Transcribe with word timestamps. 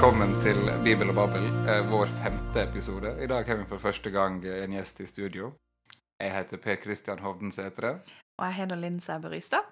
velkommen 0.00 0.30
til 0.40 0.56
Bibel 0.80 1.10
og 1.12 1.14
Babbel, 1.14 1.42
eh, 1.68 1.82
vår 1.92 2.06
femte 2.22 2.62
episode. 2.62 3.10
I 3.20 3.26
dag 3.26 3.44
har 3.44 3.56
vi 3.56 3.66
for 3.68 3.78
første 3.78 4.10
gang 4.10 4.38
en 4.48 4.72
gjest 4.72 5.00
i 5.00 5.06
studio. 5.06 5.50
Jeg 6.20 6.32
heter 6.32 6.56
Per 6.56 6.76
Kristian 6.80 7.18
Hovden 7.18 7.52
Sætre. 7.52 7.90
Og 8.38 8.46
jeg 8.46 8.54
heter 8.54 8.76
Linn 8.76 9.00
Sæbø 9.00 9.28
Rystad. 9.28 9.68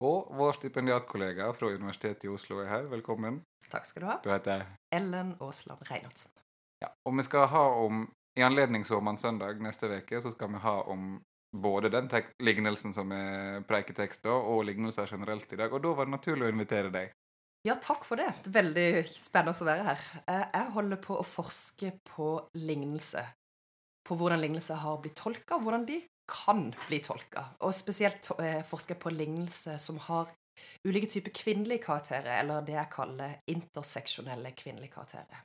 Og 0.00 0.30
vår 0.38 0.52
stipendiatkollega 0.52 1.50
fra 1.50 1.66
Universitetet 1.66 2.24
i 2.24 2.28
Oslo 2.28 2.60
er 2.62 2.68
her. 2.68 2.82
Velkommen. 2.82 3.42
Takk 3.70 3.84
skal 3.84 4.02
du 4.02 4.06
ha. 4.06 4.16
Du 4.24 4.30
heter 4.30 4.62
Ellen 4.92 5.34
Aasland 5.40 5.82
Reinertsen. 5.90 6.30
Ja. 6.82 6.88
Og 7.04 7.16
vi 7.16 7.22
skal 7.22 7.46
ha 7.46 7.64
om 7.82 8.06
I 8.38 8.42
anledning 8.42 8.84
Såmannssøndag 8.84 9.58
neste 9.58 9.90
uke 9.90 10.20
så 10.20 10.30
skal 10.30 10.52
vi 10.52 10.62
ha 10.62 10.82
om 10.82 11.20
både 11.56 11.90
den 11.90 12.08
lignelsen 12.38 12.94
som 12.94 13.10
er 13.12 13.66
preiketekst, 13.66 14.26
og 14.26 14.64
lignelser 14.64 15.10
generelt 15.10 15.52
i 15.52 15.56
dag. 15.56 15.72
Og 15.72 15.82
da 15.82 15.88
var 15.88 16.06
det 16.06 16.14
naturlig 16.14 16.46
å 16.46 16.54
invitere 16.54 16.94
deg. 16.94 17.10
Ja, 17.62 17.76
takk 17.78 18.04
for 18.04 18.18
det. 18.18 18.26
Det 18.42 18.50
er 18.50 18.56
veldig 18.58 18.86
spennende 19.06 19.54
å 19.54 19.68
være 19.68 19.84
her. 19.86 20.06
Eh, 20.26 20.46
Jeg 20.52 20.72
holder 20.74 20.98
på 21.02 21.18
å 21.18 21.26
forske 21.26 21.92
på 22.10 22.28
lignelse. 22.58 23.22
På 24.02 24.16
hvordan 24.18 24.42
lignelse 24.42 24.74
har 24.82 24.98
blitt 25.02 25.14
tolka, 25.20 25.56
og 25.56 25.66
hvordan 25.66 25.86
de 25.86 26.00
kan 26.26 26.72
bli 26.88 26.98
tolka. 27.04 27.44
Og 27.62 27.74
spesielt 27.74 28.30
eh, 28.40 28.62
forsker 28.66 28.96
jeg 28.96 29.02
på 29.04 29.14
lignelse 29.14 29.76
som 29.78 30.00
har 30.08 30.32
ulike 30.86 31.06
typer 31.10 31.34
kvinnelige 31.34 31.84
karakterer, 31.86 32.40
eller 32.42 32.66
det 32.66 32.74
jeg 32.74 32.90
kaller 32.92 33.38
interseksjonelle 33.50 34.52
kvinnelige 34.58 34.96
karakterer. 34.96 35.44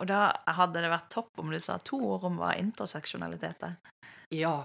Og 0.00 0.08
da 0.08 0.30
hadde 0.56 0.80
det 0.80 0.92
vært 0.92 1.10
topp 1.12 1.42
om 1.42 1.50
du 1.52 1.58
sa 1.60 1.76
to 1.84 1.98
ord 2.14 2.24
om 2.30 2.38
hva 2.40 2.54
interseksjonalitet 2.56 3.66
er. 3.66 3.74
Ja, 4.32 4.62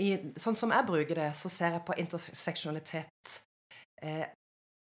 i, 0.00 0.16
sånn 0.40 0.56
som 0.58 0.72
jeg 0.74 0.86
bruker 0.88 1.20
det, 1.20 1.28
så 1.36 1.50
ser 1.52 1.76
jeg 1.76 1.84
på 1.86 1.94
interseksjonalitet 2.00 3.36
eh, 4.02 4.26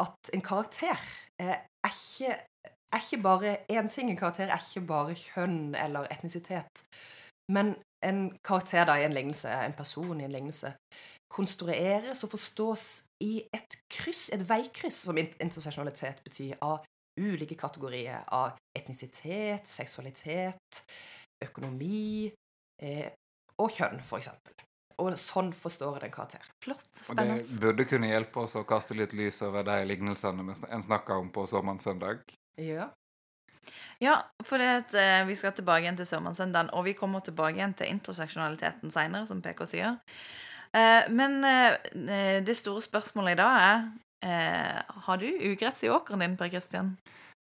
at 0.03 0.33
en 0.35 0.43
karakter 0.45 0.99
er, 1.39 1.63
ikke, 1.87 2.35
er 2.93 3.01
ikke 3.01 3.23
bare 3.23 3.57
én 3.71 3.89
ting. 3.89 4.11
En 4.11 4.19
karakter 4.19 4.51
er 4.51 4.61
ikke 4.61 4.87
bare 4.87 5.15
kjønn 5.17 5.75
eller 5.75 6.07
etnisitet. 6.11 6.85
Men 7.51 7.75
en 8.03 8.37
karakter 8.43 8.85
da 8.87 8.95
i 8.99 9.05
en 9.05 9.15
lignelse, 9.15 9.49
en 9.51 9.75
person 9.77 10.21
i 10.21 10.27
en 10.27 10.31
lignelse, 10.31 10.73
konstrueres 11.33 12.23
og 12.23 12.29
forstås 12.35 13.03
i 13.23 13.41
et 13.53 13.77
kryss, 13.91 14.29
et 14.33 14.43
veikryss, 14.49 15.03
som 15.07 15.17
intersesjonalitet 15.17 16.21
betyr, 16.23 16.55
av 16.61 16.83
ulike 17.19 17.55
kategorier 17.57 18.23
av 18.33 18.57
etnisitet, 18.75 19.67
seksualitet, 19.69 20.83
økonomi 21.45 22.31
eh, 22.81 23.09
og 23.61 23.73
kjønn, 23.73 24.01
eksempel. 24.01 24.55
Og 25.01 25.13
sånn 25.19 25.51
forstår 25.55 25.97
jeg 25.97 26.05
den 26.05 26.13
karakter. 26.13 26.49
Flott. 26.63 26.89
Og 27.09 27.19
det 27.19 27.37
burde 27.61 27.85
kunne 27.89 28.11
hjelpe 28.11 28.43
oss 28.43 28.57
å 28.59 28.65
kaste 28.67 28.97
litt 28.97 29.15
lys 29.17 29.41
over 29.45 29.65
de 29.67 29.79
lignelsene 29.89 30.45
en 30.69 30.85
snakka 30.85 31.17
om 31.21 31.31
på 31.33 31.45
Såmannssøndag. 31.49 32.21
Ja. 32.61 32.91
Ja, 34.03 34.17
for 34.43 34.59
det 34.59 34.69
at, 34.69 34.93
eh, 34.93 35.25
vi 35.25 35.35
skal 35.35 35.53
tilbake 35.55 35.85
igjen 35.85 35.97
til 35.97 36.07
Sørmannssøndagen, 36.09 36.73
og 36.73 36.83
vi 36.85 36.93
kommer 36.93 37.23
tilbake 37.23 37.55
igjen 37.55 37.73
til 37.73 37.87
interseksjonaliteten 37.87 38.91
seinere, 38.91 39.27
som 39.29 39.41
PK 39.41 39.65
sier. 39.69 39.97
Eh, 40.73 41.09
men 41.09 41.43
eh, 41.45 42.43
det 42.43 42.57
store 42.57 42.81
spørsmålet 42.81 43.35
i 43.35 43.39
dag 43.39 43.59
er 43.61 43.83
eh, 44.25 44.79
Har 45.05 45.21
du 45.21 45.27
ugress 45.29 45.83
i 45.83 45.91
åkeren 45.93 46.25
din, 46.25 46.37
Per 46.37 46.49
Kristian? 46.49 46.97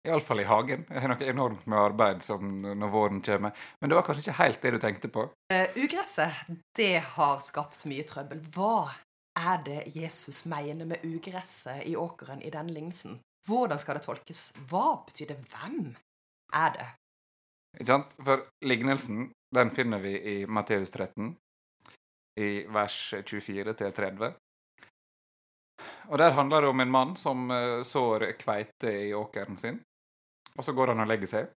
Iallfall 0.07 0.39
i 0.39 0.47
hagen. 0.47 0.85
Jeg 0.87 1.03
har 1.03 1.11
noe 1.11 1.27
enormt 1.27 1.65
med 1.67 1.79
arbeid 1.79 2.21
som 2.23 2.61
når 2.63 2.91
våren 2.93 3.21
kommer. 3.21 3.51
Men 3.79 3.91
det 3.91 3.97
var 3.97 4.05
kanskje 4.07 4.23
ikke 4.23 4.37
helt 4.39 4.61
det 4.63 4.71
du 4.71 4.79
tenkte 4.79 5.11
på? 5.11 5.25
Uh, 5.51 5.67
ugresset, 5.75 6.45
det 6.77 7.01
har 7.15 7.41
skapt 7.43 7.83
mye 7.89 8.05
trøbbel. 8.07 8.39
Hva 8.55 8.93
er 9.39 9.59
det 9.65 9.81
Jesus 9.95 10.45
mener 10.49 10.87
med 10.87 11.03
ugresset 11.03 11.83
i 11.87 11.97
åkeren 11.99 12.41
i 12.41 12.53
den 12.53 12.71
lignelsen? 12.71 13.19
Hvordan 13.47 13.79
skal 13.81 13.99
det 13.99 14.05
tolkes? 14.07 14.49
Hva 14.71 15.01
betyr 15.07 15.33
det? 15.33 15.39
Hvem 15.51 15.93
er 16.55 16.73
det? 16.77 16.87
Ikke 17.77 17.91
sant? 17.91 18.15
For 18.23 18.47
lignelsen 18.65 19.29
den 19.55 19.71
finner 19.75 19.99
vi 20.03 20.15
i 20.15 20.35
Matteus 20.47 20.91
13, 20.91 21.33
i 22.39 22.49
vers 22.71 22.97
24 23.25 23.73
til 23.73 23.93
30. 23.99 24.31
Og 26.09 26.17
Der 26.17 26.31
handler 26.31 26.61
det 26.61 26.69
om 26.69 26.79
en 26.79 26.91
mann 26.91 27.15
som 27.15 27.51
eh, 27.51 27.81
sår 27.83 28.31
kveite 28.39 28.91
i 29.09 29.13
åkeren 29.13 29.57
sin. 29.57 29.79
Og 30.57 30.65
Så 30.65 30.73
går 30.73 30.93
han 30.93 31.03
og 31.03 31.09
legger 31.09 31.29
seg. 31.29 31.49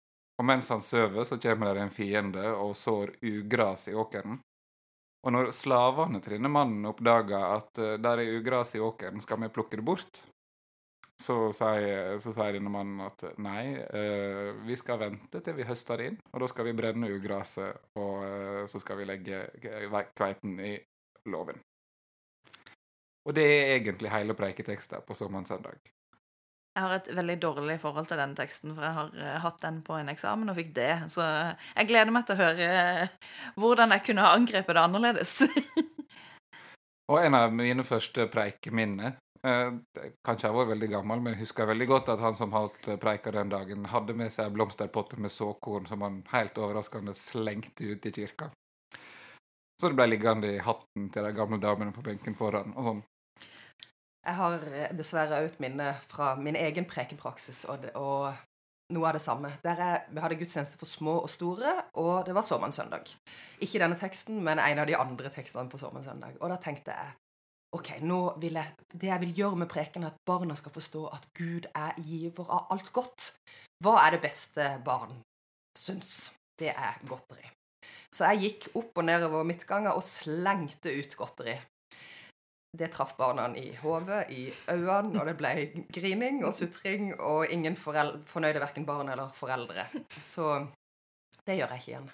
Og 0.40 0.46
mens 0.48 0.70
han 0.72 0.80
sover, 0.80 1.24
så 1.28 1.36
kommer 1.36 1.74
det 1.76 1.84
en 1.84 1.92
fiende 1.92 2.46
og 2.56 2.72
sår 2.76 3.12
ugras 3.20 3.88
i 3.92 3.94
åkeren. 3.94 4.38
Og 5.20 5.34
når 5.34 5.50
slavene 5.52 6.20
til 6.24 6.38
denne 6.38 6.48
mannen 6.48 6.88
oppdager 6.88 7.42
at 7.58 7.80
uh, 7.80 7.96
der 8.00 8.22
er 8.22 8.38
ugras 8.38 8.72
i 8.76 8.80
åkeren, 8.80 9.20
skal 9.20 9.42
vi 9.42 9.50
plukke 9.52 9.76
det 9.76 9.84
bort? 9.84 10.22
Så 11.20 11.34
sier, 11.52 12.16
så 12.24 12.32
sier 12.32 12.56
denne 12.56 12.72
mannen 12.72 13.02
at 13.04 13.26
nei, 13.44 13.74
eh, 13.76 14.54
vi 14.64 14.72
skal 14.80 15.02
vente 15.02 15.42
til 15.44 15.58
vi 15.58 15.66
høster 15.68 16.00
inn, 16.00 16.16
og 16.32 16.40
da 16.40 16.48
skal 16.48 16.64
vi 16.64 16.72
brenne 16.78 17.10
ugraset, 17.12 17.76
og 18.00 18.22
eh, 18.24 18.62
så 18.72 18.80
skal 18.80 19.02
vi 19.02 19.08
legge 19.10 19.42
kveiten 20.16 20.54
i 20.64 20.72
låven. 21.28 21.60
Og 23.28 23.36
det 23.36 23.44
er 23.44 23.74
egentlig 23.74 24.14
hele 24.14 24.32
preiketeksten 24.38 25.04
på 25.04 25.18
Såmannssøndag. 25.18 25.92
Jeg 26.80 26.88
har 26.88 26.96
et 26.96 27.08
veldig 27.12 27.34
dårlig 27.42 27.74
forhold 27.82 28.06
til 28.08 28.16
den 28.16 28.30
teksten, 28.38 28.70
for 28.72 28.86
jeg 28.86 28.96
har 28.96 29.08
eh, 29.20 29.34
hatt 29.44 29.58
den 29.60 29.82
på 29.84 29.98
en 30.00 30.08
eksamen 30.08 30.48
og 30.48 30.56
fikk 30.56 30.70
det. 30.78 30.92
Så 31.12 31.26
jeg 31.26 31.90
gleder 31.90 32.14
meg 32.14 32.24
til 32.24 32.38
å 32.38 32.40
høre 32.40 32.68
eh, 32.72 33.32
hvordan 33.60 33.92
jeg 33.92 34.06
kunne 34.06 34.24
ha 34.24 34.30
angrepet 34.32 34.78
det 34.78 34.84
annerledes. 34.86 35.34
Og 37.10 37.18
en 37.20 37.36
av 37.36 37.52
mine 37.52 37.84
første 37.84 38.24
preikeminner 38.32 39.18
kanskje 39.42 40.48
jeg 40.48 40.52
kan 40.52 40.56
vært 40.56 40.72
veldig 40.74 40.88
gammel, 40.92 41.20
men 41.20 41.34
jeg 41.34 41.42
husker 41.46 41.68
veldig 41.68 41.86
godt 41.88 42.10
at 42.12 42.20
han 42.24 42.36
som 42.36 42.52
holdt 42.52 42.88
eh, 42.88 42.98
preika 43.00 43.32
den 43.32 43.52
dagen, 43.52 43.84
hadde 43.92 44.16
med 44.16 44.32
seg 44.32 44.48
en 44.48 44.56
blomsterpotte 44.56 45.20
med 45.20 45.32
såkorn 45.32 45.88
som 45.88 46.04
han 46.04 46.22
helt 46.32 46.58
overraskende 46.60 47.14
slengte 47.16 47.92
ut 47.92 48.06
i 48.08 48.12
kirka. 48.12 48.50
Så 49.80 49.88
det 49.88 49.96
ble 49.96 50.10
liggende 50.10 50.56
i 50.56 50.64
hatten 50.64 51.08
til 51.12 51.24
de 51.24 51.32
gamle 51.36 51.60
damene 51.60 51.92
på 51.92 52.04
benken 52.04 52.36
foran. 52.36 52.72
og 52.76 52.84
sånn. 52.84 53.02
Jeg 54.26 54.36
har 54.36 54.68
eh, 54.68 54.92
dessverre 54.96 55.40
òg 55.40 55.48
et 55.48 55.60
minne 55.62 55.94
fra 56.10 56.34
min 56.36 56.58
egen 56.58 56.86
prekenpraksis 56.88 57.64
og, 57.72 57.84
det, 57.84 57.94
og 57.96 58.34
noe 58.92 59.08
av 59.08 59.16
det 59.16 59.22
samme. 59.24 59.52
Der 59.64 59.80
jeg, 59.80 60.20
hadde 60.20 60.38
gudstjeneste 60.40 60.80
for 60.80 60.90
små 60.90 61.16
og 61.22 61.30
store, 61.32 61.72
og 62.00 62.26
det 62.26 62.36
var 62.36 62.44
såmannssøndag. 62.44 63.14
Ikke 63.64 63.80
denne 63.82 63.98
teksten, 64.00 64.42
men 64.44 64.60
en 64.60 64.82
av 64.82 64.90
de 64.90 64.98
andre 64.98 65.32
tekstene 65.32 65.72
på 65.72 65.80
såmannssøndag. 65.80 66.36
Og 66.40 66.52
da 66.52 66.60
tenkte 66.60 66.96
jeg 66.96 67.16
OK, 67.76 67.92
nå 68.02 68.18
vil 68.42 68.58
jeg, 68.58 68.74
det 68.98 69.12
jeg 69.12 69.22
vil 69.22 69.36
gjøre 69.42 69.60
med 69.62 69.70
preken, 69.70 70.02
er 70.02 70.10
at 70.10 70.22
barna 70.26 70.56
skal 70.58 70.74
forstå 70.74 71.04
at 71.14 71.28
Gud 71.38 71.68
er 71.70 71.94
giver 72.02 72.50
av 72.50 72.72
alt 72.74 72.90
godt. 72.92 73.30
Hva 73.84 73.94
er 74.02 74.16
det 74.16 74.24
beste 74.24 74.66
barn 74.84 75.20
syns? 75.78 76.32
Det 76.60 76.74
er 76.74 76.98
godteri. 77.08 77.46
Så 78.10 78.26
jeg 78.32 78.42
gikk 78.42 78.66
opp 78.76 78.98
og 78.98 79.06
nedover 79.06 79.46
midtganga 79.46 79.94
og 79.96 80.02
slengte 80.04 80.90
ut 80.92 81.14
godteri. 81.16 81.54
Det 82.78 82.86
traff 82.94 83.16
barna 83.18 83.48
i 83.58 83.72
hodet, 83.82 84.30
i 84.30 84.44
øynene, 84.70 85.18
og 85.18 85.26
det 85.26 85.34
ble 85.38 85.50
grining 85.90 86.44
og 86.46 86.54
sutring, 86.54 87.10
og 87.18 87.50
ingen 87.50 87.74
fornøyde 87.76 88.62
verken 88.62 88.86
barn 88.86 89.10
eller 89.10 89.32
foreldre. 89.34 89.88
Så 90.22 90.52
det 91.46 91.58
gjør 91.58 91.74
jeg 91.74 91.82
ikke 91.82 91.90
igjen. 91.90 92.10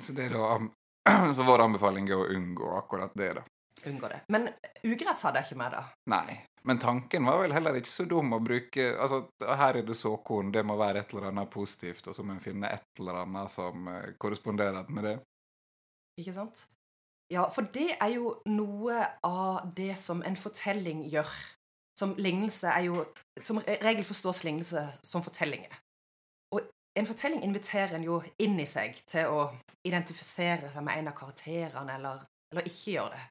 Så, 0.00 0.14
det 0.16 0.30
da, 0.32 0.56
så 1.36 1.44
vår 1.44 1.66
anbefaling 1.66 2.08
er 2.08 2.22
å 2.22 2.28
unngå 2.32 2.72
akkurat 2.78 3.12
det, 3.20 3.34
da. 3.40 3.44
Unngå 3.86 4.08
det. 4.08 4.22
Men 4.32 4.48
ugress 4.82 5.22
hadde 5.26 5.42
jeg 5.42 5.50
ikke 5.50 5.60
med, 5.60 5.76
da. 5.76 5.84
Nei. 6.10 6.38
Men 6.68 6.80
tanken 6.82 7.24
var 7.24 7.38
vel 7.42 7.54
heller 7.54 7.78
ikke 7.78 7.88
så 7.88 8.04
dum 8.10 8.34
å 8.36 8.40
bruke 8.44 8.88
Altså, 9.00 9.22
her 9.40 9.78
er 9.78 9.86
det 9.86 9.94
såkorn, 9.96 10.50
det 10.52 10.64
må 10.66 10.76
være 10.76 11.04
et 11.04 11.14
eller 11.14 11.30
annet 11.30 11.50
positivt, 11.52 12.08
og 12.10 12.16
så 12.16 12.24
må 12.26 12.34
en 12.34 12.42
finne 12.44 12.72
et 12.74 13.00
eller 13.00 13.22
annet 13.22 13.52
som 13.52 13.86
eh, 13.92 14.10
korresponderer 14.20 14.90
med 14.92 15.06
det. 15.06 15.14
Ikke 16.18 16.34
sant? 16.34 16.64
Ja, 17.32 17.44
for 17.52 17.68
det 17.74 17.90
er 18.00 18.12
jo 18.14 18.32
noe 18.48 19.02
av 19.26 19.68
det 19.76 19.92
som 20.00 20.22
en 20.24 20.36
fortelling 20.36 21.04
gjør. 21.12 21.32
Som 21.98 22.14
lignelse 22.18 22.70
er 22.70 22.86
jo 22.86 23.04
Som 23.42 23.58
regel 23.58 24.04
forstås 24.04 24.42
lignelse 24.44 24.80
som 25.06 25.22
fortellinger. 25.22 25.70
Og 26.50 26.64
en 26.98 27.06
fortelling 27.06 27.44
inviterer 27.46 27.94
en 27.94 28.02
jo 28.02 28.16
inn 28.42 28.58
i 28.58 28.66
seg 28.66 28.96
til 29.06 29.30
å 29.30 29.44
identifisere 29.86 30.72
seg 30.72 30.82
med 30.82 30.98
en 30.98 31.10
av 31.12 31.14
karakterene, 31.14 31.94
eller, 31.94 32.24
eller 32.50 32.66
ikke 32.66 32.96
gjøre 32.96 33.12
det. 33.14 33.26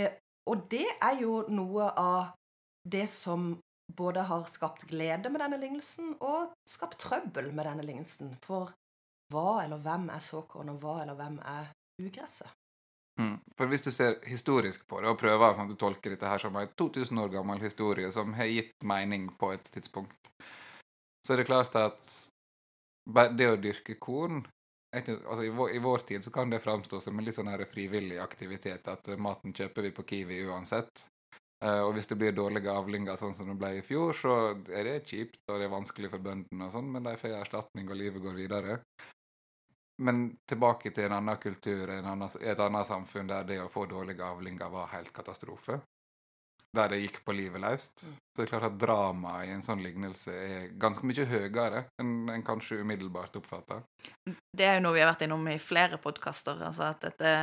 Eh, 0.00 0.16
og 0.50 0.64
det 0.72 0.88
er 0.98 1.20
jo 1.20 1.36
noe 1.54 1.86
av 1.94 2.32
det 2.82 3.04
som 3.12 3.52
både 3.94 4.24
har 4.26 4.48
skapt 4.50 4.88
glede 4.90 5.30
med 5.30 5.44
denne 5.44 5.60
lignelsen, 5.62 6.16
og 6.18 6.50
skapt 6.68 6.98
trøbbel 6.98 7.52
med 7.54 7.68
denne 7.68 7.86
lignelsen. 7.86 8.34
For 8.42 8.72
hva 9.30 9.62
eller 9.62 9.78
hvem 9.84 10.10
er 10.10 10.24
såkorn, 10.24 10.74
og 10.74 10.82
hva 10.82 10.98
eller 11.04 11.18
hvem 11.20 11.38
er 11.46 11.70
ugresset? 12.02 12.50
Mm. 13.20 13.36
For 13.58 13.68
hvis 13.68 13.84
du 13.84 13.90
ser 13.92 14.16
historisk 14.24 14.86
på 14.88 15.02
det, 15.02 15.10
og 15.12 15.20
prøver 15.20 15.58
å 15.60 15.78
tolke 15.78 16.12
dette 16.12 16.28
her 16.28 16.40
som 16.40 16.56
en 16.56 16.72
2000 16.80 17.20
år 17.24 17.32
gammel 17.34 17.60
historie 17.60 18.08
som 18.14 18.32
har 18.38 18.48
gitt 18.48 18.86
mening 18.88 19.28
på 19.38 19.52
et 19.52 19.68
tidspunkt, 19.74 20.32
så 21.26 21.34
er 21.34 21.42
det 21.42 21.50
klart 21.50 21.76
at 21.76 22.08
det 23.36 23.50
å 23.50 23.60
dyrke 23.60 23.98
korn 24.00 24.42
altså 24.92 25.44
i, 25.44 25.48
vår, 25.48 25.70
I 25.70 25.78
vår 25.78 25.98
tid 25.98 26.24
så 26.24 26.30
kan 26.30 26.50
det 26.50 26.60
framstå 26.60 27.00
som 27.00 27.18
en 27.18 27.24
litt 27.24 27.36
sånn 27.36 27.50
frivillig 27.70 28.18
aktivitet, 28.20 28.88
at 28.88 29.08
eh, 29.08 29.16
maten 29.16 29.54
kjøper 29.56 29.88
vi 29.88 29.90
på 29.96 30.04
Kiwi 30.04 30.42
uansett. 30.48 31.06
Uh, 31.62 31.86
og 31.86 31.92
hvis 31.94 32.08
det 32.10 32.16
blir 32.18 32.32
dårlige 32.34 32.72
avlinger, 32.74 33.14
sånn 33.16 33.36
som 33.38 33.46
det 33.46 33.54
ble 33.54 33.76
i 33.78 33.84
fjor, 33.86 34.10
så 34.18 34.32
er 34.66 34.88
det 34.88 35.04
kjipt, 35.06 35.38
og 35.46 35.60
det 35.60 35.68
er 35.68 35.70
vanskelig 35.70 36.10
for 36.10 36.24
bøndene, 36.24 36.66
og 36.66 36.72
sånn, 36.74 36.88
men 36.90 37.06
de 37.06 37.12
får 37.20 37.36
erstatning, 37.38 37.86
og 37.86 38.00
livet 38.00 38.24
går 38.24 38.34
videre. 38.34 38.80
Men 40.02 40.22
tilbake 40.48 40.90
til 40.94 41.06
en 41.06 41.16
annen 41.18 41.40
kultur, 41.40 41.90
en 41.90 42.08
annen, 42.14 42.30
et 42.40 42.60
annet 42.60 42.88
samfunn 42.88 43.30
der 43.30 43.48
det 43.48 43.58
å 43.62 43.70
få 43.72 43.86
dårlige 43.90 44.26
avlinger 44.26 44.70
var 44.72 44.90
helt 44.96 45.12
katastrofe. 45.14 45.80
Der 46.72 46.88
det 46.88 47.02
gikk 47.02 47.18
på 47.26 47.34
livet 47.36 47.60
løst. 47.60 48.06
Mm. 48.06 48.14
Så 48.16 48.38
det 48.40 48.44
er 48.46 48.50
klart 48.54 48.68
at 48.70 48.78
dramaet 48.80 49.48
i 49.48 49.52
en 49.52 49.64
sånn 49.64 49.82
lignelse 49.84 50.32
er 50.32 50.70
ganske 50.80 51.04
mye 51.06 51.26
høyere 51.28 51.84
enn 52.00 52.30
en 52.32 52.44
kanskje 52.46 52.80
umiddelbart 52.80 53.36
oppfatter. 53.42 53.82
Det 54.56 54.66
er 54.66 54.78
jo 54.78 54.86
noe 54.86 54.96
vi 54.96 55.04
har 55.04 55.12
vært 55.12 55.26
innom 55.26 55.44
i 55.52 55.58
flere 55.60 56.00
podkaster. 56.00 56.64
Altså 56.70 56.88
at, 56.88 57.04
dette, 57.04 57.34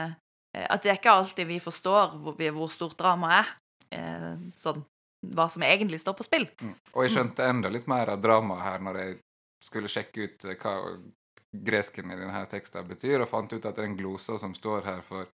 eh, 0.58 0.66
at 0.66 0.82
det 0.82 0.96
er 0.96 1.02
ikke 1.02 1.14
alltid 1.22 1.50
vi 1.52 1.60
forstår 1.62 2.18
hvor, 2.24 2.42
hvor 2.58 2.74
stort 2.74 2.98
drama 2.98 3.36
er. 3.44 3.54
Eh, 3.94 4.34
sånn 4.58 4.82
hva 5.28 5.50
som 5.52 5.64
egentlig 5.68 6.00
står 6.02 6.16
på 6.18 6.26
spill. 6.26 6.48
Mm. 6.62 6.76
Og 6.96 7.06
jeg 7.06 7.16
skjønte 7.16 7.48
enda 7.48 7.72
litt 7.72 7.88
mer 7.92 8.14
av 8.14 8.22
dramaet 8.24 8.66
her 8.66 8.86
når 8.86 9.00
jeg 9.02 9.18
skulle 9.66 9.92
sjekke 9.92 10.26
ut 10.26 10.46
eh, 10.48 10.60
hva 10.60 10.76
gresken 11.52 12.12
i 12.12 12.18
denne 12.18 12.46
teksten 12.50 12.88
betyr, 12.88 13.24
og 13.24 13.30
fant 13.30 13.54
ut 13.54 13.66
at 13.66 13.80
den 13.82 13.98
glosa 13.98 14.38
som 14.38 14.56
står 14.56 14.86
her 14.86 15.02
for 15.06 15.30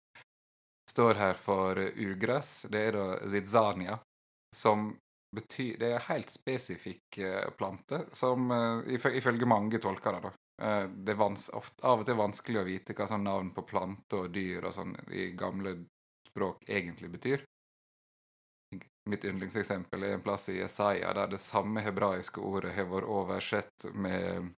står 0.91 1.15
her 1.15 1.35
for 1.39 1.79
ugress, 1.79 2.67
det 2.71 2.81
er 2.89 2.97
da 2.99 3.29
zidzania, 3.31 3.99
som 4.57 4.97
betyr 5.37 5.77
Det 5.79 5.87
er 5.87 6.01
en 6.01 6.09
helt 6.09 6.31
spesifikk 6.31 7.19
eh, 7.23 7.51
plante, 7.55 8.01
som 8.13 8.51
eh, 8.51 8.97
ifølge 8.99 9.47
mange 9.47 9.79
tolkere, 9.79 10.19
da 10.25 10.89
Det 10.91 11.15
er 11.15 11.23
ofte, 11.55 11.85
av 11.87 12.03
og 12.03 12.09
til 12.09 12.19
vanskelig 12.19 12.61
å 12.61 12.67
vite 12.67 12.97
hva 12.99 13.07
sånn 13.07 13.23
navn 13.25 13.53
på 13.55 13.63
planter 13.63 14.27
og 14.27 14.35
dyr 14.35 14.67
og 14.67 14.75
sånn 14.75 14.97
i 15.15 15.31
gamle 15.39 15.77
språk 16.27 16.67
egentlig 16.67 17.13
betyr. 17.15 17.47
Mitt 19.09 19.25
yndlingseksempel 19.25 20.03
er 20.03 20.19
en 20.19 20.27
plass 20.27 20.49
i 20.51 20.59
Jesaja 20.59 21.15
der 21.15 21.31
det 21.31 21.41
samme 21.41 21.81
hebraiske 21.81 22.43
ordet 22.43 22.75
har 22.75 22.91
vært 22.91 23.09
oversett 23.09 23.87
med 23.95 24.51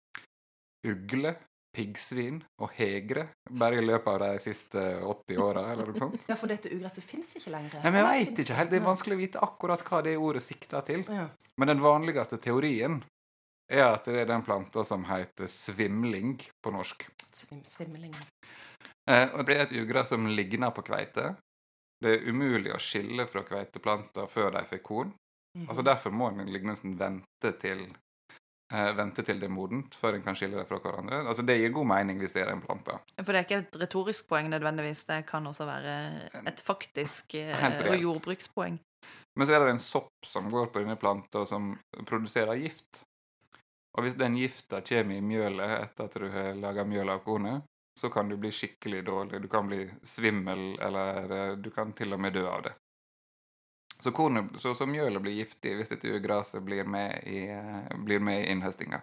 ugle, 0.87 1.35
piggsvin 1.77 2.41
og 2.59 2.73
hegre 2.75 3.29
bare 3.51 3.79
i 3.79 3.85
løpet 3.85 4.09
av 4.11 4.23
de 4.25 4.43
siste 4.43 4.81
80 5.07 5.39
åra, 5.45 5.69
eller 5.73 5.87
noe 5.91 6.01
sånt. 6.01 6.25
Ja, 6.31 6.37
for 6.39 6.51
dette 6.51 6.73
ugresset 6.75 7.07
fins 7.07 7.37
ikke 7.39 7.53
lenger. 7.55 7.79
Nei, 7.85 7.93
men 7.93 8.01
jeg 8.01 8.09
veit 8.09 8.43
ikke 8.45 8.59
helt. 8.59 8.73
Det 8.73 8.81
er 8.81 8.89
vanskelig 8.89 9.17
å 9.17 9.21
vite 9.21 9.45
akkurat 9.47 9.85
hva 9.87 10.03
det 10.07 10.17
ordet 10.19 10.43
sikter 10.43 10.87
til. 10.89 11.05
Ja. 11.07 11.29
Men 11.61 11.71
den 11.75 11.85
vanligste 11.85 12.41
teorien 12.43 13.01
er 13.71 13.87
at 13.93 14.09
det 14.11 14.25
er 14.25 14.27
den 14.33 14.43
planta 14.43 14.83
som 14.87 15.05
heter 15.07 15.47
svimling 15.51 16.41
på 16.65 16.73
norsk. 16.75 17.07
Svim, 17.31 17.63
svimling. 17.63 18.17
Eh, 19.07 19.29
og 19.31 19.47
det 19.47 19.55
er 19.57 19.65
et 19.69 19.77
ugress 19.79 20.11
som 20.11 20.27
ligner 20.27 20.75
på 20.75 20.83
kveite. 20.87 21.37
Det 22.03 22.17
er 22.17 22.29
umulig 22.33 22.73
å 22.75 22.81
skille 22.83 23.27
fra 23.31 23.45
kveiteplanter 23.47 24.27
før 24.31 24.57
de 24.57 24.65
får 24.67 24.83
korn. 24.83 25.15
Mhm. 25.59 25.69
Altså 25.69 25.83
Derfor 25.87 26.15
må 26.15 26.31
en 26.31 26.51
lignelsen 26.51 26.99
vente 26.99 27.53
til 27.63 27.87
vente 28.71 29.25
til 29.27 29.41
det 29.41 29.49
er 29.49 29.53
modent 29.55 29.97
før 29.99 30.15
en 30.15 30.23
kan 30.23 30.37
skille 30.39 30.59
det 30.59 30.67
fra 30.69 30.79
hverandre. 30.83 31.25
Altså 31.27 31.43
Det 31.47 31.57
gir 31.59 31.73
god 31.75 31.89
mening 31.91 32.21
hvis 32.23 32.35
det 32.37 32.45
er 32.45 32.53
en 32.53 32.63
plante. 32.63 32.99
For 33.19 33.33
det 33.33 33.41
er 33.41 33.49
ikke 33.49 33.61
et 33.65 33.81
retorisk 33.83 34.29
poeng 34.31 34.51
nødvendigvis. 34.53 35.05
Det 35.09 35.25
kan 35.27 35.47
også 35.51 35.67
være 35.67 35.97
et 36.47 36.63
faktisk 36.63 37.35
eh, 37.41 37.67
og 37.83 37.97
jordbrukspoeng. 37.99 38.79
Men 39.37 39.47
så 39.47 39.57
er 39.57 39.65
det 39.65 39.75
en 39.75 39.83
sopp 39.83 40.27
som 40.27 40.51
går 40.53 40.71
på 40.71 40.83
denne 40.83 40.99
planta, 41.01 41.45
som 41.47 41.73
produserer 42.07 42.59
gift. 42.61 43.03
Og 43.97 44.05
hvis 44.05 44.19
den 44.19 44.37
gifta 44.39 44.83
kommer 44.87 45.19
i 45.19 45.25
mjølet 45.25 45.77
etter 45.81 46.07
at 46.07 46.19
du 46.23 46.29
har 46.31 46.59
laga 46.59 46.85
mjøl 46.87 47.11
av 47.11 47.25
kornet, 47.25 47.67
så 47.99 48.11
kan 48.13 48.29
du 48.29 48.37
bli 48.41 48.53
skikkelig 48.55 49.03
dårlig. 49.07 49.41
Du 49.43 49.49
kan 49.49 49.67
bli 49.67 49.83
svimmel, 50.03 50.79
eller 50.81 51.35
eh, 51.37 51.57
du 51.59 51.71
kan 51.75 51.93
til 51.97 52.15
og 52.15 52.23
med 52.23 52.37
dø 52.39 52.47
av 52.49 52.63
det. 52.69 52.75
Så, 54.01 54.13
kornet, 54.17 54.51
så, 54.61 54.73
så 54.75 54.87
mjølet 54.89 55.21
blir 55.23 55.35
giftig 55.43 55.75
hvis 55.77 55.91
dette 55.93 56.09
ugraset 56.17 56.63
blir 56.65 56.85
med 56.89 57.21
i, 57.29 57.43
eh, 57.53 57.97
blir 58.05 58.21
med 58.25 58.43
i 58.45 58.51
innhøstinga. 58.55 59.03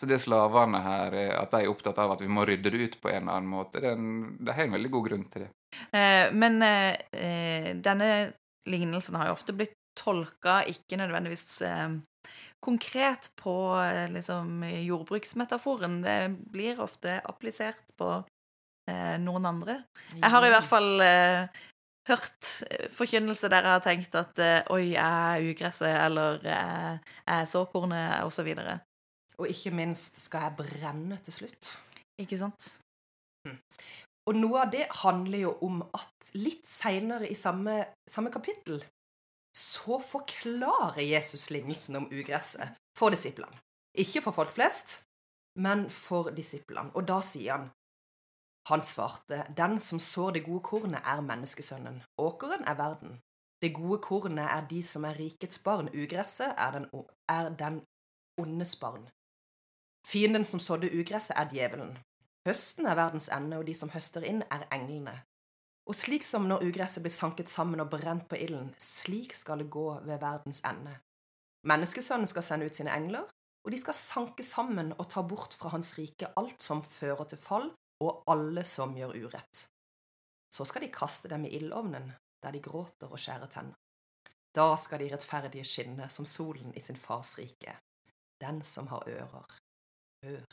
Så 0.00 0.06
det 0.08 0.16
slavene 0.22 0.80
her 0.80 1.12
er 1.14 1.32
at 1.36 1.50
de 1.52 1.60
er 1.62 1.70
opptatt 1.70 1.98
av 2.00 2.14
at 2.14 2.22
vi 2.24 2.28
må 2.32 2.46
rydde 2.48 2.70
det 2.72 2.80
ut 2.86 2.94
på 3.02 3.10
en 3.12 3.22
eller 3.28 3.36
annen 3.36 3.50
måte, 3.52 3.80
det 3.82 3.90
er 3.90 3.98
en- 3.98 4.36
de 4.40 4.52
har 4.56 4.64
en 4.64 4.72
veldig 4.78 4.90
god 4.90 5.08
grunn 5.08 5.24
til 5.30 5.42
det. 5.44 5.50
Eh, 5.92 6.32
men 6.32 6.62
eh, 6.62 6.96
eh, 7.12 7.74
denne 7.76 8.32
lignelsen 8.68 9.14
har 9.20 9.26
jo 9.28 9.36
ofte 9.36 9.52
blitt 9.52 9.76
tolka 10.00 10.62
ikke 10.70 10.96
nødvendigvis 10.96 11.60
eh, 11.68 11.98
konkret 12.64 13.28
på 13.36 13.54
eh, 13.84 14.08
liksom 14.10 14.62
jordbruksmetaforen. 14.64 16.00
Det 16.02 16.18
blir 16.50 16.80
ofte 16.80 17.20
applisert 17.28 17.92
på 18.00 18.10
eh, 18.90 19.16
noen 19.20 19.46
andre. 19.46 19.82
Jeg 20.16 20.30
har 20.32 20.46
i 20.46 20.52
hvert 20.54 20.68
fall 20.70 21.00
eh, 21.04 21.60
hørt 22.10 22.50
eh, 22.68 22.86
forkynnelse 22.94 23.50
der 23.52 23.66
jeg 23.66 23.76
har 23.76 23.82
tenkt 23.84 24.16
at 24.18 24.42
eh, 24.42 24.60
oi, 24.74 24.92
jeg 24.92 25.00
er 25.00 25.48
ugresset, 25.50 25.96
eller 26.04 26.38
eh, 26.44 27.00
jeg 27.24 27.34
er 27.38 27.50
såkornet, 27.50 28.22
osv. 28.26 28.52
Og 29.40 29.48
ikke 29.48 29.72
minst 29.74 30.20
skal 30.22 30.48
jeg 30.48 30.58
brenne 30.60 31.18
til 31.24 31.40
slutt. 31.40 31.74
Ikke 32.20 32.38
sant? 32.38 32.76
Og 34.28 34.36
noe 34.36 34.60
av 34.62 34.70
det 34.70 34.84
handler 35.00 35.46
jo 35.46 35.52
om 35.66 35.80
at 35.96 36.32
litt 36.36 36.68
seinere 36.68 37.26
i 37.30 37.36
samme, 37.38 37.80
samme 38.06 38.30
kapittel 38.30 38.82
så 39.56 39.98
forklarer 39.98 41.02
Jesus 41.02 41.48
lignelsen 41.50 41.98
om 41.98 42.08
ugresset 42.12 42.76
for 42.98 43.10
disiplene. 43.10 43.56
Ikke 43.98 44.22
for 44.22 44.36
folk 44.36 44.52
flest, 44.54 45.00
men 45.58 45.88
for 45.90 46.30
disiplene. 46.36 46.92
Og 46.94 47.08
da 47.08 47.18
sier 47.26 47.56
han 47.56 47.70
Han 48.70 48.82
svarte, 48.82 49.44
Den 49.56 49.80
som 49.80 49.98
sår 49.98 50.30
det 50.30 50.44
gode 50.44 50.62
kornet, 50.62 51.02
er 51.04 51.20
menneskesønnen. 51.20 52.02
Åkeren 52.18 52.64
er 52.64 52.74
verden. 52.74 53.20
Det 53.62 53.74
gode 53.74 53.98
kornet 53.98 54.46
er 54.46 54.66
de 54.70 54.82
som 54.82 55.04
er 55.04 55.18
rikets 55.18 55.58
barn. 55.58 55.88
Ugresset 55.88 56.54
er 56.56 56.70
den, 56.70 56.86
er 57.28 57.48
den 57.48 57.80
ondes 58.38 58.76
barn. 58.76 59.08
Fienden 60.06 60.44
som 60.44 60.60
sådde 60.60 61.00
ugresset, 61.00 61.36
er 61.36 61.48
djevelen. 61.48 61.98
Høsten 62.46 62.86
er 62.86 62.94
verdens 62.94 63.28
ende, 63.28 63.58
og 63.58 63.66
de 63.66 63.74
som 63.74 63.90
høster 63.90 64.22
inn, 64.22 64.42
er 64.50 64.62
englene. 64.72 65.16
Og 65.90 65.94
slik 65.94 66.22
som 66.22 66.46
når 66.46 66.62
ugresset 66.68 67.02
blir 67.02 67.12
sanket 67.12 67.50
sammen 67.50 67.80
og 67.80 67.90
brent 67.90 68.28
på 68.28 68.38
ilden, 68.38 68.70
slik 68.78 69.34
skal 69.34 69.58
det 69.58 69.70
gå 69.70 69.88
ved 70.06 70.22
verdens 70.22 70.62
ende. 70.64 70.94
Menneskesønnen 71.66 72.26
skal 72.26 72.42
sende 72.42 72.66
ut 72.66 72.76
sine 72.76 72.94
engler, 72.94 73.26
og 73.64 73.72
de 73.72 73.78
skal 73.78 73.94
sanke 73.94 74.42
sammen 74.46 74.94
og 74.98 75.10
ta 75.10 75.26
bort 75.26 75.58
fra 75.58 75.74
hans 75.74 75.98
rike 75.98 76.30
alt 76.36 76.62
som 76.62 76.84
fører 76.86 77.24
til 77.24 77.38
fall, 77.38 77.72
og 78.00 78.24
alle 78.32 78.64
som 78.64 78.96
gjør 78.96 79.16
urett. 79.26 79.66
Så 80.50 80.66
skal 80.66 80.86
de 80.86 80.92
kaste 80.92 81.30
dem 81.30 81.44
i 81.46 81.54
ildovnen, 81.58 82.10
der 82.42 82.56
de 82.56 82.62
gråter 82.64 83.10
og 83.10 83.20
skjærer 83.20 83.50
tenner. 83.52 83.76
Da 84.56 84.72
skal 84.80 85.02
de 85.02 85.12
rettferdige 85.12 85.66
skinne 85.66 86.08
som 86.10 86.26
solen 86.26 86.72
i 86.74 86.82
sin 86.82 86.98
fars 86.98 87.36
rike. 87.38 87.76
Den 88.40 88.62
som 88.66 88.88
har 88.90 89.06
ører, 89.06 89.56
hør. 90.26 90.44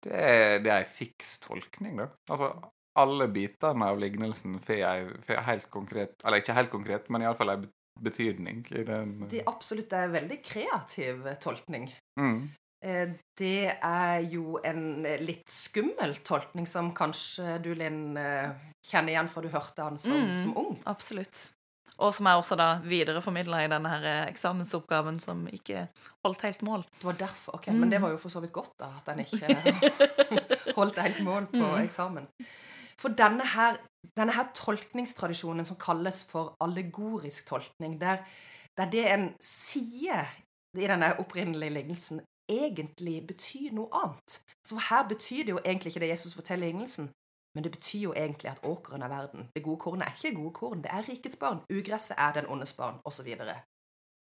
Det 0.00 0.16
er, 0.16 0.58
det 0.64 0.72
er 0.72 0.80
ei 0.80 0.88
fiks 0.88 1.36
tolkning, 1.44 2.00
da. 2.00 2.08
Altså, 2.32 2.54
alle 2.98 3.28
bitene 3.30 3.90
av 3.92 4.00
lignelsen 4.00 4.56
får 4.64 5.44
helt 5.46 5.68
konkret 5.70 6.24
Eller 6.24 6.40
ikke 6.42 6.56
helt 6.56 6.72
konkret, 6.72 7.10
men 7.12 7.22
iallfall 7.22 7.52
ei 7.52 7.60
betydning 8.00 8.64
i 8.72 8.82
den 8.88 9.28
Det 9.30 9.42
er 9.42 9.50
absolutt 9.50 9.92
er 9.92 10.08
en 10.08 10.16
veldig 10.16 10.40
kreativ 10.42 11.28
tolkning. 11.44 11.90
mm. 12.18 12.40
Eh, 12.82 13.08
Det 13.40 13.72
er 13.82 14.20
jo 14.28 14.58
en 14.64 15.02
litt 15.24 15.48
skummel 15.48 16.14
tolkning 16.24 16.66
som 16.68 16.90
kanskje 16.96 17.58
du, 17.62 17.70
Linn, 17.74 18.16
eh, 18.16 18.50
kjenner 18.84 19.12
igjen 19.14 19.28
fra 19.32 19.42
du 19.42 19.48
hørte 19.48 19.82
han 19.82 19.98
som, 19.98 20.12
Mm. 20.12 20.38
som 20.42 20.56
ung. 20.56 20.82
Absolutt. 20.86 21.52
Og 21.98 22.14
som 22.14 22.26
jeg 22.26 22.36
også 22.40 22.56
da 22.56 22.80
videreformidla 22.80 23.64
i 23.64 23.68
denne 23.68 23.88
her 23.88 24.04
eh, 24.04 24.30
eksamensoppgaven 24.32 25.18
som 25.20 25.46
ikke 25.48 25.88
holdt 26.24 26.40
helt 26.42 26.62
mål. 26.62 26.82
Det 26.98 27.04
var 27.04 27.12
derfor, 27.18 27.54
ok, 27.54 27.66
Mm. 27.68 27.80
Men 27.80 27.90
det 27.90 28.00
var 28.00 28.10
jo 28.10 28.16
for 28.18 28.28
så 28.30 28.40
vidt 28.40 28.52
godt, 28.52 28.72
da, 28.78 28.86
at 28.96 29.04
den 29.04 29.24
ikke 29.24 29.44
holdt 30.78 30.98
helt 30.98 31.20
mål 31.24 31.46
på 31.52 31.58
Mm. 31.64 31.84
eksamen. 31.84 32.26
For 32.98 33.08
denne 33.10 33.44
her, 33.46 33.76
denne 34.16 34.32
her 34.32 34.48
tolkningstradisjonen 34.54 35.64
som 35.66 35.76
kalles 35.76 36.22
for 36.24 36.56
allegorisk 36.60 37.46
tolkning, 37.48 37.98
der, 38.00 38.18
der 38.76 38.90
det 38.90 39.06
en 39.12 39.34
sier 39.40 40.26
i 40.76 40.86
denne 40.86 41.14
opprinnelige 41.18 41.70
lignelsen, 41.72 42.20
egentlig 42.50 43.16
betyr 43.26 43.72
noe 43.76 43.88
annet. 44.02 44.40
Så 44.66 44.78
her 44.90 45.08
betyr 45.08 45.46
det 45.46 45.54
jo 45.54 45.62
egentlig 45.64 45.90
ikke 45.92 46.04
det 46.04 46.12
Jesus 46.12 46.34
forteller 46.34 46.66
i 46.66 46.72
lignelsen, 46.72 47.10
men 47.54 47.64
det 47.64 47.72
betyr 47.72 48.00
jo 48.00 48.12
egentlig 48.12 48.50
at 48.50 48.64
åkeren 48.64 49.02
er 49.02 49.08
verden. 49.08 49.48
Det 49.54 49.62
gode 49.62 49.80
kornet 49.80 50.06
er 50.06 50.14
ikke 50.14 50.36
gode 50.36 50.54
korn, 50.54 50.82
det 50.82 50.90
er 50.92 51.08
rikets 51.08 51.36
barn. 51.36 51.62
Ugresset 51.70 52.18
er 52.18 52.32
den 52.32 52.46
ondes 52.46 52.72
barn, 52.72 53.00
osv. 53.04 53.28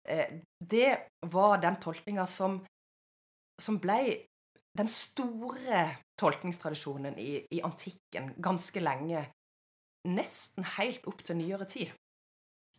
Eh, 0.08 0.40
det 0.70 0.90
var 1.32 1.60
den 1.60 1.76
tolkninga 1.82 2.26
som, 2.26 2.60
som 3.60 3.80
ble 3.80 4.00
den 4.78 4.88
store 4.88 5.88
tolkningstradisjonen 6.20 7.18
i, 7.18 7.46
i 7.50 7.60
antikken 7.60 8.34
ganske 8.42 8.80
lenge. 8.80 9.26
Nesten 10.08 10.64
helt 10.78 11.04
opp 11.10 11.24
til 11.24 11.36
nyere 11.36 11.66
tid. 11.68 11.90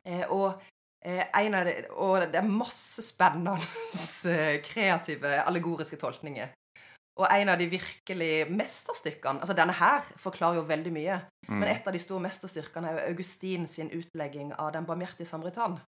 Eh, 0.07 0.25
og, 0.31 0.61
det, 1.03 1.85
og 1.91 2.21
det 2.31 2.35
er 2.39 2.47
masse 2.47 3.01
spennende 3.01 3.55
eh, 4.29 4.61
kreative, 4.61 5.43
allegoriske 5.45 5.97
tolkninger. 5.97 6.47
Og 7.19 7.27
en 7.27 7.49
av 7.49 7.57
de 7.59 7.67
virkelig 7.67 8.47
mesterstykkene 8.49 9.41
Altså, 9.43 9.53
denne 9.53 9.73
her 9.75 10.05
forklarer 10.17 10.55
jo 10.61 10.61
veldig 10.61 10.93
mye. 10.95 11.17
Mm. 11.49 11.57
Men 11.59 11.69
et 11.69 11.87
av 11.87 11.93
de 11.93 11.99
store 11.99 12.23
mesterstyrkene 12.23 12.87
er 12.87 12.93
jo 12.99 13.11
Augustin 13.11 13.67
sin 13.67 13.91
utlegging 13.91 14.53
av 14.53 14.71
Den 14.73 14.85
barmhjertige 14.85 15.27
samaritan. 15.27 15.79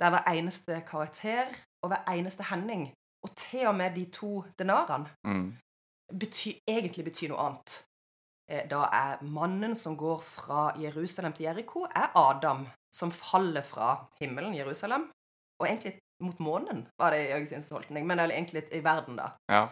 Der 0.00 0.10
hver 0.10 0.26
eneste 0.28 0.82
karakter 0.88 1.46
og 1.82 1.92
hver 1.92 2.02
eneste 2.12 2.44
hending, 2.50 2.90
og 3.24 3.30
til 3.36 3.66
og 3.68 3.74
med 3.76 3.94
de 3.94 4.04
to 4.12 4.44
denarene, 4.58 5.08
Mm. 5.26 5.56
bety, 6.12 6.52
egentlig 6.68 7.04
betyr 7.04 7.28
noe 7.28 7.38
annet. 7.38 7.85
Eh, 8.50 8.64
Da 8.70 8.86
er 8.92 9.22
mannen 9.22 9.74
som 9.76 9.96
går 9.96 10.18
fra 10.22 10.72
Jerusalem 10.78 11.32
til 11.32 11.48
Jeriko, 11.48 11.84
er 11.84 12.10
Adam, 12.14 12.66
som 12.94 13.10
faller 13.10 13.62
fra 13.62 14.06
himmelen, 14.20 14.54
Jerusalem, 14.54 15.10
og 15.60 15.68
egentlig 15.68 15.98
mot 16.22 16.38
månen, 16.40 16.86
var 16.98 17.12
det 17.12 17.26
i 17.26 17.32
Augustins 17.36 17.66
tolkning, 17.68 18.06
men 18.06 18.20
egentlig 18.20 18.64
i 18.72 18.80
verden, 18.84 19.16
da. 19.16 19.32
Ja. 19.52 19.66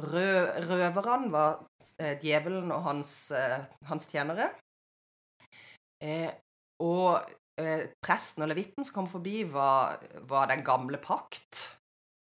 Rø 0.00 0.28
røverne 0.64 1.30
var 1.30 1.60
eh, 2.00 2.16
djevelen 2.18 2.72
og 2.72 2.82
hans, 2.82 3.30
eh, 3.36 3.60
hans 3.86 4.08
tjenere. 4.08 4.48
Eh, 6.00 6.30
og 6.80 7.20
eh, 7.60 7.90
presten 8.00 8.46
og 8.46 8.48
levitten 8.48 8.86
som 8.86 8.94
kom 8.94 9.10
forbi, 9.10 9.44
var, 9.44 10.00
var 10.30 10.48
den 10.48 10.64
gamle 10.64 10.98
pakt. 10.98 11.76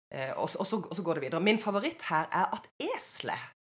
Eh, 0.10 0.34
og, 0.34 0.50
så, 0.50 0.64
og, 0.64 0.68
så, 0.68 0.82
og 0.82 0.96
så 0.98 1.06
går 1.06 1.20
det 1.20 1.28
videre. 1.28 1.46
Min 1.46 1.62
favoritt 1.62 2.08
her 2.10 2.26
er 2.34 2.50
at 2.58 2.66
eselet 2.82 3.54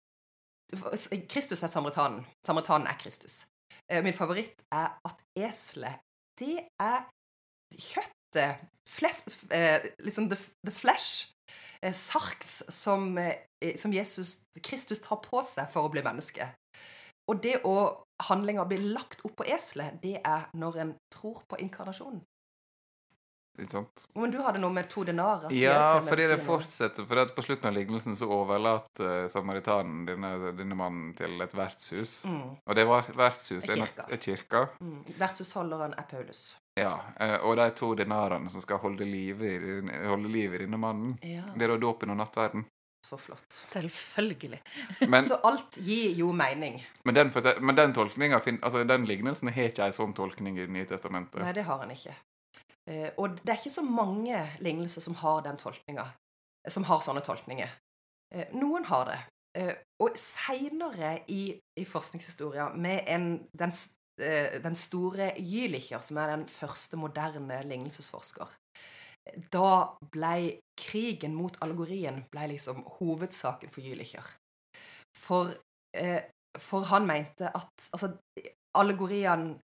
Kristus 1.30 1.64
er 1.64 1.72
samaritanen. 1.72 2.26
Samaritanen 2.48 2.88
er 2.88 2.98
Kristus. 3.00 3.46
Eh, 3.92 4.04
min 4.04 4.14
favoritt 4.14 4.64
er 4.72 5.00
at 5.08 5.24
eselet, 5.36 6.00
det 6.40 6.60
er 6.80 7.08
kjøttet 7.72 8.68
flest, 8.88 9.38
eh, 9.52 9.80
Liksom 10.00 10.30
the, 10.30 10.38
the 10.66 10.72
flesh. 10.72 11.32
Eh, 11.82 11.94
sarks 11.94 12.64
som, 12.70 13.18
som 13.76 13.94
Jesus 13.94 14.48
Kristus 14.64 15.00
tar 15.00 15.22
på 15.24 15.42
seg 15.42 15.70
for 15.72 15.88
å 15.88 15.92
bli 15.94 16.04
menneske. 16.04 16.50
Og 17.28 17.44
det 17.44 17.62
å 17.66 18.04
handlinga 18.30 18.66
blir 18.66 18.84
lagt 18.96 19.24
opp 19.28 19.38
på 19.40 19.48
eselet, 19.48 20.00
det 20.04 20.18
er 20.26 20.50
når 20.54 20.80
en 20.84 20.94
tror 21.14 21.44
på 21.48 21.60
inkarnasjonen. 21.62 22.24
Ikke 23.58 23.72
sant? 23.74 24.04
Men 24.16 24.30
du 24.32 24.38
hadde 24.46 24.60
noe 24.62 24.70
med 24.74 24.86
to 24.90 25.04
denarer. 25.08 25.50
Ja, 25.58 26.00
fordi 26.06 26.28
det 26.30 26.38
fortsetter. 26.46 27.08
For 27.10 27.18
at 27.24 27.32
på 27.36 27.42
slutten 27.42 27.72
av 27.72 27.74
lignelsen 27.74 28.16
så 28.20 28.28
overlater 28.30 29.24
eh, 29.24 29.28
samaritanen 29.34 30.06
denne, 30.06 30.52
denne 30.58 30.78
mannen 30.78 31.16
til 31.18 31.42
et 31.42 31.56
vertshus. 31.58 32.20
Mm, 32.30 32.44
Og 32.68 32.76
det 32.78 32.86
var 32.86 33.10
vertshus 33.18 33.66
En 33.70 33.82
er, 33.82 33.84
kirka. 33.88 34.06
er 34.14 34.18
kirka. 34.28 34.62
mm. 34.80 35.04
Vertshusholderen 35.18 35.98
er 35.98 36.06
Paulus. 36.12 36.44
Ja. 36.78 37.00
eh, 37.20 37.38
Og 37.42 37.58
de 37.58 37.70
to 37.74 37.94
denarene 37.98 38.50
som 38.54 38.62
skal 38.62 38.78
holde 38.78 39.06
liv 39.10 39.42
i, 39.42 39.54
holde 40.06 40.30
liv 40.30 40.54
i 40.54 40.64
denne 40.66 40.78
mannen. 40.78 41.18
Ja, 41.26 41.42
Det 41.56 41.66
er 41.66 41.74
da 41.74 41.78
dåpen 41.82 42.14
og 42.14 42.18
nattverden. 42.22 42.66
så 43.08 43.18
flott. 43.18 43.48
Selvfølgelig. 43.66 44.60
Men, 45.10 45.24
Så 45.24 45.40
alt 45.48 45.78
gir 45.80 46.14
jo 46.18 46.32
mening. 46.34 46.82
men 47.06 47.16
den, 47.16 47.32
men 47.62 47.76
den 47.76 47.94
Altså, 48.62 48.84
den 48.84 49.06
lignelsen 49.06 49.48
har 49.50 49.70
ikke 49.72 49.86
ei 49.86 49.92
sånn 49.96 50.14
tolkning 50.14 50.58
i 50.58 50.66
Det 50.66 50.70
nye 50.70 50.86
testamentet. 50.86 51.40
Nei, 51.42 51.54
det 51.54 51.64
har 51.64 51.80
han 51.80 51.90
ikke. 51.92 52.14
Eh, 52.88 53.10
og 53.20 53.40
det 53.44 53.52
er 53.52 53.60
ikke 53.60 53.74
så 53.74 53.84
mange 53.84 54.40
lignelser 54.64 55.04
som 55.04 55.18
har 55.20 55.44
den 55.46 55.60
tolkninga. 55.60 56.08
Som 56.72 56.88
har 56.88 57.04
sånne 57.04 57.24
tolkninger. 57.26 57.74
Eh, 58.36 58.54
noen 58.56 58.88
har 58.88 59.10
det. 59.12 59.20
Eh, 59.60 59.74
og 60.04 60.18
seinere 60.20 61.18
i, 61.34 61.58
i 61.80 61.86
forskningshistoria, 61.88 62.70
med 62.76 63.04
en, 63.12 63.30
den, 63.58 63.74
den 64.64 64.78
store 64.78 65.32
Jülicher, 65.40 66.00
som 66.04 66.20
er 66.22 66.36
den 66.36 66.48
første 66.52 67.00
moderne 67.00 67.62
lignelsesforsker, 67.66 68.54
da 69.52 69.72
ble 70.14 70.60
krigen 70.80 71.34
mot 71.36 71.58
allegorien 71.66 72.22
ble 72.32 72.46
liksom 72.54 72.86
hovedsaken 73.00 73.74
for 73.74 73.84
Jülicher. 73.84 74.30
For, 75.18 75.52
for 76.62 76.88
han 76.94 77.10
mente 77.10 77.50
at 77.50 77.90
altså, 77.98 78.14
allegoriene 78.78 79.58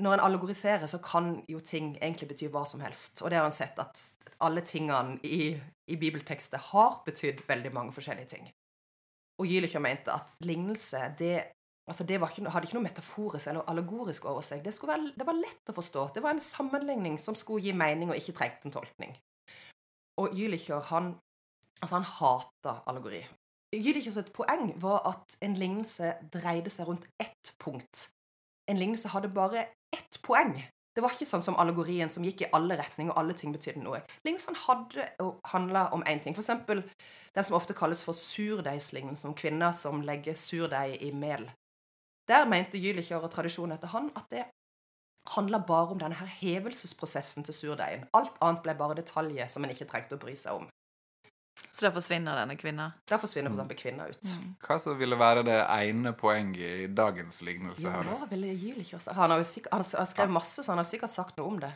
når 0.00 0.16
en 0.16 0.24
allegoriserer, 0.28 0.86
så 0.86 0.98
kan 1.04 1.34
jo 1.48 1.60
ting 1.60 1.92
egentlig 2.00 2.28
bety 2.30 2.48
hva 2.52 2.64
som 2.68 2.80
helst. 2.84 3.22
Og 3.22 3.30
det 3.30 3.38
har 3.38 3.46
han 3.46 3.54
sett 3.54 3.78
at 3.78 4.02
alle 4.40 4.64
tingene 4.66 5.18
i, 5.26 5.52
i 5.86 5.96
bibeltekster 6.00 6.58
har 6.70 7.02
betydd 7.06 7.44
veldig 7.48 7.72
mange 7.76 7.92
forskjellige 7.92 8.32
ting. 8.34 8.50
Og 9.40 9.48
Jülicher 9.48 9.80
mente 9.80 10.12
at 10.12 10.36
lignelse, 10.44 10.98
det, 11.18 11.34
altså 11.88 12.04
det 12.04 12.20
ikke, 12.20 12.50
hadde 12.52 12.68
ikke 12.68 12.76
noe 12.76 12.84
metaforisk 12.84 13.48
eller 13.48 13.68
allegorisk 13.72 14.28
over 14.28 14.44
seg. 14.44 14.64
Det, 14.64 14.74
være, 14.84 15.12
det 15.16 15.26
var 15.26 15.38
lett 15.38 15.72
å 15.72 15.76
forstå. 15.76 16.06
Det 16.14 16.22
var 16.24 16.36
en 16.36 16.44
sammenligning 16.44 17.18
som 17.20 17.36
skulle 17.38 17.64
gi 17.64 17.76
mening 17.76 18.12
og 18.12 18.20
ikke 18.20 18.36
trengte 18.36 18.68
en 18.68 18.76
tolkning. 18.76 19.16
Og 20.20 20.36
Jülicher, 20.36 20.82
han, 20.90 21.14
altså 21.80 21.96
han 21.96 22.08
hata 22.18 22.80
allegori. 22.90 23.22
Jülicher 23.72 24.26
poeng 24.34 24.74
var 24.82 25.04
at 25.08 25.36
en 25.46 25.54
lignelse 25.56 26.16
dreide 26.32 26.72
seg 26.74 26.88
rundt 26.88 27.06
ett 27.22 27.54
punkt. 27.62 28.08
En 28.68 28.78
lignelse 28.78 29.08
hadde 29.08 29.32
bare 29.32 29.68
ett 29.96 30.20
poeng. 30.22 30.56
Det 30.94 31.04
var 31.04 31.14
ikke 31.14 31.28
sånn 31.28 31.44
som 31.44 31.56
allegorien 31.62 32.10
som 32.10 32.24
gikk 32.26 32.42
i 32.42 32.50
alle 32.56 32.76
retninger, 32.80 33.12
og 33.14 33.20
alle 33.22 33.34
ting 33.38 33.52
betydde 33.54 33.82
noe. 33.84 34.00
Lignelsen 34.26 34.58
hadde 34.66 35.06
handla 35.52 35.86
om 35.94 36.02
én 36.10 36.22
ting. 36.22 36.34
Eksempel 36.34 36.82
den 37.36 37.46
som 37.46 37.56
ofte 37.56 37.76
kalles 37.78 38.02
for 38.04 38.18
surdeigslignelsen, 38.18 39.30
om 39.30 39.38
kvinner 39.38 39.72
som 39.76 40.02
legger 40.02 40.38
surdeig 40.38 40.98
i 41.06 41.12
mel. 41.14 41.46
Der 42.30 42.48
mente 42.50 42.78
Jülicher 42.78 43.22
og 43.22 43.30
tradisjonen 43.30 43.76
etter 43.78 43.94
han 43.94 44.10
at 44.18 44.26
det 44.34 44.44
handla 45.34 45.62
bare 45.66 45.94
om 45.94 45.98
denne 46.00 46.18
her 46.18 46.30
hevelsesprosessen 46.40 47.46
til 47.46 47.54
surdeigen. 47.54 48.06
Alt 48.16 48.38
annet 48.42 48.62
ble 48.66 48.74
bare 48.78 48.98
detaljer 48.98 49.50
som 49.50 49.64
en 49.64 49.72
ikke 49.74 49.88
trengte 49.90 50.18
å 50.18 50.22
bry 50.22 50.34
seg 50.38 50.62
om. 50.62 50.68
Så 51.80 51.86
da 51.86 51.90
forsvinner 51.94 52.36
denne 52.36 52.58
kvinna. 52.60 52.90
Da 53.08 53.16
forsvinner 53.16 53.54
for 53.56 53.72
kvinna 53.72 54.04
ut. 54.10 54.26
Mm. 54.36 54.48
Hva 54.60 54.76
så 54.84 54.92
ville 55.00 55.16
være 55.16 55.46
det 55.48 55.60
ene 55.64 56.10
poenget 56.12 56.82
i 56.84 56.88
dagens 56.92 57.40
lignelse? 57.46 57.86
Ja, 57.86 57.94
her 57.94 58.04
da? 58.04 58.18
hva 58.20 58.28
ville 58.28 58.50
Jülicher 58.52 58.98
også 58.98 59.14
Han 59.16 59.32
har 59.32 59.40
jo 59.40 59.46
sikkert, 59.48 59.72
han 59.72 59.86
har 59.96 60.10
skrevet 60.10 60.34
masse, 60.34 60.60
så 60.60 60.74
han 60.74 60.82
har 60.82 60.88
sikkert 60.90 61.14
sagt 61.14 61.40
noe 61.40 61.54
om 61.54 61.56
det. 61.62 61.70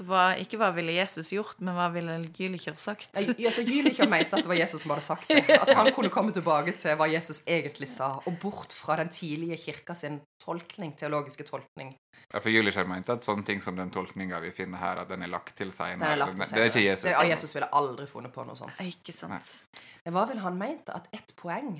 Så 0.00 0.06
hva, 0.08 0.30
ikke 0.40 0.56
hva 0.56 0.70
ville 0.72 0.94
Jesus 0.96 1.28
gjort, 1.34 1.58
men 1.60 1.74
hva 1.76 1.90
ville 1.92 2.14
Gyliker 2.32 2.72
sagt? 2.80 3.18
Ja, 3.36 3.50
Jülicher 3.52 4.08
mente 4.14 4.38
at 4.38 4.46
det 4.46 4.48
var 4.48 4.56
Jesus 4.56 4.80
som 4.80 4.94
hadde 4.94 5.04
sagt 5.04 5.28
det. 5.28 5.42
At 5.52 5.74
han 5.76 5.90
kunne 5.92 6.08
komme 6.14 6.32
tilbake 6.32 6.72
til 6.80 6.94
hva 6.96 7.04
Jesus 7.10 7.42
egentlig 7.44 7.90
sa, 7.92 8.14
og 8.24 8.38
bort 8.40 8.72
fra 8.72 8.96
den 8.96 9.12
tidlige 9.12 9.58
kirka 9.60 9.92
sin 9.92 10.22
tolkning, 10.40 10.94
teologiske 10.96 11.44
tolkning. 11.44 11.90
Ja, 12.30 12.40
for 12.40 12.48
Gyliker 12.48 12.88
mente 12.88 13.12
at 13.18 13.28
sånne 13.28 13.44
ting 13.44 13.60
som 13.60 13.76
den 13.76 13.92
tolkninga 13.92 14.40
vi 14.40 14.54
finner 14.56 14.80
her, 14.80 15.02
at 15.04 15.12
den 15.12 15.26
er 15.26 15.34
lagt 15.34 15.52
til 15.60 15.68
seg. 15.68 16.00
seinere. 16.00 16.30
Det 16.32 16.64
er 16.64 16.72
ikke 16.72 16.86
Jesus. 16.86 17.04
Det, 17.04 17.12
ja, 17.18 17.26
Jesus 17.34 17.54
ville 17.58 17.68
aldri 17.82 18.08
funnet 18.08 18.32
på 18.32 18.46
noe 18.48 18.56
sånt. 18.56 18.80
Ikke 18.88 19.12
sant. 19.12 19.52
Det 20.00 20.16
var 20.16 20.32
vel 20.32 20.40
han 20.40 20.56
mente 20.56 20.96
at 20.96 21.12
ett 21.12 21.36
poeng 21.36 21.76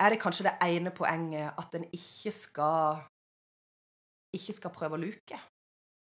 Er 0.00 0.14
det 0.14 0.20
kanskje 0.22 0.46
det 0.46 0.56
ene 0.64 0.94
poenget 0.94 1.52
at 1.58 1.72
en 1.74 1.84
ikke 1.92 2.32
skal 2.32 3.04
ikke 4.32 4.54
skal 4.54 4.72
prøve 4.72 4.96
å 4.96 5.02
luke? 5.02 5.44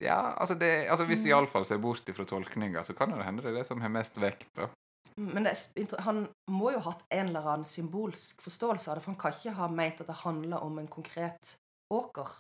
Ja, 0.05 0.35
altså, 0.39 0.55
det, 0.55 0.89
altså 0.91 1.05
Hvis 1.09 1.19
du 1.25 1.29
Mm. 1.29 1.31
iallfall 1.33 1.65
ser 1.67 1.79
bort 1.83 2.09
ifra 2.09 2.25
tolkninga, 2.25 2.85
så 2.85 2.95
kan 2.95 3.11
det 3.11 3.25
hende 3.27 3.43
det 3.43 3.51
er 3.51 3.59
det 3.59 3.67
som 3.67 3.81
har 3.81 3.89
mest 3.91 4.17
vekt. 4.23 4.49
da. 4.57 4.69
Men 5.17 5.45
det, 5.45 5.53
er 5.77 6.01
han 6.07 6.29
må 6.51 6.71
jo 6.73 6.79
ha 6.79 6.93
hatt 6.93 7.03
en 7.11 7.29
eller 7.33 7.47
annen 7.47 7.65
symbolsk 7.67 8.43
forståelse 8.45 8.91
av 8.91 8.97
det, 8.97 9.03
for 9.03 9.11
han 9.11 9.19
kan 9.19 9.33
ikke 9.35 9.57
ha 9.59 9.69
ment 9.69 10.01
at 10.01 10.07
det 10.07 10.21
handler 10.23 10.63
om 10.63 10.79
en 10.79 10.87
konkret 10.87 11.57
åker. 11.91 12.37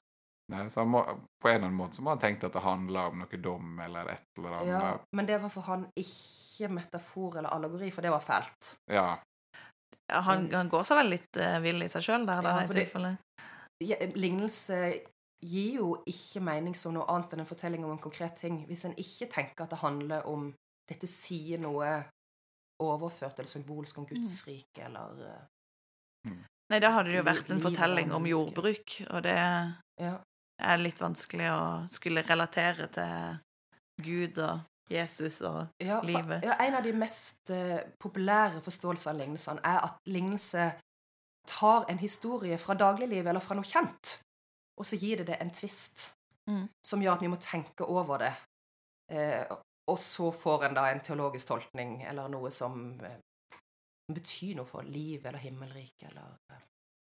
Nei, 0.52 0.68
så 0.70 0.80
han 0.80 0.88
må, 0.88 1.02
På 1.42 1.48
en 1.48 1.54
eller 1.56 1.66
annen 1.66 1.76
måte 1.76 1.98
så 1.98 2.02
må 2.02 2.14
han 2.14 2.22
tenkt 2.22 2.44
at 2.46 2.54
det 2.54 2.62
handler 2.62 3.10
om 3.10 3.18
noe 3.18 3.40
dom 3.42 3.80
eller 3.84 4.08
et 4.14 4.38
eller 4.38 4.54
annet. 4.60 4.68
Ja, 4.70 4.92
men 5.12 5.26
det 5.26 5.40
var 5.42 5.50
for 5.52 5.66
han 5.66 5.88
ikke 5.98 6.70
metafor 6.72 7.36
eller 7.38 7.50
allegori, 7.50 7.90
for 7.90 8.06
det 8.06 8.14
var 8.14 8.22
fælt. 8.24 8.76
Ja. 8.86 9.10
Ja, 10.08 10.20
han, 10.24 10.48
han 10.54 10.70
går 10.72 10.86
seg 10.88 11.02
vel 11.02 11.10
litt 11.18 11.36
uh, 11.36 11.58
vill 11.60 11.82
i 11.84 11.88
seg 11.92 12.06
sjøl 12.06 12.24
der, 12.24 12.40
da, 12.40 12.54
Ja, 12.56 12.62
i 12.64 12.70
for 12.70 12.78
tilfelle. 12.78 13.16
Ja, 13.84 13.98
Lignelse 14.14 14.78
gir 15.44 15.78
jo 15.78 15.88
ikke 16.06 16.40
mening 16.42 16.74
som 16.76 16.94
noe 16.96 17.06
annet 17.12 17.34
enn 17.34 17.44
en 17.44 17.48
fortelling 17.48 17.84
om 17.86 17.92
en 17.94 18.02
konkret 18.02 18.36
ting. 18.40 18.64
Hvis 18.66 18.84
en 18.88 18.96
ikke 18.98 19.28
tenker 19.30 19.64
at 19.64 19.70
det 19.74 19.82
handler 19.84 20.26
om 20.26 20.52
Dette 20.88 21.04
sier 21.04 21.60
noe 21.60 21.84
overført 22.80 23.36
eller 23.38 23.50
symbolsk 23.50 23.98
om 23.98 24.06
Guds 24.08 24.38
rike, 24.46 24.86
eller 24.86 25.18
mm. 26.24 26.38
Nei, 26.72 26.78
da 26.80 26.90
hadde 26.94 27.10
det 27.10 27.18
jo 27.18 27.26
vært 27.26 27.50
en 27.52 27.60
fortelling 27.60 28.12
om 28.16 28.24
jordbruk, 28.28 28.94
og 29.10 29.22
det 29.26 29.36
Ja. 30.00 30.14
er 30.60 30.80
litt 30.80 31.00
vanskelig 31.00 31.50
å 31.52 31.60
skulle 31.92 32.22
relatere 32.24 32.88
til 32.92 33.38
Gud 34.00 34.38
og 34.38 34.60
Jesus 34.88 35.42
og 35.42 35.66
Ja, 35.80 36.00
for, 36.00 36.06
Livet. 36.06 36.44
ja, 36.44 36.56
en 36.64 36.74
av 36.74 36.82
de 36.82 36.92
mest 36.92 37.50
uh, 37.50 37.80
populære 38.00 38.62
forståelsene 38.64 39.12
av 39.12 39.20
lignelsene 39.20 39.60
er 39.64 39.84
at 39.84 39.98
lignelse 40.06 40.70
tar 41.46 41.84
en 41.90 41.98
historie 41.98 42.56
fra 42.58 42.74
dagliglivet 42.74 43.28
eller 43.28 43.44
fra 43.44 43.54
noe 43.54 43.64
kjent, 43.64 44.22
og 44.78 44.86
så 44.86 44.96
gir 45.00 45.18
det 45.22 45.26
det 45.32 45.40
en 45.42 45.50
tvist 45.50 46.12
Mm. 46.48 46.62
som 46.80 47.02
gjør 47.02 47.18
at 47.18 47.20
vi 47.22 47.28
må 47.28 47.36
tenke 47.36 47.84
over 47.84 48.18
det. 48.22 48.30
Eh, 49.12 49.44
og 49.88 49.98
så 50.00 50.30
får 50.32 50.62
en 50.64 50.74
da 50.78 50.86
en 50.88 51.00
teologisk 51.04 51.48
tolkning 51.50 51.98
eller 52.08 52.28
noe 52.32 52.48
som 52.50 53.00
eh, 53.04 53.18
betyr 54.14 54.54
noe 54.56 54.64
for 54.64 54.82
liv 54.88 55.26
eller 55.26 55.38
himmelrike 55.42 56.08
eller 56.08 56.38
eh. 56.54 56.62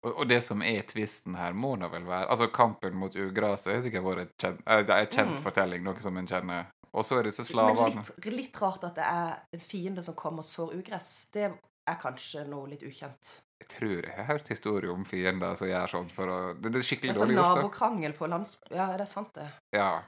Og, 0.06 0.14
og 0.22 0.28
det 0.30 0.38
som 0.46 0.62
er 0.64 0.86
tvisten 0.88 1.36
her, 1.36 1.52
må 1.58 1.74
da 1.82 1.90
vel 1.92 2.06
være 2.08 2.30
Altså, 2.30 2.48
kampen 2.48 2.96
mot 2.96 3.16
ugraset 3.16 3.74
har 3.74 3.82
sikkert 3.84 4.06
vært 4.06 4.24
et 4.24 4.34
kjent, 4.46 4.62
eh, 4.70 4.84
er 4.86 5.04
et 5.04 5.12
kjent 5.20 5.36
Mm. 5.36 5.44
fortelling, 5.44 5.84
noe 5.84 6.00
som 6.00 6.18
en 6.18 6.28
kjenner. 6.32 6.68
Og 6.94 7.04
så 7.04 7.20
er 7.20 7.24
disse 7.28 7.44
Men 7.44 7.50
slavene 7.52 8.06
litt, 8.06 8.26
litt 8.38 8.62
rart 8.62 8.84
at 8.88 8.96
det 8.96 9.04
er 9.04 9.42
en 9.52 9.60
fiende 9.60 10.04
som 10.06 10.16
kommer 10.16 10.46
og 10.46 10.48
sår 10.48 10.78
ugress. 10.80 11.30
Det 11.34 11.50
er 11.52 12.00
kanskje 12.00 12.48
noe 12.48 12.70
litt 12.72 12.84
ukjent. 12.88 13.42
Jeg 13.64 13.68
tror 13.72 13.94
jeg 14.04 14.16
har 14.18 14.28
hørt 14.28 14.50
historier 14.52 14.92
om 14.92 15.06
fiender 15.08 15.56
som 15.56 15.70
gjør 15.70 15.88
sånt 15.88 16.12
for 16.14 16.28
å 16.32 16.40
Det, 16.60 16.72
det 16.74 16.82
er 16.82 16.86
skikkelig 16.90 17.14
det 17.14 17.16
er 17.16 17.22
dårlig 17.24 17.38
gjort. 17.38 17.62
nabokrangel 17.62 18.14
på 18.18 18.28
lands... 18.28 18.58
Ja, 18.70 18.90
er 18.94 19.00
det 19.00 19.08
sant, 19.08 19.32
det. 19.38 19.48
Ja. 19.76 20.04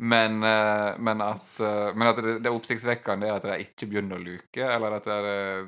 Men, 0.00 0.38
eh, 0.46 0.94
men 0.98 1.20
at, 1.20 1.60
eh, 1.60 1.90
men 1.94 2.08
at 2.08 2.20
det, 2.24 2.38
det 2.46 2.52
oppsiktsvekkende 2.54 3.28
er 3.28 3.34
at 3.36 3.48
de 3.50 3.56
ikke 3.66 3.88
begynner 3.90 4.16
å 4.16 4.24
luke, 4.24 4.62
eller 4.64 4.96
at 4.96 5.08
det 5.10 5.16
er 5.18 5.28
eh, 5.32 5.66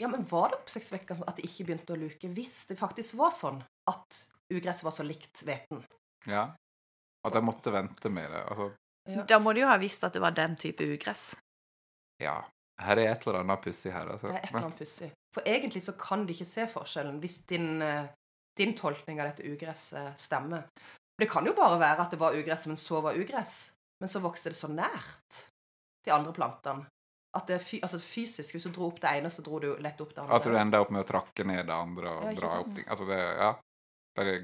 Ja, 0.00 0.08
men 0.08 0.24
var 0.30 0.54
det 0.54 0.62
oppsiktsvekkende 0.62 1.26
at 1.28 1.36
de 1.36 1.44
ikke 1.50 1.66
begynte 1.68 1.92
å 1.92 2.00
luke 2.00 2.30
hvis 2.32 2.62
det 2.70 2.78
faktisk 2.80 3.18
var 3.20 3.34
sånn 3.36 3.60
at 3.92 4.22
ugresset 4.54 4.86
var 4.86 4.94
så 4.96 5.04
likt 5.04 5.42
hveten? 5.44 5.82
Ja. 6.30 6.46
At 7.26 7.36
de 7.36 7.42
måtte 7.44 7.74
vente 7.74 8.08
med 8.10 8.30
det. 8.32 8.40
Altså, 8.54 8.70
Ja. 9.10 9.24
Da 9.26 9.38
må 9.42 9.52
de 9.52 9.64
jo 9.64 9.68
ha 9.68 9.76
visst 9.82 10.04
at 10.06 10.14
det 10.14 10.22
var 10.22 10.30
den 10.38 10.54
type 10.56 10.86
ugress. 10.86 11.32
ja. 12.22 12.38
Her 12.82 12.98
er 12.98 13.12
et 13.12 13.26
eller 13.26 13.40
annet 13.40 13.62
pussig 13.64 13.92
her, 13.92 14.08
altså. 14.12 14.28
Det 14.28 14.36
er 14.36 14.42
et 14.44 14.50
eller 14.52 14.66
annet 14.66 14.78
pussig. 14.78 15.10
For 15.34 15.42
egentlig 15.48 15.82
så 15.86 15.94
kan 15.98 16.26
de 16.26 16.34
ikke 16.34 16.46
se 16.48 16.66
forskjellen 16.68 17.20
hvis 17.22 17.38
din, 17.48 17.82
eh, 17.82 18.06
din 18.58 18.74
tolkning 18.76 19.20
av 19.20 19.30
dette 19.30 19.46
ugresset 19.48 20.18
stemmer. 20.20 20.66
Det 21.18 21.28
kan 21.30 21.46
jo 21.46 21.52
bare 21.54 21.78
være 21.80 22.00
at 22.06 22.10
det 22.10 22.18
var 22.20 22.34
ugress, 22.34 22.66
men 22.66 22.76
så 22.76 23.00
var 23.04 23.14
ugress. 23.16 23.74
Men 24.00 24.08
så 24.08 24.20
vokste 24.20 24.50
det 24.50 24.56
så 24.58 24.68
nært 24.68 25.44
de 26.04 26.10
andre 26.12 26.32
plantene. 26.34 26.86
At 27.34 27.46
det 27.48 27.62
fy, 27.64 27.78
altså 27.80 27.96
fysisk, 28.02 28.54
hvis 28.56 28.64
du 28.66 28.70
dro 28.74 28.88
opp 28.90 28.98
det 29.00 29.08
ene, 29.08 29.30
så 29.32 29.40
dro 29.46 29.58
du 29.62 29.70
lett 29.80 30.00
opp 30.04 30.10
det 30.14 30.20
andre. 30.24 30.36
At 30.36 30.44
du 30.44 30.56
ender 30.58 30.82
opp 30.84 30.90
med 30.92 31.04
å 31.04 31.08
trakke 31.08 31.46
ned 31.48 31.64
det 31.70 31.72
andre 31.76 32.10
og 32.10 32.24
Ja, 32.26 32.32
dra 32.40 32.48
sant? 32.48 32.66
opp 32.66 32.74
ting. 32.76 32.84
Altså, 32.90 33.06
det 33.08 33.20
Ja. 33.38 33.52
Bare 34.16 34.34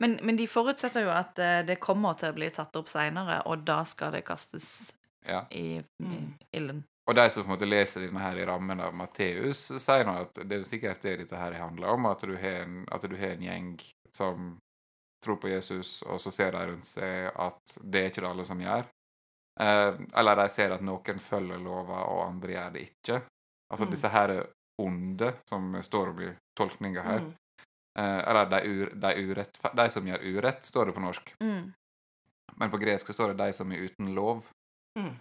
Men, 0.00 0.18
men 0.22 0.36
de 0.36 0.46
forutsetter 0.48 1.04
jo 1.04 1.10
at 1.12 1.38
eh, 1.38 1.62
det 1.62 1.78
kommer 1.80 2.16
til 2.18 2.32
å 2.32 2.34
bli 2.36 2.48
tatt 2.50 2.76
opp 2.76 2.88
seinere, 2.88 3.42
og 3.46 3.64
da 3.64 3.84
skal 3.84 4.10
det 4.12 4.24
kastes 4.24 4.92
Ja. 5.26 5.44
i, 5.50 5.78
i 5.78 5.82
Mm. 6.02 6.34
ilden. 6.52 6.84
Og 7.06 7.14
de 7.14 7.28
som 7.30 7.44
på 7.44 7.46
en 7.50 7.54
måte 7.54 7.68
leser 7.68 8.02
denne 8.02 8.18
her 8.22 8.36
i 8.40 8.46
rammen 8.48 8.80
av 8.82 8.94
Matteus, 8.98 9.60
sier 9.78 10.04
nå 10.08 10.16
at 10.24 10.40
det 10.42 10.56
er 10.58 10.64
sikkert 10.66 11.04
det 11.06 11.16
dette 11.22 11.38
her 11.38 11.54
handler 11.60 11.92
om, 11.94 12.06
at 12.10 12.24
du 12.26 12.34
har 12.34 12.64
en, 12.64 12.80
at 12.90 13.04
du 13.06 13.14
har 13.16 13.36
en 13.36 13.44
gjeng 13.46 13.68
som 14.16 14.56
tror 15.24 15.38
på 15.42 15.48
Jesus, 15.52 16.00
og 16.02 16.18
så 16.20 16.30
ser 16.34 16.52
de 16.52 16.64
rundt 16.72 16.84
seg 16.88 17.30
at 17.30 17.76
det 17.80 18.00
er 18.00 18.10
ikke 18.10 18.24
det 18.24 18.30
alle 18.30 18.44
som 18.48 18.60
gjør. 18.60 18.84
Eh, 19.60 20.00
eller 20.18 20.36
de 20.42 20.48
ser 20.52 20.74
at 20.74 20.82
noen 20.84 21.22
følger 21.22 21.62
lova, 21.62 22.02
og 22.10 22.24
andre 22.26 22.52
gjør 22.56 22.74
det 22.74 22.82
ikke. 22.90 23.20
Altså 23.72 23.86
Mm. 23.86 23.90
disse 23.90 24.08
her 24.08 24.34
onde, 24.82 25.32
som 25.48 25.82
står 25.82 26.08
og 26.10 26.16
blir 26.16 26.36
tolkninga 26.58 27.02
her. 27.02 27.20
Mm. 27.20 27.32
Eh, 27.98 28.20
eller 28.28 28.50
de, 28.50 28.60
ur, 28.68 28.90
de, 28.94 29.14
urett, 29.30 29.60
de 29.76 29.88
som 29.90 30.06
gjør 30.06 30.26
urett, 30.26 30.64
står 30.64 30.86
det 30.86 30.92
på 30.98 31.00
norsk. 31.06 31.34
Mm. 31.42 31.72
Men 32.56 32.70
på 32.70 32.78
gresk 32.82 33.06
så 33.06 33.12
står 33.16 33.32
det 33.34 33.44
de 33.46 33.52
som 33.52 33.72
er 33.72 33.86
uten 33.88 34.14
lov. 34.14 34.44
Mm. 34.98 35.14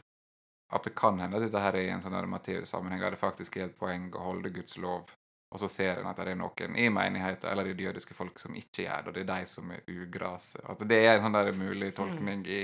At 0.73 0.87
det 0.87 0.95
kan 0.97 1.19
hende 1.21 1.37
at 1.37 1.45
dette 1.45 1.61
her 1.61 1.77
er 1.77 1.85
i 1.85 1.91
en 1.93 2.01
sånn 2.01 2.15
Matteus-sammenheng, 2.29 3.03
der 3.03 3.13
det 3.13 3.21
faktisk 3.21 3.57
er 3.57 3.67
et 3.67 3.77
poeng 3.77 4.07
å 4.17 4.23
holde 4.31 4.49
Guds 4.55 4.79
lov, 4.81 5.11
og 5.53 5.61
så 5.61 5.69
ser 5.69 6.01
en 6.01 6.09
at 6.09 6.17
det 6.17 6.33
er 6.33 6.39
noen 6.39 6.77
i 6.81 6.87
menigheten 6.89 7.51
eller 7.51 7.69
i 7.69 7.75
det 7.77 7.85
jødiske 7.85 8.17
folk 8.17 8.41
som 8.41 8.55
ikke 8.57 8.87
gjør 8.87 9.05
det, 9.05 9.11
og 9.11 9.15
det 9.15 9.23
er 9.23 9.29
de 9.29 9.51
som 9.51 9.69
er 9.71 9.85
ugrase. 9.93 10.63
At 10.65 10.81
det 10.89 10.99
er 11.05 11.15
en 11.15 11.27
sånn 11.27 11.37
der 11.37 11.51
mulig 11.59 11.93
tolkning 11.95 12.45
i 12.49 12.63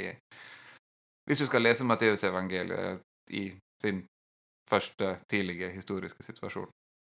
Hvis 1.29 1.43
du 1.43 1.45
skal 1.45 1.61
lese 1.61 1.85
Matteusevangeliet 1.85 3.03
i 3.37 3.45
sin 3.81 4.01
første 4.69 5.15
tidlige 5.29 5.69
historiske 5.69 6.23
situasjon. 6.23 6.69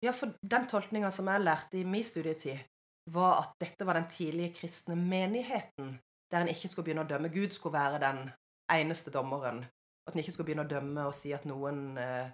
Ja, 0.05 0.13
for 0.13 0.37
den 0.43 0.67
tolkninga 0.71 1.11
som 1.11 1.29
jeg 1.29 1.43
lærte 1.43 1.81
i 1.81 1.85
min 1.85 2.05
studietid, 2.05 2.63
var 3.11 3.41
at 3.43 3.55
dette 3.61 3.87
var 3.87 3.99
den 3.99 4.09
tidlige 4.11 4.55
kristne 4.61 4.97
menigheten, 4.97 5.97
der 6.31 6.43
en 6.43 6.51
ikke 6.53 6.69
skulle 6.69 6.89
begynne 6.89 7.05
å 7.07 7.11
dømme. 7.11 7.33
Gud 7.33 7.55
skulle 7.55 7.79
være 7.79 8.03
den 8.03 8.31
eneste 8.73 9.13
dommeren. 9.15 9.65
At 10.07 10.15
en 10.15 10.23
ikke 10.23 10.33
skulle 10.33 10.47
begynne 10.51 10.67
å 10.67 10.71
dømme 10.71 11.07
og 11.09 11.15
si 11.19 11.33
at 11.35 11.47
noen 11.49 11.99
eh, 11.99 12.29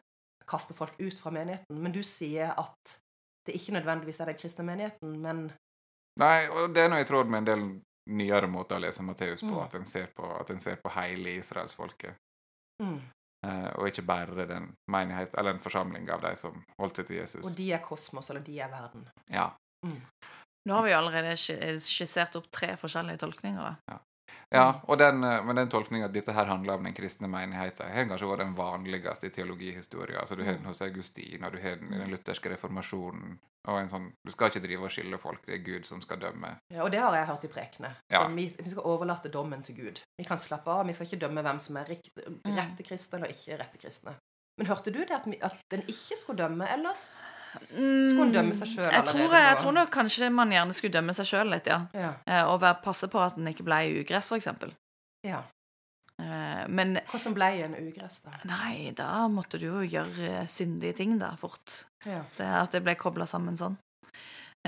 kaster 0.49 0.77
folk 0.77 0.99
ut 1.01 1.19
fra 1.19 1.33
menigheten. 1.33 1.79
Men 1.83 1.95
du 1.95 2.03
sier 2.05 2.53
at 2.59 2.99
det 3.47 3.57
ikke 3.59 3.75
nødvendigvis 3.79 4.21
er 4.23 4.31
den 4.31 4.39
kristne 4.39 4.67
menigheten, 4.67 5.17
men 5.23 5.47
Nei, 6.21 6.45
og 6.53 6.75
det 6.77 6.83
er 6.85 6.91
nå 6.93 6.99
i 7.01 7.07
tråd 7.09 7.31
med 7.33 7.41
en 7.41 7.47
del 7.49 7.63
nyere 8.13 8.49
måter 8.51 8.77
å 8.77 8.83
lese 8.85 9.01
Matteus 9.07 9.41
på, 9.41 9.55
Mm. 9.55 9.63
at 9.65 9.75
en 9.79 9.87
ser 9.89 10.11
på, 10.13 10.29
at 10.41 10.51
en 10.51 10.61
ser 10.61 10.77
på 10.77 10.91
hele 10.93 11.39
israelsfolket. 11.41 12.15
mm. 12.83 13.01
Eh, 13.45 13.71
og 13.75 13.89
ikke 13.89 14.05
bare 14.07 14.45
den 14.47 14.69
menighet, 14.87 15.33
eller 15.35 15.51
en 15.57 15.63
forsamling 15.65 16.11
av 16.15 16.21
de 16.23 16.37
som 16.37 16.65
holdt 16.79 16.97
seg 16.97 17.07
til 17.07 17.17
Jesus. 17.17 17.47
Og 17.47 17.57
de 17.57 17.73
er 17.73 17.81
kosmos, 17.83 18.31
eller 18.31 18.41
de 18.47 18.61
er 18.61 18.69
verden. 18.71 19.09
Ja. 19.31 19.49
Nå 19.83 20.75
har 20.77 20.85
vi 20.85 20.93
allerede 20.93 21.33
skissert 21.83 22.37
opp 22.37 22.47
tre 22.53 22.77
forskjellige 22.77 23.19
tolkninger, 23.19 23.63
da. 23.65 23.75
ja 23.91 23.99
og 24.61 24.99
den, 24.99 25.25
eh, 25.25 25.45
men 25.45 25.57
den 25.57 25.71
tolkninga 25.73 26.09
at 26.11 26.15
dette 26.15 26.35
her 26.37 26.51
handler 26.51 26.75
om 26.75 26.85
den 26.85 26.97
kristne 26.97 27.29
menigheten, 27.31 27.89
har 27.89 28.09
kanskje 28.11 28.29
vært 28.29 28.45
den 28.45 28.57
vanligste 28.59 29.31
i 29.31 29.35
teologihistorien. 29.35 30.21
Altså, 30.21 30.37
du 30.37 30.45
har 30.45 30.59
den 30.59 30.69
hos 30.69 30.83
Augustin, 30.85 31.45
og 31.45 31.53
du 31.53 31.61
har 31.63 31.81
den 31.81 31.95
i 31.95 32.01
den 32.03 32.13
lutherske 32.13 32.53
reformasjonen. 32.53 33.39
Og 33.71 33.79
en 33.79 33.89
sånn, 33.89 34.09
Du 34.27 34.33
skal 34.35 34.51
ikke 34.51 34.65
drive 34.65 34.89
og 34.89 34.91
skille 34.91 35.19
folk, 35.23 35.45
det 35.47 35.55
er 35.55 35.63
Gud 35.63 35.87
som 35.87 36.01
skal 36.03 36.19
dømme. 36.19 36.57
Ja, 36.75 36.83
og 36.83 36.91
det 36.91 36.99
har 36.99 37.15
jeg 37.15 37.27
hørt 37.27 37.45
i 37.45 37.53
prekene. 37.53 37.95
Ja. 38.11 38.25
Så 38.25 38.35
vi, 38.35 38.49
vi 38.59 38.69
skal 38.69 38.89
overlate 38.91 39.31
dommen 39.31 39.63
til 39.63 39.77
Gud. 39.77 40.03
Vi 40.19 40.25
kan 40.27 40.39
slappe 40.43 40.71
av. 40.71 40.87
Vi 40.87 40.93
skal 40.93 41.07
ikke 41.07 41.23
dømme 41.27 41.45
hvem 41.47 41.61
som 41.63 41.79
er 41.79 41.89
rikt, 41.95 42.11
rette 42.45 42.83
kristne 42.83 43.21
eller 43.21 43.31
ikke 43.31 43.61
rette 43.61 43.79
kristne. 43.79 44.17
Men 44.61 44.69
hørte 44.69 44.93
du 44.93 44.99
det 45.01 45.15
at, 45.17 45.25
at 45.49 45.57
den 45.73 45.81
ikke 45.89 46.17
skulle 46.21 46.43
dømme 46.43 46.67
ellers? 46.69 47.23
Skulle 47.73 48.27
en 48.29 48.35
dømme 48.37 48.55
seg 48.57 48.69
selv 48.69 48.87
allerede? 48.87 49.09
tror, 49.09 49.35
jeg 49.39 49.57
tror 49.63 49.73
nok 49.79 49.91
kanskje 49.93 50.29
man 50.33 50.53
gjerne 50.53 50.77
skulle 50.77 50.93
dømme 50.93 51.15
seg 51.17 51.27
sjøl 51.31 51.51
litt, 51.53 51.67
ja. 51.73 51.81
Ja. 51.97 52.13
Eh, 52.29 52.45
Og 52.49 52.61
være, 52.61 52.81
passe 52.85 53.09
på 53.13 53.21
at 53.25 53.37
den 53.41 53.49
ikke 53.49 53.65
ble 53.67 53.81
ugress, 54.03 54.29
for 54.29 54.37
eksempel. 54.41 54.75
ja. 55.27 55.43
Eh, 56.21 56.67
Men 56.69 56.99
Hvordan 57.11 57.35
ble 57.35 57.47
en 57.65 57.75
ugress, 57.81 58.21
da? 58.27 58.37
nei, 58.45 58.93
da 58.95 59.27
måtte 59.33 59.59
du 59.59 59.67
jo 59.71 59.81
gjøre 59.83 60.29
eh, 60.43 60.47
syndige 60.47 60.93
ting, 61.01 61.17
da, 61.19 61.33
fort. 61.41 61.87
Ja. 62.05 62.21
Så 62.31 62.45
at 62.45 62.73
det 62.77 62.83
ble 62.85 62.95
kobla 63.01 63.27
sammen 63.27 63.57
sånn. 63.57 63.79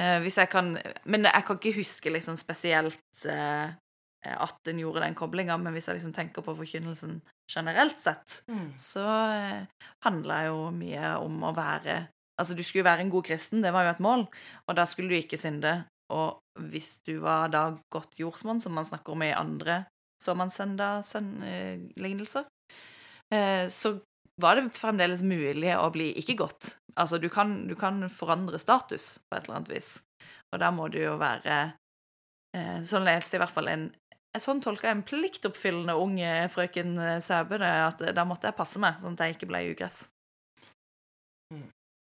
Eh, 0.00 0.18
hvis 0.24 0.38
jeg 0.40 0.48
kan 0.50 0.72
Men 1.04 1.28
jeg 1.28 1.44
kan 1.46 1.56
ikke 1.60 1.76
huske 1.76 2.10
liksom 2.10 2.34
spesielt 2.40 2.98
eh, 3.30 3.70
at 4.32 4.68
en 4.70 4.78
gjorde 4.80 5.00
den 5.04 5.14
koblinga, 5.14 5.56
men 5.60 5.72
hvis 5.76 5.86
jeg 5.90 5.96
liksom 5.98 6.12
tenker 6.16 6.42
på 6.46 6.54
forkynnelsen 6.56 7.20
generelt 7.50 7.98
sett, 8.00 8.42
Mm. 8.48 8.72
så 8.76 9.04
eh, 9.34 9.66
handla 10.06 10.44
jo 10.46 10.70
mye 10.72 11.16
om 11.20 11.42
å 11.44 11.54
være 11.54 12.06
Altså, 12.34 12.56
du 12.56 12.64
skulle 12.66 12.82
jo 12.82 12.90
være 12.90 13.00
en 13.04 13.10
god 13.10 13.24
kristen, 13.28 13.62
det 13.62 13.70
var 13.72 13.84
jo 13.84 13.90
et 13.92 14.00
mål, 14.02 14.24
og 14.66 14.74
da 14.74 14.84
skulle 14.90 15.08
du 15.08 15.14
ikke 15.14 15.38
synde. 15.38 15.84
Og 16.10 16.40
hvis 16.58 16.96
du 17.06 17.20
var 17.22 17.46
da 17.48 17.78
godt 17.94 18.16
jordsmonn, 18.18 18.58
som 18.60 18.74
man 18.74 18.84
snakker 18.84 19.12
om 19.14 19.22
i 19.22 19.30
andre 19.30 19.84
såmannssøndag-lignelser, 21.14 22.44
eh, 23.34 23.68
så 23.68 24.00
var 24.40 24.56
det 24.58 24.72
fremdeles 24.74 25.22
mulig 25.22 25.70
å 25.78 25.90
bli 25.94 26.10
ikke 26.18 26.36
godt. 26.42 26.76
Altså, 26.98 27.18
du 27.22 27.28
kan, 27.30 27.66
du 27.68 27.74
kan 27.78 28.02
forandre 28.10 28.58
status 28.58 29.20
på 29.30 29.36
et 29.38 29.46
eller 29.46 29.60
annet 29.60 29.72
vis, 29.76 30.02
og 30.52 30.60
da 30.62 30.70
må 30.74 30.88
du 30.90 30.98
jo 31.02 31.16
være 31.18 31.56
eh, 32.54 32.82
Sånn 32.86 33.06
leste 33.06 33.34
jeg 33.34 33.40
i 33.40 33.42
hvert 33.44 33.54
fall 33.54 33.68
en 33.72 33.88
Sånn 34.42 34.58
tolka 34.62 34.90
en 34.90 35.04
pliktoppfyllende 35.06 35.94
ung 35.94 36.16
frøken 36.50 36.96
eh, 36.98 37.20
Sæbø 37.22 37.58
det, 37.62 37.70
at 37.70 38.00
eh, 38.02 38.14
da 38.16 38.24
måtte 38.26 38.50
jeg 38.50 38.58
passe 38.58 38.80
meg, 38.82 38.98
sånn 38.98 39.14
at 39.14 39.28
jeg 39.28 39.36
ikke 39.36 39.50
ble 39.52 39.60
ugress. 39.70 40.00
Mm. 41.54 41.68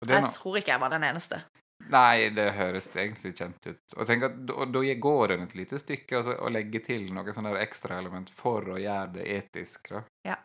Jeg 0.08 0.32
tror 0.36 0.58
ikke 0.60 0.74
jeg 0.74 0.82
var 0.84 0.92
den 0.92 1.06
eneste. 1.08 1.40
Nei, 1.88 2.30
det 2.36 2.50
høres 2.58 2.90
egentlig 2.92 3.32
kjent 3.38 3.64
ut. 3.70 3.96
Og 3.96 4.08
tenk 4.08 4.26
at 4.28 4.36
da, 4.50 4.82
går 5.06 5.32
det 5.32 5.38
et 5.46 5.56
lite 5.62 5.80
stykke 5.80 6.20
altså, 6.20 6.36
og 6.44 6.52
legger 6.52 6.84
til 6.86 7.08
noen 7.16 7.36
sånne 7.36 7.54
der 7.56 7.64
ekstraelement 7.64 8.32
for 8.36 8.68
å 8.76 8.80
gjøre 8.80 9.14
det 9.16 9.28
etisk. 9.38 9.94
Da. 9.96 10.04
Ja. 10.28 10.36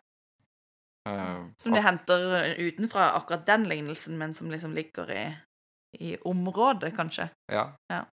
Uh, 1.05 1.51
Som 1.61 1.75
de 1.75 1.83
henter 1.85 2.55
utenfra 2.57 3.11
akkurat 3.19 3.43
den 3.45 3.67
lignelsen, 3.69 4.15
men 4.17 4.33
som 4.33 4.49
liksom 4.49 4.73
ligger 4.73 5.11
i, 5.11 5.25
i 5.99 6.15
området, 6.23 6.95
kanskje. 6.95 7.27
Ja. 7.51 7.67
Ja. 7.91 8.05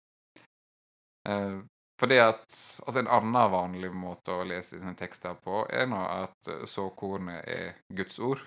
Eh, 1.28 1.60
for 2.00 2.08
det 2.08 2.20
at 2.24 2.46
Altså, 2.80 3.02
en 3.02 3.10
annen 3.12 3.52
vanlig 3.52 3.90
måte 3.92 4.32
å 4.32 4.44
lese 4.48 4.78
disse 4.78 4.94
tekster 4.96 5.36
på, 5.44 5.66
er 5.68 5.84
nå 5.90 5.98
at 6.00 6.48
eh, 6.48 6.64
såkornet 6.64 7.44
er 7.44 7.74
Guds 7.92 8.16
ord. 8.24 8.40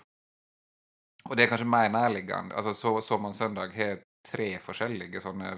Og 1.29 1.37
det 1.37 1.45
er 1.45 1.51
kanskje 1.51 1.69
mer 1.69 1.91
nærliggende. 1.93 2.55
Altså, 2.57 2.73
så, 2.73 2.97
søndag 3.31 3.75
har 3.77 4.01
tre 4.25 4.47
forskjellige 4.59 5.21
sånne 5.21 5.53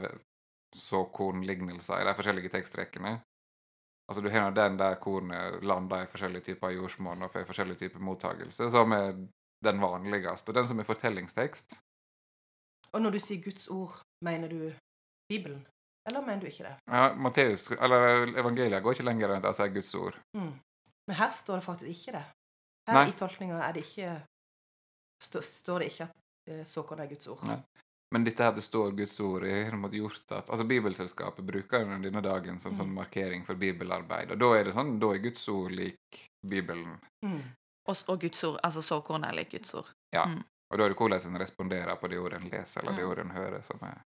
såkornlignelser 0.76 2.02
i 2.02 2.06
de 2.06 2.14
forskjellige 2.20 2.52
tekstrekkene. 2.58 3.16
Altså, 4.10 4.22
du 4.22 4.30
har 4.30 4.52
den 4.52 4.78
der 4.78 5.00
kornet 5.02 5.64
lander 5.64 6.04
i 6.04 6.12
forskjellige 6.12 6.52
typer 6.52 6.76
jordsmonn 6.76 7.24
og 7.26 7.32
får 7.32 7.48
forskjellige 7.48 7.86
typer 7.86 8.04
mottagelse, 8.04 8.70
som 8.70 8.92
er 8.92 9.16
den 9.66 9.82
vanligste. 9.82 10.52
Og 10.52 10.60
den 10.60 10.68
som 10.68 10.80
er 10.80 10.90
fortellingstekst, 10.92 11.80
Og 12.94 13.02
når 13.02 13.12
du 13.12 13.20
sier 13.20 13.42
Guds 13.44 13.68
ord, 13.68 13.98
mener 14.24 14.48
du 14.48 14.72
Bibelen? 15.28 15.66
Eller 16.06 16.22
mener 16.22 16.42
du 16.42 16.48
ikke 16.48 16.64
det? 16.68 16.76
Ja, 16.92 17.14
Matteus, 17.18 17.72
eller 17.72 18.28
evangeliet 18.38 18.84
går 18.84 18.94
ikke 18.94 19.06
lenger 19.08 19.30
enn 19.34 19.38
at 19.42 19.48
jeg 19.50 19.56
sier 19.60 19.74
Guds 19.74 19.94
ord. 19.96 20.18
Mm. 20.38 20.52
Men 21.08 21.16
her 21.18 21.32
står 21.34 21.56
det 21.62 21.66
faktisk 21.66 21.92
ikke 21.92 22.12
det. 22.18 22.26
Her 22.88 23.00
Nei. 23.00 23.10
i 23.10 23.16
tolkninga 23.18 23.62
er 23.66 23.74
det 23.74 23.82
ikke 23.86 24.12
stå, 25.26 25.42
står 25.42 25.80
det 25.82 25.88
ikke 25.92 26.06
at 26.10 26.52
eh, 26.54 26.64
såkorn 26.70 27.02
er 27.02 27.10
Guds 27.10 27.28
ord. 27.34 27.44
Nei. 27.50 27.58
Men 28.14 28.24
dette 28.24 28.46
her 28.46 28.54
det 28.54 28.62
står 28.64 28.92
Guds 28.96 29.18
ord 29.20 29.44
i 29.50 29.54
har 29.66 29.96
gjort 29.98 30.32
at 30.38 30.50
Altså 30.54 30.64
Bibelselskapet 30.70 31.44
bruker 31.44 31.82
jo 31.82 31.98
denne 32.04 32.22
dagen 32.22 32.60
som 32.62 32.76
sånn 32.78 32.88
Mm. 32.92 32.94
markering 33.02 33.44
for 33.46 33.56
bibelarbeid, 33.56 34.32
og 34.32 34.38
da 34.40 34.52
er 34.60 34.64
det 34.70 34.74
sånn, 34.76 35.00
da 35.02 35.10
er 35.12 35.18
Guds 35.26 35.48
ord 35.50 35.72
lik 35.72 36.22
Bibelen. 36.46 37.00
Mm. 37.26 37.42
Og, 37.90 37.98
og 38.08 38.20
Guds 38.22 38.44
ord, 38.44 38.60
altså 38.64 38.82
såkorn 38.86 39.26
er 39.26 39.34
lik 39.34 39.52
Guds 39.52 39.74
ord. 39.74 39.90
Ja. 40.14 40.26
Mm. 40.26 40.44
Og 40.72 40.78
da 40.78 40.86
er 40.86 40.90
det 40.94 40.98
hvordan 40.98 41.28
en 41.34 41.42
responderer 41.42 41.96
på 41.98 42.08
det 42.10 42.20
ordet 42.20 42.42
en 42.44 42.50
leser, 42.50 42.82
eller 42.82 42.94
det 42.94 43.04
Mm. 43.04 43.10
ordet 43.10 43.26
en 43.26 43.32
hører, 43.32 43.62
som 43.64 43.80
er 43.82 44.02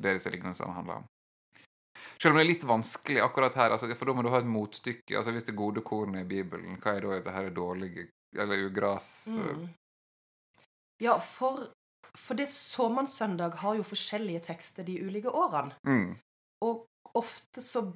det 0.00 0.14
disse 0.16 0.30
lignelsene 0.30 0.72
handler 0.72 0.94
om. 0.96 1.04
Selv 2.20 2.32
om 2.32 2.38
det 2.38 2.44
er 2.44 2.50
litt 2.50 2.66
vanskelig 2.68 3.22
akkurat 3.24 3.56
her, 3.58 3.74
altså, 3.74 3.90
for 3.98 4.08
da 4.08 4.16
må 4.16 4.24
du 4.24 4.30
ha 4.32 4.40
et 4.42 4.48
motstykke. 4.48 5.16
altså 5.18 5.34
Hvis 5.34 5.46
det 5.48 5.58
gode 5.58 5.84
kornet 5.86 6.24
i 6.24 6.28
Bibelen, 6.28 6.78
hva 6.82 6.96
er 6.96 7.06
da 7.06 7.14
dette 7.16 7.36
her 7.36 7.50
dårlige 7.54 8.08
eller 8.38 8.66
ugras? 8.66 9.08
Mm. 9.34 9.68
Ja, 11.02 11.18
for, 11.18 11.66
for 12.14 12.38
det 12.38 12.48
såmannssøndag 12.52 13.58
har 13.64 13.76
jo 13.78 13.86
forskjellige 13.86 14.46
tekster 14.52 14.86
de 14.86 15.00
ulike 15.02 15.30
årene. 15.30 15.74
Mm. 15.88 16.16
Og 16.64 16.86
ofte 17.18 17.64
så 17.64 17.88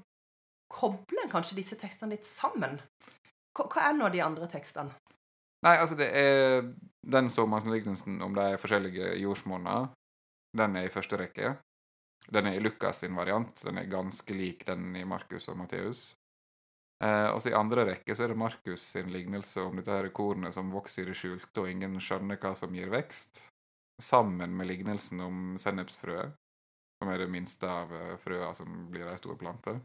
kobler 0.73 1.25
en 1.25 1.33
kanskje 1.33 1.59
disse 1.61 1.79
tekstene 1.79 2.17
litt 2.17 2.27
sammen. 2.27 2.81
Hva, 3.57 3.69
hva 3.71 3.89
er 3.89 3.95
nå 3.97 4.11
de 4.13 4.23
andre 4.25 4.49
tekstene? 4.51 4.97
Nei, 5.65 5.77
altså 5.81 5.97
det 5.99 6.11
er 6.15 6.67
den 7.07 7.31
såmannslignelsen 7.33 8.21
om 8.23 8.35
de 8.37 8.51
forskjellige 8.61 9.15
jordsmonner. 9.23 9.89
Den 10.57 10.77
er 10.77 10.87
i 10.87 10.93
første 10.93 11.19
rekke. 11.21 11.55
Den 12.33 12.47
er 12.47 12.57
i 12.59 12.63
Lukas 12.63 13.03
sin 13.05 13.17
variant. 13.17 13.63
Den 13.63 13.79
er 13.79 13.91
ganske 13.91 14.35
lik 14.35 14.65
den 14.67 14.95
i 14.97 15.05
Markus 15.05 15.49
og 15.49 15.59
Matteus. 15.61 16.15
Eh, 17.05 17.29
og 17.29 17.43
så 17.43 17.51
i 17.53 17.59
andre 17.59 17.85
rekke 17.91 18.15
så 18.17 18.25
er 18.25 18.33
det 18.33 18.41
Markus 18.41 18.83
sin 18.95 19.11
lignelse 19.13 19.61
om 19.61 19.77
dette 19.77 19.93
her 19.93 20.09
kornet 20.17 20.55
som 20.57 20.73
vokser 20.73 21.05
i 21.05 21.11
det 21.11 21.19
skjulte, 21.19 21.61
og 21.61 21.71
ingen 21.71 21.99
skjønner 22.01 22.41
hva 22.41 22.55
som 22.57 22.73
gir 22.75 22.89
vekst, 22.93 23.45
sammen 24.03 24.57
med 24.57 24.71
lignelsen 24.71 25.21
om 25.25 25.43
sennepsfrøet, 25.61 26.33
som 26.97 27.13
er 27.13 27.21
det 27.21 27.29
minste 27.33 27.69
av 27.69 27.93
eh, 27.93 28.17
frøa 28.21 28.55
som 28.57 28.87
blir 28.91 29.09
ei 29.11 29.19
stor 29.21 29.37
plante. 29.41 29.77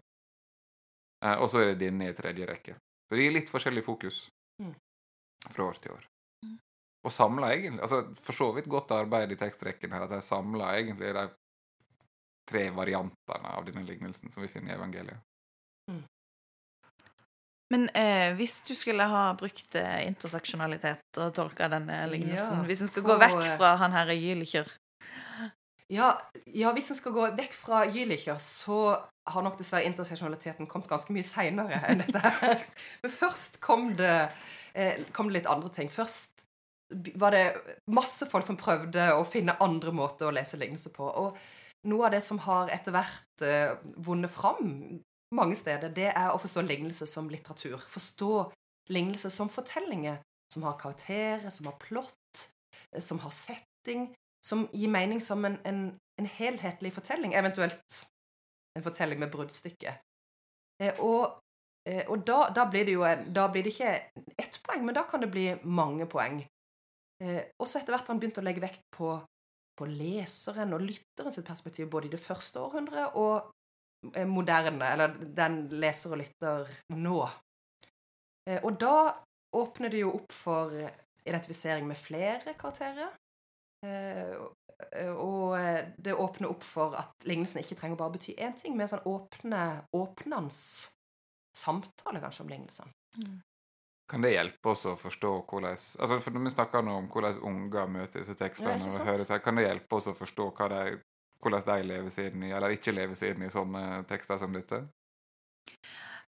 Eh, 1.25 1.35
og 1.35 1.49
så 1.51 1.61
er 1.61 1.73
det 1.73 1.83
denne 1.83 2.09
i 2.09 2.15
tredje 2.15 2.47
rekke. 2.47 2.77
Så 3.05 3.17
det 3.19 3.27
gir 3.27 3.35
litt 3.35 3.51
forskjellig 3.51 3.83
fokus 3.85 4.27
Mm. 4.61 4.75
fra 5.49 5.63
år 5.63 5.77
til 5.81 5.91
år. 5.91 6.03
Mm. 6.45 6.57
Og 7.05 7.11
samla 7.11 7.47
egentlig 7.55 7.81
altså 7.81 8.15
For 8.21 8.33
så 8.37 8.51
vidt 8.53 8.67
godt 8.69 8.91
arbeid 8.91 9.31
i 9.31 9.37
tekstrekken 9.39 9.91
her, 9.91 10.03
at 10.05 10.11
de 10.13 10.21
samla 10.21 10.75
egentlig 10.77 11.13
de 11.17 11.23
tre 12.49 12.69
variantene 12.75 13.53
av 13.57 13.65
denne 13.67 13.83
lignelsen 13.87 14.31
som 14.31 14.43
vi 14.43 14.49
finner 14.51 14.73
i 14.73 14.77
evangeliet. 14.79 15.19
Men 17.71 17.87
eh, 17.95 18.33
hvis 18.35 18.59
du 18.67 18.73
skulle 18.75 19.05
ha 19.07 19.29
brukt 19.39 19.75
eh, 19.79 20.01
interseksjonalitet 20.09 21.19
og 21.23 21.31
tolka 21.35 21.69
denne 21.71 22.01
lignelsen 22.11 22.59
Ja, 22.59 22.65
Hvis 22.67 22.83
en 22.83 22.91
skal 22.91 23.05
gå 23.05 23.15
vekk 23.21 23.37
fra 23.55 23.75
han 23.79 23.95
her 23.95 24.11
Jülicher 24.11 24.67
Ja, 25.91 26.09
ja, 26.45 26.73
hvis 26.75 26.91
en 26.91 26.99
skal 26.99 27.15
gå 27.15 27.29
vekk 27.37 27.55
fra 27.55 27.85
Jülicher, 27.87 28.37
så 28.43 28.97
har 29.31 29.43
nok 29.43 29.57
dessverre 29.59 29.87
interseksjonaliteten 29.87 30.67
kommet 30.67 30.87
ganske 30.91 31.15
mye 31.15 31.27
seinere 31.27 31.81
enn 31.87 31.99
dette 32.03 32.21
her. 32.23 32.63
Men 33.03 33.11
først 33.11 33.59
kom 33.63 33.89
det, 33.99 34.31
eh, 34.71 35.03
kom 35.11 35.27
det 35.27 35.41
litt 35.41 35.49
andre 35.51 35.71
ting. 35.75 35.91
Først 35.91 36.45
var 37.19 37.35
det 37.35 37.43
masse 37.91 38.27
folk 38.31 38.47
som 38.47 38.59
prøvde 38.59 39.11
å 39.15 39.27
finne 39.27 39.55
andre 39.63 39.91
måter 39.95 40.27
å 40.27 40.35
lese 40.35 40.59
lignelser 40.59 40.95
på. 40.95 41.07
Og 41.07 41.37
noe 41.89 42.07
av 42.07 42.13
det 42.15 42.21
som 42.25 42.39
har 42.45 42.69
etter 42.73 42.93
hvert 42.93 43.45
eh, 43.45 43.73
vunnet 44.05 44.31
fram 44.31 45.01
mange 45.35 45.55
steder, 45.55 45.93
det 45.95 46.09
er 46.11 46.31
å 46.31 46.39
forstå 46.41 46.63
lignelse 46.67 47.07
som 47.07 47.29
litteratur. 47.31 47.79
Forstå 47.89 48.33
lignelse 48.91 49.31
som 49.33 49.49
fortellinger. 49.49 50.21
Som 50.51 50.65
har 50.67 50.75
karakterer, 50.75 51.47
som 51.49 51.69
har 51.69 51.77
plott, 51.79 52.47
eh, 52.91 52.99
som 52.99 53.21
har 53.23 53.31
setting 53.31 54.09
som 54.43 54.65
gir 54.73 54.89
mening 54.89 55.21
som 55.21 55.45
en, 55.45 55.59
en, 55.65 55.81
en 56.19 56.25
helhetlig 56.25 56.91
fortelling, 56.93 57.35
eventuelt 57.37 58.01
en 58.75 58.83
fortelling 58.83 59.21
med 59.21 59.31
bruddstykke. 59.31 59.95
Eh, 60.83 60.99
og 60.99 61.37
og 61.81 62.21
da, 62.21 62.43
da, 62.53 62.67
blir 62.69 62.85
det 62.85 62.93
jo 62.93 63.01
da 63.33 63.47
blir 63.49 63.63
det 63.65 63.71
ikke 63.73 63.93
ett 64.37 64.59
poeng, 64.61 64.83
men 64.85 64.93
da 64.93 65.01
kan 65.09 65.23
det 65.23 65.31
bli 65.33 65.47
mange 65.65 66.05
poeng. 66.05 66.35
Og 67.57 67.65
så 67.65 67.79
etter 67.79 67.95
hvert 67.95 68.05
har 68.05 68.13
han 68.13 68.19
begynt 68.21 68.37
å 68.37 68.43
legge 68.45 68.61
vekt 68.61 68.83
på, 68.93 69.15
på 69.81 69.89
leseren 69.89 70.75
og 70.75 70.83
lytteren 70.85 71.33
sitt 71.33 71.47
perspektiv, 71.47 71.89
både 71.91 72.09
i 72.09 72.13
det 72.13 72.21
første 72.21 72.61
århundret 72.61 73.17
og 73.19 73.51
eh, 74.13 74.27
moderne, 74.29 74.93
eller 74.93 75.17
den 75.41 75.63
leser 75.81 76.13
og 76.13 76.21
lytter 76.21 76.69
nå. 76.97 77.19
Eh, 78.47 78.59
og 78.61 78.77
da 78.81 78.95
åpner 79.57 79.91
det 79.91 80.03
jo 80.03 80.13
opp 80.21 80.31
for 80.35 80.77
identifisering 81.25 81.87
med 81.89 81.99
flere 81.99 82.55
karakterer. 82.59 83.11
Eh, 83.85 84.35
og 85.13 85.53
det 86.01 86.15
åpner 86.17 86.49
opp 86.49 86.63
for 86.65 86.95
at 86.97 87.27
lignelsen 87.29 87.61
ikke 87.61 87.77
trenger 87.77 87.99
bare 87.99 88.15
bety 88.15 88.33
én 88.41 88.55
ting, 88.57 88.73
men 88.77 88.89
sånn 88.89 89.03
åpne, 89.05 89.59
åpnende 89.93 90.49
samtale 91.53 92.21
kanskje 92.23 92.45
om 92.47 92.49
lignelsen. 92.49 92.93
Kan 94.11 94.25
det 94.25 94.33
hjelpe 94.33 94.73
oss 94.73 94.83
å 94.89 94.97
forstå 94.99 95.29
hvordan 95.47 95.71
altså 95.71 96.17
for 96.19 96.35
vi 96.35 96.51
snakker 96.51 96.83
nå 96.83 96.97
om 96.99 97.05
hvordan 97.11 97.37
unger 97.47 97.87
møter 97.87 98.19
disse 98.19 98.35
tekstene, 98.35 98.75
og 98.83 99.05
hører 99.07 99.23
til, 99.23 99.39
kan 99.39 99.55
det 99.55 99.63
hjelpe 99.69 99.95
oss 99.95 100.09
å 100.11 100.15
forstå 100.17 100.49
de, 100.73 100.97
hvordan 101.39 101.67
de 101.69 101.77
lever 101.93 102.11
siden 102.11 102.43
i, 102.43 102.51
eller 102.51 102.75
ikke 102.75 102.91
lever 102.91 103.15
siden 103.15 103.47
i 103.47 103.53
sånne 103.53 104.03
tekster 104.09 104.41
som 104.41 104.51
dette? 104.51 104.83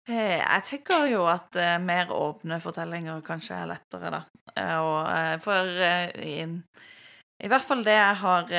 Eh, 0.07 0.39
Jeg 0.39 0.63
tenker 0.67 1.05
jo 1.11 1.27
at 1.31 1.55
eh, 1.59 1.77
mer 1.79 2.11
åpne 2.11 2.59
fortellinger 2.63 3.21
kanskje 3.23 3.59
er 3.61 3.69
lettere, 3.71 4.11
da. 4.11 4.23
Eh, 4.55 4.79
og, 4.79 5.39
for 5.43 5.69
i, 6.23 6.33
i 7.43 7.51
hvert 7.51 7.67
fall 7.67 7.83
det 7.83 7.95
jeg 7.95 8.17
har 8.23 8.51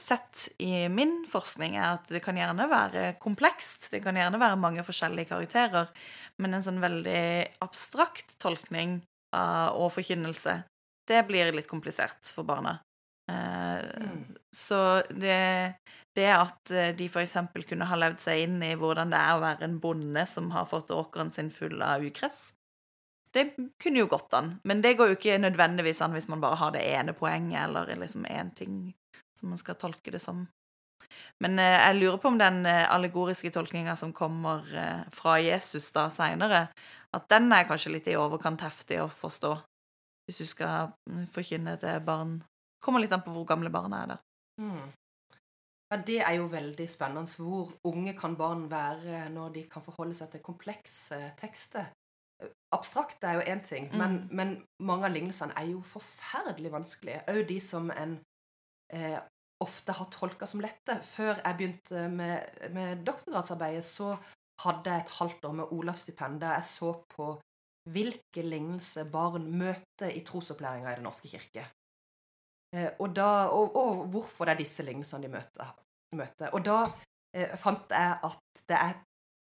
sett 0.00 0.48
i 0.64 0.86
min 0.92 1.22
forskning, 1.28 1.76
er 1.76 1.98
at 1.98 2.12
det 2.12 2.20
kan 2.24 2.36
gjerne 2.40 2.68
være 2.70 3.06
komplekst. 3.20 3.90
Det 3.92 4.00
kan 4.04 4.16
gjerne 4.16 4.40
være 4.40 4.60
mange 4.60 4.84
forskjellige 4.86 5.32
karakterer, 5.32 5.88
men 6.42 6.56
en 6.56 6.64
sånn 6.64 6.82
veldig 6.82 7.60
abstrakt 7.64 8.36
tolkning 8.42 8.98
uh, 9.36 9.70
og 9.74 9.92
forkynnelse, 9.94 10.56
det 11.08 11.20
blir 11.28 11.52
litt 11.54 11.70
komplisert 11.70 12.32
for 12.32 12.48
barna. 12.48 12.78
Uh, 13.30 13.64
Mm. 14.00 14.36
Så 14.54 15.02
det, 15.10 15.74
det 16.14 16.30
at 16.32 16.70
eh, 16.70 16.94
de 16.96 17.06
f.eks. 17.08 17.36
kunne 17.68 17.88
ha 17.88 17.98
levd 17.98 18.20
seg 18.22 18.44
inn 18.44 18.62
i 18.62 18.74
hvordan 18.78 19.12
det 19.12 19.20
er 19.20 19.36
å 19.36 19.42
være 19.42 19.66
en 19.68 19.78
bonde 19.82 20.26
som 20.30 20.50
har 20.54 20.68
fått 20.70 20.92
åkeren 20.94 21.32
sin 21.34 21.50
full 21.50 21.82
av 21.82 22.04
ukress, 22.04 22.52
det 23.34 23.48
kunne 23.82 24.04
jo 24.04 24.10
gått 24.10 24.34
an. 24.38 24.54
Men 24.64 24.82
det 24.82 24.94
går 24.98 25.10
jo 25.10 25.18
ikke 25.18 25.40
nødvendigvis 25.42 26.02
an 26.04 26.14
hvis 26.14 26.28
man 26.30 26.42
bare 26.44 26.60
har 26.60 26.74
det 26.76 26.84
ene 26.86 27.16
poenget, 27.18 27.64
eller 27.64 27.96
liksom 27.98 28.28
én 28.30 28.52
ting 28.54 28.92
som 29.38 29.50
man 29.50 29.58
skal 29.58 29.78
tolke 29.78 30.14
det 30.14 30.22
som. 30.22 30.44
Men 31.42 31.58
eh, 31.58 31.78
jeg 31.80 31.98
lurer 32.00 32.18
på 32.22 32.30
om 32.32 32.38
den 32.38 32.64
eh, 32.66 32.84
allegoriske 32.90 33.50
tolkninga 33.54 33.96
som 33.96 34.12
kommer 34.16 34.66
eh, 34.74 35.04
fra 35.14 35.38
Jesus 35.42 35.90
da 35.94 36.08
seinere, 36.14 36.68
at 37.14 37.28
den 37.30 37.52
er 37.52 37.66
kanskje 37.68 37.94
litt 37.94 38.10
i 38.10 38.18
overkant 38.18 38.64
heftig 38.64 39.00
å 39.02 39.08
forstå. 39.12 39.54
Hvis 40.24 40.40
du 40.40 40.46
skal 40.48 40.92
mm, 41.10 41.26
forkynne 41.34 41.76
til 41.82 41.98
barn. 42.04 42.38
Kommer 42.84 43.02
litt 43.02 43.12
an 43.12 43.24
på 43.24 43.32
hvor 43.34 43.44
gamle 43.48 43.70
barna 43.72 44.02
er 44.02 44.14
der. 44.14 44.22
Mm. 44.62 44.86
Ja, 45.92 45.98
det 46.00 46.20
er 46.24 46.38
jo 46.38 46.46
veldig 46.48 46.86
spennende. 46.90 47.28
Hvor 47.38 47.74
unge 47.90 48.14
kan 48.16 48.36
barn 48.36 48.64
være 48.70 49.28
når 49.34 49.52
de 49.58 49.66
kan 49.70 49.84
forholde 49.84 50.16
seg 50.16 50.32
til 50.32 50.42
komplekse 50.44 51.18
tekster? 51.40 51.90
Abstrakt 52.74 53.22
er 53.24 53.38
jo 53.38 53.44
én 53.52 53.62
ting, 53.64 53.90
men, 53.96 54.16
Mm. 54.16 54.28
men 54.36 54.66
mange 54.80 55.06
av 55.06 55.12
lignelsene 55.12 55.54
er 55.56 55.70
jo 55.70 55.80
forferdelig 55.86 56.72
vanskelige. 56.72 57.22
Òg 57.28 57.46
de 57.48 57.60
som 57.60 57.90
en 57.90 58.18
eh, 58.92 59.20
ofte 59.62 59.94
har 59.96 60.10
tolka 60.12 60.46
som 60.48 60.62
lette. 60.64 60.98
Før 61.06 61.38
jeg 61.38 61.58
begynte 61.58 62.08
med, 62.10 62.64
med 62.74 63.04
doktorgradsarbeidet, 63.06 63.84
så 63.86 64.14
hadde 64.64 64.90
jeg 64.90 65.04
et 65.04 65.16
halvt 65.18 65.48
år 65.48 65.56
med 65.60 65.72
Olavsstipend 65.74 66.40
der 66.42 66.56
jeg 66.58 66.66
så 66.68 66.92
på 67.10 67.32
hvilke 67.94 68.44
lignelser 68.44 69.08
barn 69.12 69.48
møter 69.58 70.12
i 70.12 70.22
trosopplæringa 70.24 70.92
i 70.92 70.98
Den 71.00 71.08
norske 71.08 71.28
kirke. 71.28 71.66
Eh, 72.74 72.90
og, 72.98 73.10
da, 73.16 73.48
og, 73.52 73.76
og 73.76 74.06
hvorfor 74.12 74.48
det 74.48 74.54
er 74.54 74.62
disse 74.62 74.86
lignelsene 74.86 75.26
de 75.26 75.32
møter. 75.34 75.74
møter. 76.16 76.54
Og 76.54 76.64
da 76.64 76.78
eh, 77.36 77.52
fant 77.60 77.92
jeg 77.92 78.16
at 78.30 78.64
det 78.70 78.78
er 78.78 78.96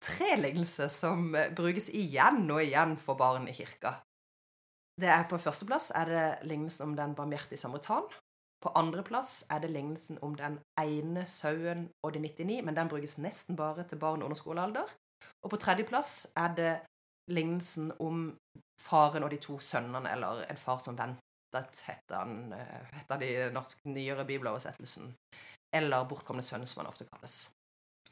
tre 0.04 0.36
lignelser 0.38 0.92
som 0.92 1.32
eh, 1.34 1.50
brukes 1.54 1.88
igjen 1.94 2.44
og 2.50 2.62
igjen 2.62 2.96
for 3.00 3.18
barn 3.18 3.48
i 3.48 3.56
kirka. 3.56 3.96
Det 4.98 5.08
er 5.14 5.28
På 5.30 5.38
førsteplass 5.38 5.92
er 5.94 6.10
det 6.10 6.28
lignelsen 6.50 6.90
om 6.90 6.96
den 6.98 7.14
barmhjertige 7.14 7.58
samaritan. 7.58 8.06
På 8.60 8.72
andreplass 8.74 9.44
er 9.50 9.60
det 9.62 9.70
lignelsen 9.70 10.18
om 10.22 10.34
den 10.34 10.58
ene 10.80 11.26
sauen 11.26 11.88
og 12.02 12.14
de 12.14 12.22
99, 12.24 12.62
men 12.66 12.76
den 12.76 12.90
brukes 12.90 13.18
nesten 13.22 13.56
bare 13.56 13.84
til 13.86 14.00
barn 14.02 14.22
under 14.22 14.38
skolealder. 14.38 14.90
Og 15.44 15.50
på 15.50 15.60
tredjeplass 15.62 16.32
er 16.36 16.54
det 16.56 16.72
lignelsen 17.30 17.92
om 18.02 18.32
faren 18.82 19.22
og 19.22 19.30
de 19.30 19.38
to 19.42 19.58
sønnene, 19.62 20.10
eller 20.10 20.42
en 20.48 20.58
far 20.58 20.82
som 20.82 20.98
ventet, 20.98 21.84
heter 21.86 22.16
han 22.18 22.52
eh, 22.52 22.90
heter 22.98 23.22
den 23.22 23.54
norske 23.54 23.88
nyere 23.88 24.26
bibeloversettelsen. 24.26 25.14
Eller 25.76 26.08
bortkomne 26.08 26.42
sønn, 26.42 26.66
som 26.66 26.82
han 26.82 26.90
ofte 26.90 27.06
kalles. 27.08 27.46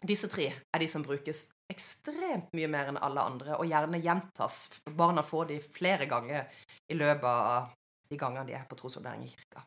Disse 0.07 0.29
tre 0.29 0.51
er 0.53 0.83
de 0.83 0.89
som 0.93 1.03
brukes 1.03 1.47
ekstremt 1.73 2.53
mye 2.55 2.69
mer 2.69 2.91
enn 2.93 3.01
alle 3.01 3.25
andre, 3.25 3.57
og 3.57 3.67
gjerne 3.67 4.03
gjentas. 4.05 4.67
Barna 4.93 5.25
får 5.25 5.51
de 5.51 5.63
flere 5.65 6.07
ganger 6.11 6.45
i 6.93 6.99
løpet 6.99 7.31
av 7.31 7.73
de 8.11 8.19
gangene 8.21 8.47
de 8.47 8.55
er 8.55 8.69
på 8.69 8.79
trosopplæring 8.79 9.25
i 9.25 9.33
kirka. 9.33 9.65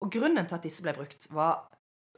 Og 0.00 0.12
grunnen 0.12 0.46
til 0.48 0.56
at 0.56 0.64
disse 0.64 0.84
ble 0.84 0.94
brukt, 0.96 1.28
var 1.34 1.66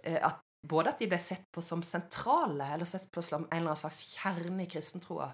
eh, 0.05 0.21
at 0.23 0.43
både 0.69 0.93
at 0.93 1.01
de 1.03 1.09
ble 1.11 1.19
sett 1.19 1.49
på 1.55 1.63
som 1.65 1.83
sentrale, 1.87 2.69
eller 2.75 2.87
sett 2.89 3.09
på 3.13 3.23
som 3.25 3.45
en 3.45 3.49
eller 3.51 3.73
annen 3.73 3.81
slags 3.81 4.03
kjerne 4.15 4.63
i 4.63 4.71
kristentroa, 4.71 5.33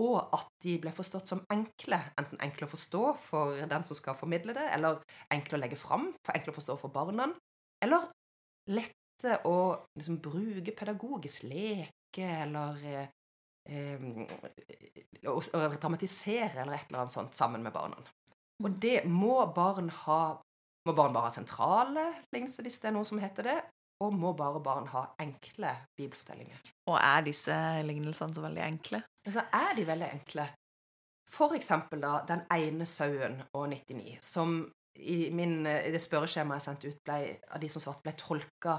og 0.00 0.16
at 0.36 0.48
de 0.64 0.76
ble 0.80 0.92
forstått 0.92 1.30
som 1.30 1.42
enkle. 1.52 1.98
Enten 2.20 2.40
enkle 2.44 2.68
å 2.68 2.72
forstå 2.72 3.02
for 3.20 3.60
den 3.68 3.84
som 3.88 3.96
skal 3.96 4.16
formidle 4.16 4.56
det, 4.56 4.64
eller 4.76 5.00
enkle 5.32 5.58
å 5.58 5.62
legge 5.62 5.80
fram, 5.80 6.10
for 6.24 6.36
enkle 6.36 6.52
å 6.52 6.56
forstå 6.56 6.78
for 6.80 6.92
barna, 6.92 7.30
eller 7.84 8.08
lette 8.72 9.38
å 9.48 9.56
liksom, 9.96 10.18
bruke 10.24 10.74
pedagogisk 10.76 11.46
leke, 11.48 12.26
eller 12.44 12.82
eh, 12.88 13.08
eh, 13.72 14.08
å, 15.28 15.36
å 15.36 15.64
dramatisere, 15.76 16.62
eller 16.62 16.76
et 16.76 16.88
eller 16.88 17.04
annet 17.04 17.16
sånt, 17.16 17.36
sammen 17.36 17.64
med 17.64 17.76
barna. 17.76 18.00
Og 18.64 18.76
det 18.80 19.02
må 19.08 19.38
barn 19.52 19.90
ha 20.04 20.20
må 20.86 20.94
barn 20.96 21.14
bare 21.14 21.30
ha 21.30 21.34
sentrale 21.34 22.06
lignelser, 22.34 22.66
hvis 22.66 22.78
det 22.82 22.90
er 22.90 22.96
noe 22.96 23.06
som 23.08 23.20
heter 23.22 23.48
det, 23.50 23.56
og 24.04 24.14
må 24.14 24.32
bare 24.36 24.60
barn 24.60 24.88
ha 24.92 25.02
enkle 25.22 25.72
bibelfortellinger. 25.96 26.72
Og 26.90 26.98
er 27.00 27.24
disse 27.26 27.56
lignelsene 27.86 28.36
så 28.36 28.44
veldig 28.44 28.64
enkle? 28.66 29.02
Altså, 29.26 29.46
er 29.56 29.76
de 29.76 29.86
veldig 29.88 30.08
enkle. 30.12 30.48
For 31.32 31.56
eksempel 31.56 32.04
da, 32.04 32.18
den 32.28 32.44
ene 32.54 32.86
sauen 32.86 33.40
og 33.56 33.70
99, 33.72 34.18
som 34.22 34.60
i, 34.96 35.30
min, 35.34 35.58
i 35.66 35.92
det 35.92 36.00
spørreskjemaet 36.00 36.60
jeg 36.60 36.66
sendte 36.68 36.92
ut, 36.92 37.00
ble, 37.04 37.18
av 37.52 37.60
de 37.60 37.70
som 37.72 37.82
svarte, 37.82 38.04
ble 38.04 38.14
tolka 38.20 38.78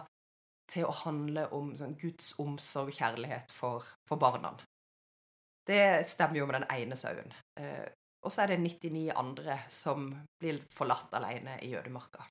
til 0.71 0.87
å 0.87 0.95
handle 1.03 1.47
om 1.55 1.73
sånn, 1.79 1.97
Guds 1.99 2.33
omsorg 2.43 2.91
og 2.91 2.97
kjærlighet 2.97 3.53
for, 3.53 3.85
for 4.07 4.21
barna. 4.21 4.53
Det 5.67 6.07
stemmer 6.07 6.41
jo 6.41 6.47
med 6.47 6.61
den 6.61 6.69
ene 6.71 6.97
sauen. 6.99 7.33
Eh, 7.59 7.85
og 8.25 8.33
så 8.33 8.43
er 8.43 8.53
det 8.53 8.59
99 8.63 9.11
andre 9.15 9.59
som 9.71 10.09
blir 10.41 10.59
forlatt 10.73 11.13
alene 11.17 11.59
i 11.63 11.73
ødemarka. 11.77 12.25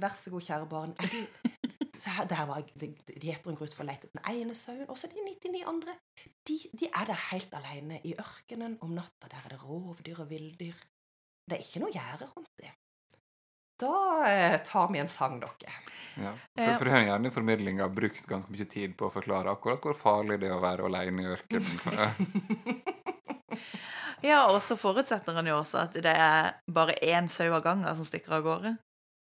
Vær 0.00 0.16
så 0.18 0.30
god, 0.34 0.42
kjære 0.42 0.70
barn. 0.70 0.96
Så 1.94 2.10
her, 2.10 2.24
der 2.26 2.46
var 2.46 2.62
Gjeteren 2.74 3.54
går 3.54 3.68
ut 3.68 3.74
for 3.76 3.84
å 3.84 3.86
lete 3.86 4.08
etter 4.08 4.18
den 4.18 4.40
ene 4.40 4.54
sauen. 4.58 4.88
Og 4.90 4.98
så 4.98 5.06
de 5.06 5.22
99 5.22 5.60
andre. 5.70 5.94
De, 6.42 6.56
de, 6.74 6.88
er 6.88 7.06
der 7.06 7.20
helt 7.30 7.54
alene 7.54 8.00
i 8.02 8.16
ørkenen 8.18 8.74
om 8.82 8.96
natta. 8.96 9.30
Der 9.30 9.44
er 9.44 9.54
det 9.54 9.60
rovdyr 9.62 10.24
og 10.24 10.30
villdyr. 10.32 10.80
Det 11.46 11.54
er 11.54 11.62
ikke 11.62 11.84
noe 11.84 11.94
gjerde 11.94 12.26
rundt 12.32 12.50
dem. 12.58 12.74
Da 13.78 13.94
eh, 14.26 14.58
tar 14.66 14.90
vi 14.90 15.00
en 15.02 15.10
sang, 15.10 15.38
dere. 15.42 15.78
Ja. 16.18 16.34
For, 16.34 16.76
for 16.82 16.90
den 16.90 17.08
gjerne 17.08 17.34
formidlinga 17.34 17.86
har 17.86 17.94
brukt 17.94 18.26
ganske 18.30 18.50
mye 18.54 18.66
tid 18.70 18.98
på 18.98 19.06
å 19.06 19.14
forklare 19.14 19.54
akkurat 19.54 19.82
hvor 19.86 19.98
farlig 19.98 20.42
det 20.42 20.50
er 20.50 20.58
å 20.58 20.62
være 20.66 20.90
alene 20.90 21.28
i 21.28 21.32
ørkenen. 21.38 21.74
ja, 24.24 24.40
og 24.48 24.60
så 24.64 24.76
forutsetter 24.80 25.36
han 25.36 25.48
jo 25.50 25.58
også 25.60 25.84
at 25.84 25.96
det 26.04 26.16
er 26.16 26.54
bare 26.72 26.96
én 27.04 27.28
sau 27.30 27.50
av 27.52 27.62
gangen 27.64 27.96
som 27.96 28.08
stikker 28.08 28.38
av 28.38 28.44
gårde. 28.46 28.76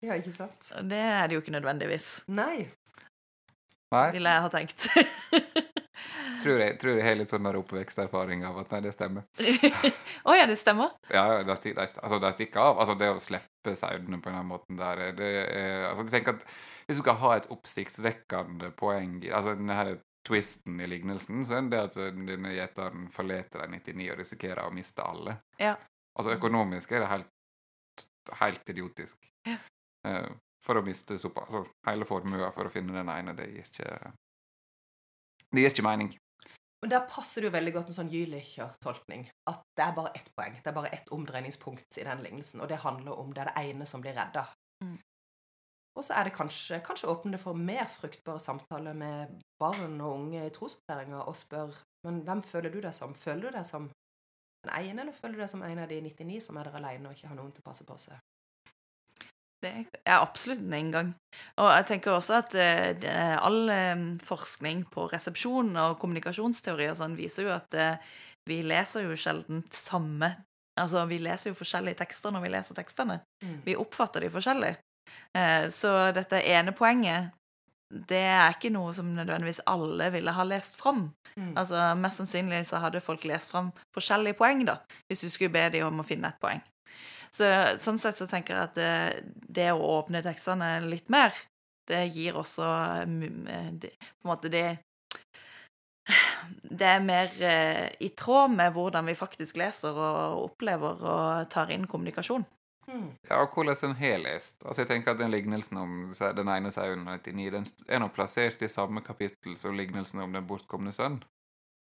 Ja, 0.05 0.17
ikke 0.19 0.33
sant? 0.35 0.69
Det 0.85 0.99
er 0.99 1.27
det 1.27 1.37
jo 1.37 1.41
ikke 1.41 1.55
nødvendigvis. 1.55 2.27
Nei. 2.29 2.67
Nei. 3.93 4.09
Ville 4.13 4.33
jeg 4.35 4.43
ha 4.45 4.51
tenkt. 4.53 4.85
tror, 6.45 6.61
jeg, 6.61 6.77
tror 6.81 6.99
jeg 6.99 7.05
har 7.05 7.17
litt 7.17 7.31
sånn 7.31 7.49
oppveksterfaring 7.49 8.45
av 8.47 8.59
at 8.61 8.73
nei, 8.75 8.81
det 8.85 8.93
stemmer. 8.95 9.25
Å 10.25 10.29
oh, 10.29 10.35
ja, 10.35 10.45
det 10.49 10.57
stemmer? 10.59 10.93
Ja, 11.13 11.25
de, 11.41 11.55
de, 11.63 11.73
altså, 11.79 12.19
stikker 12.35 12.61
av. 12.61 12.81
Altså, 12.83 12.97
det 12.99 13.11
å 13.13 13.21
slippe 13.23 13.75
sauene 13.77 14.21
på 14.21 14.33
den 14.33 14.49
måten 14.49 14.79
der 14.79 15.07
det 15.17 15.31
er, 15.45 15.87
altså, 15.89 16.05
jeg 16.05 16.19
tenker 16.19 16.37
at 16.37 16.45
Hvis 16.85 16.99
du 16.99 17.01
skal 17.01 17.17
ha 17.23 17.31
et 17.35 17.47
oppsiktsvekkende 17.53 18.69
poeng 18.77 19.17
altså 19.31 19.55
denne 19.57 19.77
her 19.79 19.95
twisten 20.25 20.79
i 20.81 20.87
lignelsen, 20.89 21.45
så 21.45 21.59
er 21.59 21.69
det 21.69 21.81
at 21.89 21.97
denne 22.17 22.53
gjeteren 22.55 23.09
forlater 23.13 23.65
de 23.65 23.77
99 23.77 24.09
og 24.11 24.19
risikerer 24.21 24.63
å 24.65 24.73
miste 24.73 25.05
alle. 25.05 25.37
Ja. 25.61 25.75
Altså 26.15 26.33
Økonomisk 26.33 26.95
er 26.95 27.03
det 27.03 27.11
helt, 27.11 28.05
helt 28.41 28.73
idiotisk. 28.73 29.29
Ja. 29.45 29.59
Eh, 30.07 30.29
for 30.65 30.79
å 30.79 30.85
miste 30.85 31.17
sopa, 31.21 31.45
altså 31.45 31.61
hele 31.85 32.07
formua 32.09 32.49
for 32.55 32.65
å 32.65 32.73
finne 32.73 32.95
den 32.95 33.11
ene, 33.13 33.35
det 33.37 33.49
gir 33.51 33.67
ikke 33.69 34.13
Det 35.53 35.61
gir 35.61 35.75
ikke 35.75 35.85
mening. 35.85 36.09
Men 36.81 36.89
Der 36.89 37.05
passer 37.09 37.41
det 37.41 37.47
jo 37.47 37.53
veldig 37.55 37.71
godt 37.73 37.87
med 37.89 37.95
sånn 37.97 38.09
Jülicher-tolkning. 38.11 39.23
At 39.49 39.61
det 39.77 39.85
er 39.85 39.93
bare 39.95 40.11
ett 40.17 40.27
poeng. 40.35 40.57
Det 40.57 40.69
er 40.69 40.75
bare 40.75 40.91
ett 40.93 41.07
omdreiningspunkt 41.15 41.97
i 41.97 42.03
den 42.05 42.21
lignelsen. 42.25 42.61
Og 42.61 42.69
det 42.69 42.81
handler 42.83 43.17
om 43.17 43.31
det 43.33 43.41
er 43.41 43.51
det 43.51 43.63
ene 43.69 43.87
som 43.89 44.03
blir 44.03 44.13
redda. 44.17 44.43
Mm. 44.83 44.97
Og 45.95 46.03
så 46.03 46.17
er 46.19 46.27
det 46.27 46.35
kanskje, 46.35 46.81
kanskje 46.83 47.09
åpne 47.09 47.39
for 47.39 47.55
mer 47.55 47.87
fruktbare 47.87 48.41
samtaler 48.43 48.95
med 48.97 49.37
barn 49.61 49.99
og 50.01 50.11
unge 50.11 50.43
i 50.43 50.53
trosopplæringa 50.53 51.23
og 51.23 51.37
spør 51.39 51.77
men 52.05 52.21
hvem 52.25 52.43
føler 52.45 52.69
du 52.69 52.79
deg 52.83 52.93
som? 52.93 53.15
Føler 53.17 53.49
du 53.49 53.57
deg 53.57 53.65
som 53.65 53.89
den 54.65 54.73
ene, 54.77 55.01
eller 55.01 55.15
føler 55.15 55.37
du 55.37 55.43
deg 55.43 55.51
som 55.51 55.65
en 55.65 55.81
av 55.81 55.89
de 55.89 55.99
99 56.05 56.39
som 56.47 56.57
er 56.59 56.69
der 56.69 56.79
alene 56.79 57.09
og 57.09 57.17
ikke 57.17 57.31
har 57.31 57.37
noen 57.37 57.53
til 57.53 57.65
å 57.65 57.69
passe 57.69 57.85
på 57.87 57.97
seg? 58.01 58.21
Det 59.65 59.71
er 60.05 60.19
absolutt 60.19 60.61
en 60.61 60.75
inngang. 60.77 61.13
Og 61.57 61.69
jeg 61.71 61.87
tenker 61.89 62.13
også 62.13 62.37
at 62.37 62.53
uh, 62.53 63.37
all 63.39 63.71
uh, 63.71 64.03
forskning 64.21 64.83
på 64.93 65.07
resepsjon 65.09 65.71
og 65.81 65.97
kommunikasjonsteori 66.01 66.91
og 66.91 66.99
sånn 66.99 67.17
viser 67.17 67.47
jo 67.47 67.55
at 67.55 67.77
uh, 67.79 68.19
vi 68.45 68.59
leser 68.65 69.07
jo 69.07 69.17
sjelden 69.17 69.65
samme 69.73 70.35
Altså, 70.75 71.05
vi 71.07 71.21
leser 71.23 71.53
jo 71.53 71.55
forskjellige 71.55 72.01
tekster 72.01 72.33
når 72.35 72.41
vi 72.43 72.49
leser 72.51 72.75
tekstene. 72.75 73.13
Mm. 73.45 73.59
Vi 73.63 73.77
oppfatter 73.79 74.25
de 74.25 74.27
forskjellig. 74.33 74.73
Så 75.71 75.89
dette 76.15 76.39
ene 76.47 76.71
poenget 76.75 77.33
det 77.89 78.21
er 78.27 78.55
ikke 78.55 78.71
noe 78.73 78.93
som 78.97 79.11
nødvendigvis 79.13 79.61
alle 79.69 80.09
ville 80.13 80.33
ha 80.33 80.45
lest 80.47 80.77
fram. 80.79 81.07
Mm. 81.35 81.53
Altså, 81.53 81.81
Mest 81.99 82.21
sannsynlig 82.21 82.63
så 82.67 82.81
hadde 82.83 83.03
folk 83.03 83.25
lest 83.29 83.53
fram 83.53 83.71
forskjellige 83.95 84.39
poeng, 84.39 84.63
da, 84.67 84.79
hvis 85.07 85.21
du 85.25 85.29
skulle 85.29 85.53
be 85.53 85.67
dem 85.73 85.85
om 85.87 86.01
å 86.01 86.07
finne 86.07 86.31
et 86.31 86.41
poeng. 86.41 86.63
Så, 87.35 87.47
sånn 87.81 87.99
sett 87.99 88.17
så 88.19 88.27
tenker 88.31 88.55
jeg 88.55 88.69
at 88.69 88.79
det, 88.79 88.91
det 89.59 89.69
å 89.73 89.85
åpne 89.99 90.23
tekstene 90.25 90.77
litt 90.87 91.11
mer, 91.13 91.35
det 91.89 92.07
gir 92.15 92.37
også 92.39 92.65
det, 93.05 93.91
På 93.93 94.25
en 94.25 94.29
måte 94.31 94.49
det 94.49 94.79
Det 96.65 96.87
er 96.87 97.03
mer 97.05 97.29
eh, 97.37 97.91
i 98.01 98.09
tråd 98.17 98.55
med 98.55 98.73
hvordan 98.73 99.05
vi 99.05 99.17
faktisk 99.17 99.59
leser 99.61 99.93
og 99.93 100.47
opplever 100.47 101.03
og 101.05 101.49
tar 101.53 101.69
inn 101.73 101.85
kommunikasjon. 101.89 102.45
Mm. 102.87 103.07
Ja, 103.29 103.39
og 103.41 103.53
hvordan 103.55 103.75
en 103.89 103.95
har 103.99 104.19
lest. 104.21 104.65
Altså, 104.65 104.81
jeg 104.83 104.89
tenker 104.91 105.11
at 105.11 105.21
den 105.21 105.31
lignelsen 105.33 105.77
om 105.81 105.95
den 106.13 106.51
ene 106.53 106.71
sauen 106.71 107.07
og 107.07 107.25
99 107.25 107.51
den 107.55 107.65
er 107.89 108.03
nå 108.03 108.09
plassert 108.13 108.61
i 108.61 108.69
samme 108.71 109.01
kapittel 109.05 109.57
som 109.57 109.77
lignelsen 109.77 110.21
om 110.21 110.35
den 110.35 110.47
bortkomne 110.47 110.93
sønn. 110.93 111.23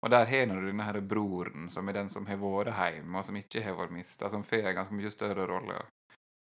Og 0.02 0.10
der 0.10 0.28
har 0.30 0.46
du 0.46 0.60
denne 0.62 0.84
her 0.86 1.00
broren, 1.00 1.68
som 1.74 1.88
er 1.88 1.96
den 1.98 2.10
som 2.10 2.26
har 2.26 2.38
vært 2.38 2.70
hjemme, 2.76 3.18
og 3.18 3.24
som 3.26 3.36
ikke 3.36 3.62
har 3.64 3.74
vært 3.78 3.94
mista, 3.96 4.30
som 4.30 4.44
får 4.46 4.70
en 4.70 4.76
ganske 4.78 4.94
mye 4.94 5.10
større 5.10 5.46
rolle. 5.50 5.80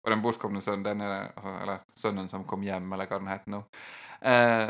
Og 0.05 0.11
den 0.13 0.21
bortkomne 0.21 0.61
sønnen, 0.61 0.85
den 0.85 1.01
er, 1.01 1.31
altså, 1.35 1.55
eller 1.63 1.81
sønnen 1.97 2.29
som 2.29 2.45
kom 2.47 2.61
hjem, 2.63 2.91
eller 2.93 3.09
hva 3.09 3.17
den 3.19 3.31
heter 3.31 3.51
nå 3.51 3.63
eh, 4.21 4.69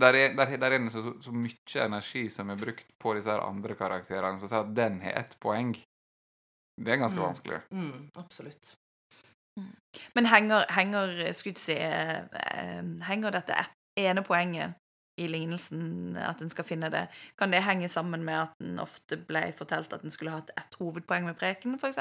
Der 0.00 0.16
er, 0.16 0.36
der, 0.38 0.54
der 0.62 0.76
er 0.76 0.88
så, 0.94 1.02
så, 1.20 1.32
mye 1.34 1.82
energi 1.84 2.28
som 2.30 2.50
er 2.50 2.56
brukt 2.56 2.86
på 3.02 3.14
disse 3.18 3.28
her 3.34 3.42
andre 3.44 3.74
karakterene, 3.76 4.38
som 4.38 4.48
sier 4.48 4.62
at 4.62 4.74
den 4.76 5.00
har 5.02 5.18
ett 5.20 5.34
poeng. 5.42 5.74
Det 6.80 6.94
er 6.94 7.02
ganske 7.02 7.18
Mm. 7.18 7.26
vanskelig. 7.26 7.60
Mm, 7.74 8.10
absolutt. 8.14 8.76
Men 10.14 10.26
henger, 10.30 10.66
henger 10.70 11.32
skulle 11.32 11.56
jeg 11.56 11.64
si, 11.64 11.76
eh, 11.76 12.82
henger 13.08 13.34
dette 13.34 13.56
et, 13.58 13.76
ene 13.98 14.22
poenget 14.24 14.76
i 15.20 15.26
lignelsen, 15.28 16.14
at 16.16 16.40
en 16.40 16.48
skal 16.48 16.64
finne 16.64 16.88
det, 16.92 17.02
kan 17.36 17.52
det 17.52 17.60
henge 17.66 17.88
sammen 17.92 18.22
med 18.24 18.38
at 18.46 18.52
en 18.64 18.78
ofte 18.80 19.18
ble 19.28 19.42
fortalt 19.56 19.92
at 19.92 20.04
en 20.06 20.14
skulle 20.14 20.32
hatt 20.32 20.52
ett 20.56 20.78
hovedpoeng 20.80 21.26
med 21.26 21.36
preken, 21.36 21.74
f.eks.? 21.76 21.98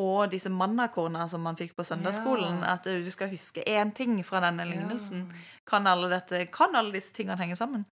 Og 0.00 0.30
disse 0.32 0.50
mannakorna 0.50 1.28
som 1.30 1.44
man 1.46 1.58
fikk 1.58 1.76
på 1.76 1.86
søndagsskolen, 1.86 2.62
Ja. 2.64 2.74
at 2.74 2.84
du 2.88 3.10
skal 3.10 3.30
huske 3.30 3.62
én 3.66 3.92
ting 3.94 4.18
fra 4.26 4.40
denne 4.40 4.66
lignelsen. 4.66 5.28
Ja. 5.28 5.46
Kan, 5.66 5.86
alle 5.86 6.10
dette, 6.10 6.46
kan 6.46 6.74
alle 6.74 6.92
disse 6.96 7.12
tingene 7.12 7.38
henge 7.38 7.56
sammen? 7.56 7.86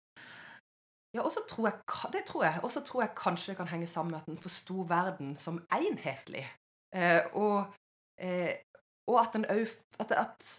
Ja, 1.17 1.23
og 1.23 1.33
så 1.33 1.43
tror 1.49 1.69
jeg, 1.69 1.75
det 2.13 2.25
tror 2.25 2.45
jeg. 2.45 2.61
Og 2.63 2.71
så 2.73 2.81
tror 2.85 3.03
jeg 3.03 3.15
kanskje 3.17 3.53
det 3.53 3.57
kan 3.57 3.69
henge 3.69 3.87
sammen 3.87 4.13
med 4.13 4.21
at 4.23 4.29
en 4.29 4.39
forsto 4.41 4.87
verden 4.89 5.37
som 5.37 5.61
enhetlig. 5.73 6.47
Eh, 6.95 7.23
og, 7.33 7.75
eh, 8.23 8.53
og 9.11 9.19
at 9.21 9.39
en 9.39 9.47
at, 9.51 10.13
at, 10.13 10.51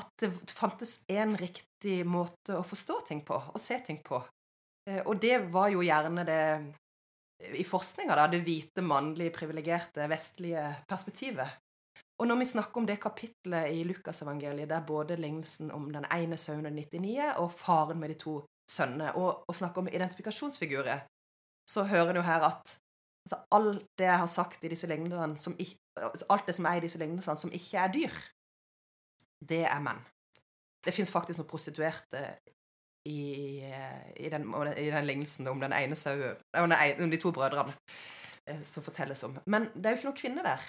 at 0.00 0.10
det 0.20 0.30
fantes 0.52 0.98
én 1.08 1.36
riktig 1.40 2.02
måte 2.08 2.58
å 2.58 2.64
forstå 2.66 3.00
ting 3.08 3.22
på, 3.26 3.38
og 3.52 3.60
se 3.62 3.78
ting 3.86 4.02
på. 4.04 4.20
Eh, 4.90 5.02
og 5.04 5.20
det 5.22 5.38
var 5.52 5.70
jo 5.72 5.84
gjerne 5.84 6.26
det 6.28 6.42
i 7.52 7.64
forskninga, 7.68 8.16
da, 8.16 8.26
det 8.32 8.40
hvite, 8.46 8.82
mannlige, 8.84 9.34
privilegerte, 9.36 10.08
vestlige 10.08 10.62
perspektivet. 10.88 11.60
Og 12.16 12.28
når 12.28 12.38
vi 12.40 12.48
snakker 12.48 12.80
om 12.80 12.86
det 12.88 12.96
kapitlet 13.00 13.74
i 13.76 13.82
Lukasevangeliet 13.84 14.70
der 14.70 14.84
både 14.88 15.18
lignelsen 15.20 15.70
om 15.70 15.90
den 15.92 16.06
ene 16.14 16.38
sauen 16.40 16.64
og 16.64 16.72
99 16.72 17.34
og 17.42 17.50
faren 17.52 18.00
med 18.00 18.14
de 18.14 18.16
to 18.22 18.38
sønnene, 18.70 19.12
og, 19.20 19.44
og 19.44 19.54
snakker 19.54 19.84
om 19.84 19.90
identifikasjonsfigurer, 19.92 21.04
så 21.68 21.84
hører 21.84 22.16
jo 22.16 22.24
her 22.24 22.46
at 22.48 22.72
altså, 23.26 23.42
alt 23.52 23.84
det 23.98 24.08
jeg 24.08 24.22
har 24.22 24.32
sagt 24.32 24.64
i 24.64 24.70
disse 24.72 24.88
lignelsene, 24.88 25.36
som 25.38 25.58
alt 25.96 26.46
det 26.46 26.54
som 26.56 26.68
er 26.68 26.78
i 26.78 26.84
disse 26.84 26.98
lignelsene 27.00 27.40
som 27.40 27.52
ikke 27.52 27.78
er 27.80 27.92
dyr, 27.92 28.18
det 29.48 29.64
er 29.64 29.80
menn. 29.84 30.02
Det 30.84 30.94
fins 30.94 31.10
faktisk 31.10 31.40
noen 31.40 31.50
prostituerte 31.50 32.22
i, 33.06 33.62
i, 34.16 34.28
den, 34.30 34.46
i 34.76 34.90
den 34.90 35.06
lignelsen 35.06 35.48
om 35.48 35.60
den 35.60 35.74
ene 35.74 35.96
sauen 35.98 36.36
om, 36.54 37.10
de 37.10 37.20
to 37.20 37.32
brødrene 37.34 37.74
eh, 38.46 38.62
som 38.62 38.82
fortelles 38.82 39.22
om. 39.24 39.38
Men 39.46 39.70
det 39.74 39.86
er 39.86 39.94
jo 39.94 40.00
ikke 40.00 40.10
noen 40.10 40.20
kvinne 40.20 40.46
der. 40.46 40.62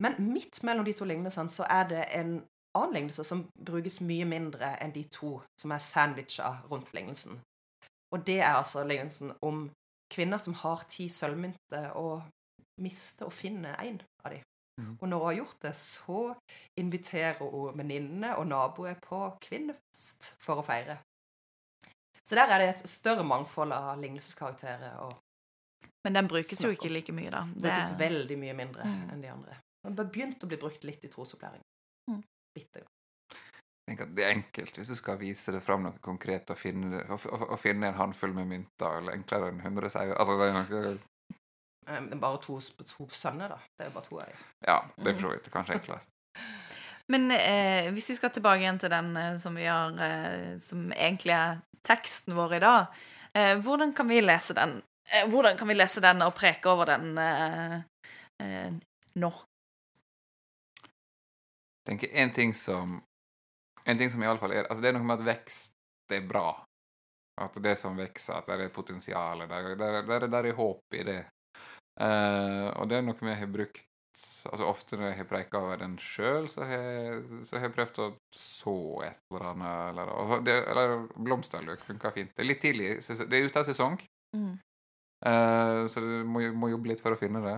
Men 0.00 0.16
midt 0.32 0.62
mellom 0.64 0.84
de 0.84 0.94
to 0.96 1.04
lignelsene 1.08 1.52
så 1.52 1.66
er 1.68 1.88
det 1.88 2.04
en 2.16 2.40
annen 2.74 2.94
lignelse 2.94 3.24
som 3.24 3.44
brukes 3.66 4.00
mye 4.00 4.24
mindre 4.28 4.74
enn 4.80 4.94
de 4.94 5.04
to 5.12 5.38
som 5.60 5.74
er 5.74 5.84
sandwicha 5.84 6.52
rundt 6.70 6.92
lignelsen. 6.96 7.40
Og 8.14 8.26
det 8.26 8.40
er 8.40 8.54
altså 8.54 8.84
lignelsen 8.84 9.32
om 9.42 9.68
kvinner 10.10 10.38
som 10.38 10.54
har 10.54 10.84
ti 10.90 11.08
sølvmynter, 11.08 11.90
og 11.94 12.22
mister 12.82 13.28
og 13.28 13.32
finner 13.32 13.76
én 13.84 14.00
av 14.24 14.32
dem. 14.34 14.42
Og 15.00 15.08
når 15.08 15.18
hun 15.18 15.26
har 15.26 15.36
gjort 15.40 15.60
det, 15.62 15.72
så 15.76 16.34
inviterer 16.80 17.38
hun 17.40 17.76
venninnene 17.78 18.36
og 18.38 18.46
naboer 18.46 18.94
på 19.02 19.20
kvinnefest 19.40 20.34
for 20.42 20.60
å 20.62 20.64
feire. 20.66 20.98
Så 22.24 22.36
der 22.36 22.52
er 22.52 22.58
det 22.62 22.68
et 22.74 22.84
større 22.88 23.24
mangfold 23.24 23.72
av 23.72 23.98
lignelseskarakterer, 24.00 24.98
og 25.00 25.16
Men 26.04 26.12
den 26.14 26.28
brukes 26.28 26.60
jo 26.62 26.70
ikke 26.72 26.88
like 26.88 27.12
mye, 27.12 27.30
da. 27.30 27.42
det 27.54 27.62
brukes 27.62 27.90
veldig 27.98 28.36
mye 28.38 28.54
mindre 28.56 28.84
Mm. 28.84 29.10
enn 29.12 29.20
de 29.22 29.28
andre. 29.28 29.56
Den 29.84 29.96
har 29.96 30.04
begynt 30.04 30.42
å 30.44 30.46
bli 30.48 30.56
brukt 30.56 30.84
litt 30.84 31.04
i 31.04 31.08
trosopplæring. 31.08 31.60
Mm. 32.10 32.22
Bitte 32.54 32.80
grann. 32.80 32.94
Jeg 33.88 33.96
tenker 33.96 34.04
at 34.06 34.14
Det 34.14 34.24
er 34.24 34.30
enkelt 34.36 34.76
hvis 34.78 34.88
du 34.88 34.94
skal 34.96 35.18
vise 35.18 35.52
det 35.52 35.62
fram 35.62 35.82
noe 35.82 35.98
konkret 36.00 36.50
og 36.50 36.56
finne, 36.58 37.02
og, 37.10 37.26
og, 37.32 37.50
og 37.50 37.58
finne 37.58 37.88
en 37.88 37.94
håndfull 37.98 38.32
med 38.32 38.46
mynter, 38.46 38.98
eller 39.00 39.12
enklere 39.12 39.48
enn 39.50 39.60
100 39.60 39.90
sauer. 39.90 40.14
Altså, 40.14 40.98
det 41.90 42.16
er 42.16 42.22
bare 42.22 42.40
to, 42.44 42.58
to 42.60 43.08
sønner, 43.14 43.52
da. 43.52 43.58
Det 43.78 43.88
er 43.88 43.94
bare 43.94 44.06
to 44.06 44.18
av 44.20 44.30
dem. 44.30 44.44
Ja, 44.66 44.78
det 44.96 45.08
er 45.10 45.16
for 45.16 45.26
så 45.26 45.32
vidt 45.34 45.50
kanskje 45.54 45.78
enklest. 45.80 46.12
Men 47.10 47.30
eh, 47.34 47.88
hvis 47.90 48.12
vi 48.12 48.14
skal 48.20 48.30
tilbake 48.30 48.62
igjen 48.62 48.78
til 48.78 48.92
den 48.92 49.10
eh, 49.18 49.34
som 49.40 49.56
vi 49.58 49.64
har 49.66 49.96
eh, 49.98 50.58
Som 50.62 50.92
egentlig 50.94 51.34
er 51.34 51.58
teksten 51.82 52.36
vår 52.36 52.54
i 52.54 52.60
dag, 52.62 53.00
eh, 53.34 53.54
hvordan 53.58 53.94
kan 53.96 54.08
vi 54.08 54.20
lese 54.22 54.54
den? 54.54 54.76
Eh, 55.10 55.26
hvordan 55.30 55.58
kan 55.58 55.68
vi 55.68 55.74
lese 55.74 56.02
den 56.04 56.22
og 56.22 56.34
preke 56.38 56.70
over 56.70 56.92
den 56.92 57.18
eh, 57.18 57.76
eh, 58.44 58.70
nå? 59.18 59.32
Jeg 61.80 61.88
tenker 61.88 62.14
en 62.22 62.34
ting 62.36 62.54
som 62.54 63.00
En 63.88 63.98
ting 63.98 64.10
som 64.12 64.22
i 64.22 64.26
alle 64.28 64.38
fall 64.38 64.52
er 64.52 64.66
Altså, 64.68 64.82
det 64.84 64.90
er 64.90 64.98
noe 64.98 65.08
med 65.08 65.22
at 65.22 65.26
vekst 65.26 66.14
er 66.14 66.26
bra. 66.28 66.50
At 67.40 67.54
det 67.64 67.72
som 67.80 67.96
vokser, 67.96 68.36
at 68.36 68.48
det 68.50 68.66
er 68.66 68.74
potensial, 68.74 69.46
der, 69.48 69.74
der, 69.78 70.02
der, 70.06 70.26
der 70.28 70.48
er 70.50 70.56
håp 70.58 70.94
i 70.94 71.04
det. 71.06 71.20
Eh, 72.00 72.66
og 72.80 72.88
det 72.90 72.98
er 72.98 73.06
noe 73.06 73.20
vi 73.20 73.36
har 73.36 73.50
brukt 73.52 73.86
Altså 74.50 74.66
Ofte 74.66 74.96
når 74.98 75.10
jeg 75.10 75.16
har 75.20 75.26
preika 75.30 75.60
over 75.62 75.78
den 75.80 75.94
sjøl, 76.02 76.48
så, 76.50 76.64
så 77.46 77.56
har 77.56 77.68
jeg 77.68 77.74
prøvd 77.76 78.00
å 78.02 78.06
så 78.34 78.74
et 79.06 79.20
eller 79.30 79.46
annet. 79.52 79.92
Eller, 79.92 80.32
det, 80.44 80.56
eller 80.72 80.94
blomsterløk 81.14 81.84
funker 81.86 82.12
fint. 82.16 82.32
Det 82.34 82.42
er 82.42 82.48
litt 82.48 82.60
tidlig. 82.60 82.88
Det 83.00 83.38
er 83.38 83.46
ute 83.46 83.62
av 83.62 83.68
sesong, 83.68 84.00
Mm. 84.36 84.58
Uh, 85.26 85.86
så 85.90 86.00
du 86.00 86.24
må, 86.24 86.40
må 86.56 86.70
jobbe 86.70 86.92
litt 86.92 87.02
for 87.04 87.12
å 87.12 87.18
finne 87.20 87.42
det. 87.44 87.56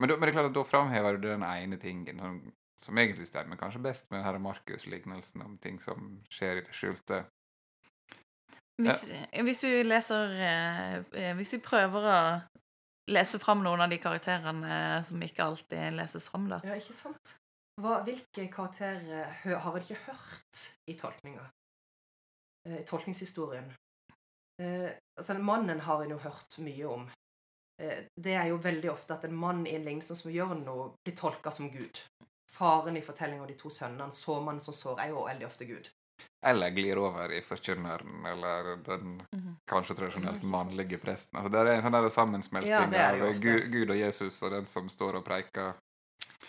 Men, 0.00 0.10
da, 0.10 0.16
men 0.16 0.26
det 0.26 0.32
er 0.32 0.36
klart 0.38 0.50
at 0.50 0.56
da 0.56 0.64
framhever 0.66 1.18
du 1.20 1.28
den 1.28 1.44
ene 1.46 1.78
tingen 1.80 2.20
som, 2.20 2.38
som 2.84 3.00
egentlig 3.00 3.28
stemmer 3.28 3.60
kanskje 3.60 3.82
best 3.84 4.10
med 4.10 4.24
denne 4.24 4.42
Markus-lignelsen 4.44 5.44
om 5.44 5.58
ting 5.62 5.78
som 5.82 6.16
skjer 6.32 6.60
i 6.60 6.64
det 6.66 6.76
skjulte. 6.76 7.22
Hvis, 8.80 9.04
hvis 9.44 9.58
vi 9.60 9.82
leser 9.84 10.30
eh, 10.40 11.32
Hvis 11.36 11.50
vi 11.52 11.58
prøver 11.60 12.06
å 12.08 12.20
lese 13.10 13.38
fram 13.42 13.62
noen 13.64 13.82
av 13.84 13.90
de 13.90 13.98
karakterene 14.00 14.72
eh, 14.76 14.98
som 15.06 15.22
ikke 15.22 15.44
alltid 15.44 15.96
leses 15.98 16.26
fram, 16.30 16.48
da. 16.50 16.60
Ja, 16.66 16.76
ikke 16.78 16.96
sant? 16.96 17.34
Hva, 17.80 18.00
hvilke 18.06 18.46
karakterer 18.52 19.30
har 19.44 19.76
en 19.76 19.84
ikke 19.84 20.02
hørt 20.06 20.64
i 20.90 20.96
tolkninga? 21.00 21.46
Eh, 22.68 22.80
I 22.82 22.86
tolkningshistorien? 22.88 23.70
Eh, 24.62 24.90
altså, 25.16 25.38
mannen 25.38 25.80
har 25.86 26.04
en 26.04 26.14
jo 26.16 26.20
hørt 26.22 26.60
mye 26.64 26.92
om. 26.98 27.08
Det 27.80 28.34
er 28.36 28.50
jo 28.50 28.58
veldig 28.60 28.90
ofte 28.92 29.14
at 29.16 29.22
en 29.24 29.36
mann 29.40 29.62
i 29.64 29.72
en 29.72 29.86
lignelse 29.86 30.12
som 30.18 30.28
gjør 30.28 30.50
noe, 30.58 30.90
blir 31.00 31.14
tolka 31.16 31.48
som 31.48 31.70
Gud. 31.72 31.96
Faren 32.52 32.98
i 32.98 33.00
fortellinga 33.00 33.46
om 33.46 33.48
de 33.48 33.56
to 33.56 33.70
sønnene, 33.72 34.12
såmannen 34.12 34.60
som 34.60 34.76
sår, 34.76 35.00
er 35.00 35.14
jo 35.14 35.22
veldig 35.24 35.46
ofte 35.48 35.64
Gud. 35.64 35.88
Eller 36.46 36.70
glir 36.70 36.96
over 36.98 37.32
i 37.32 37.40
forkynneren, 37.44 38.26
eller 38.26 38.76
den 38.84 39.22
Mhm. 39.34 39.56
kanskje 39.70 39.94
tradisjonelt 39.96 40.42
mannlige 40.42 40.98
presten. 40.98 41.36
Altså, 41.38 41.50
det 41.50 41.60
er 41.60 41.66
en 41.66 41.82
sånn 41.82 42.10
sammensmelting 42.10 42.70
Ja, 42.70 43.12
av. 43.12 43.40
Gud, 43.40 43.70
Gud 43.72 43.90
og 43.90 43.96
Jesus 43.96 44.42
og 44.42 44.50
den 44.52 44.66
som 44.66 44.88
står 44.88 45.16
og 45.16 45.24
preiker. 45.24 45.74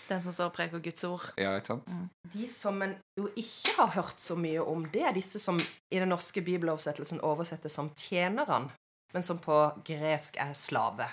Den 0.08 0.22
som 0.22 0.34
står 0.34 0.46
og 0.46 0.54
preker 0.54 0.80
Guds 0.80 1.04
ord. 1.04 1.32
Ja, 1.38 1.56
ikke 1.58 1.66
sant? 1.68 1.88
Mm. 1.88 2.10
De 2.34 2.48
som 2.48 2.82
en 2.82 2.96
jo 3.18 3.28
ikke 3.36 3.76
har 3.78 3.88
hørt 3.88 4.18
så 4.20 4.36
mye 4.36 4.60
om, 4.66 4.86
det 4.92 5.02
er 5.04 5.14
disse 5.14 5.40
som 5.40 5.58
i 5.92 6.00
den 6.00 6.10
norske 6.10 6.42
bibeloversettelsen 6.44 7.20
oversettes 7.22 7.72
som 7.72 7.90
tjenerne, 7.96 8.72
men 9.14 9.24
som 9.24 9.40
på 9.40 9.84
gresk 9.84 10.38
er 10.38 10.54
slave. 10.54 11.08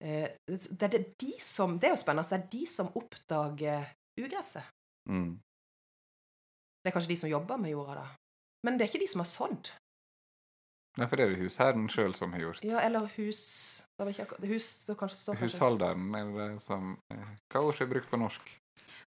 Eh, 0.00 0.28
Det 0.48 0.82
er 0.94 1.04
de 1.18 1.32
som 1.40 1.78
Det 1.78 1.88
er 1.88 1.94
jo 1.94 1.96
spennende. 2.02 2.28
Det 2.28 2.38
er 2.44 2.48
de 2.50 2.66
som 2.66 2.88
oppdager 2.94 3.86
ugresset. 4.20 4.64
Mm. 5.08 5.38
Det 6.84 6.90
er 6.90 6.94
kanskje 6.98 7.08
de 7.14 7.16
som 7.16 7.30
jobber 7.30 7.56
med 7.56 7.70
jorda, 7.72 7.94
da. 7.94 8.06
Men 8.64 8.76
det 8.78 8.84
er 8.84 8.92
ikke 8.92 9.00
de 9.04 9.08
som 9.08 9.20
har 9.24 9.28
sådd. 9.30 9.70
Nei, 10.96 11.06
for 11.10 11.16
det 11.18 11.24
er 11.24 11.32
det 11.34 11.40
husherren 11.42 11.88
sjøl 11.90 12.12
som 12.14 12.32
har 12.36 12.40
gjort. 12.44 12.60
Ja, 12.62 12.78
eller 12.86 13.08
hus 13.16 13.40
det 13.98 14.04
vel 14.04 14.12
ikke 14.14 14.26
akkurat- 14.28 14.44
Hus 14.52 14.68
det 14.86 14.96
kanskje 14.96 15.16
står 15.18 15.34
kanskje 15.34 15.48
Husholderen 15.48 16.14
er 16.14 16.28
det 16.52 16.62
som 16.62 16.92
eh, 17.10 17.32
Hva 17.50 17.62
ord 17.66 17.80
er 17.82 17.86
brukt 17.90 18.10
på 18.10 18.20
norsk? 18.20 18.52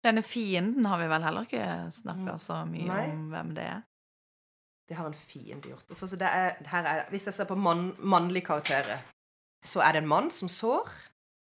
Denne 0.03 0.23
fienden 0.23 0.86
har 0.86 0.97
vi 0.97 1.08
vel 1.12 1.21
heller 1.23 1.45
ikke 1.45 1.67
snakka 1.91 2.34
Mm. 2.34 2.39
så 2.39 2.58
mye 2.65 2.88
Nei. 2.88 3.12
om 3.12 3.30
hvem 3.30 3.53
det 3.56 3.63
er. 3.63 3.84
Det 4.88 4.95
har 4.97 5.06
en 5.06 5.13
fiende 5.13 5.67
gjort. 5.69 5.86
Altså, 5.89 6.15
det 6.17 6.27
er, 6.27 6.56
her 6.65 6.84
er, 6.86 7.10
hvis 7.10 7.25
jeg 7.25 7.34
ser 7.34 7.45
på 7.45 7.58
mann, 7.58 7.91
mannlige 7.99 8.45
karakterer, 8.45 9.01
så 9.62 9.82
er 9.84 9.91
det 9.93 10.03
en 10.03 10.08
mann 10.08 10.32
som 10.32 10.47
sår. 10.47 10.88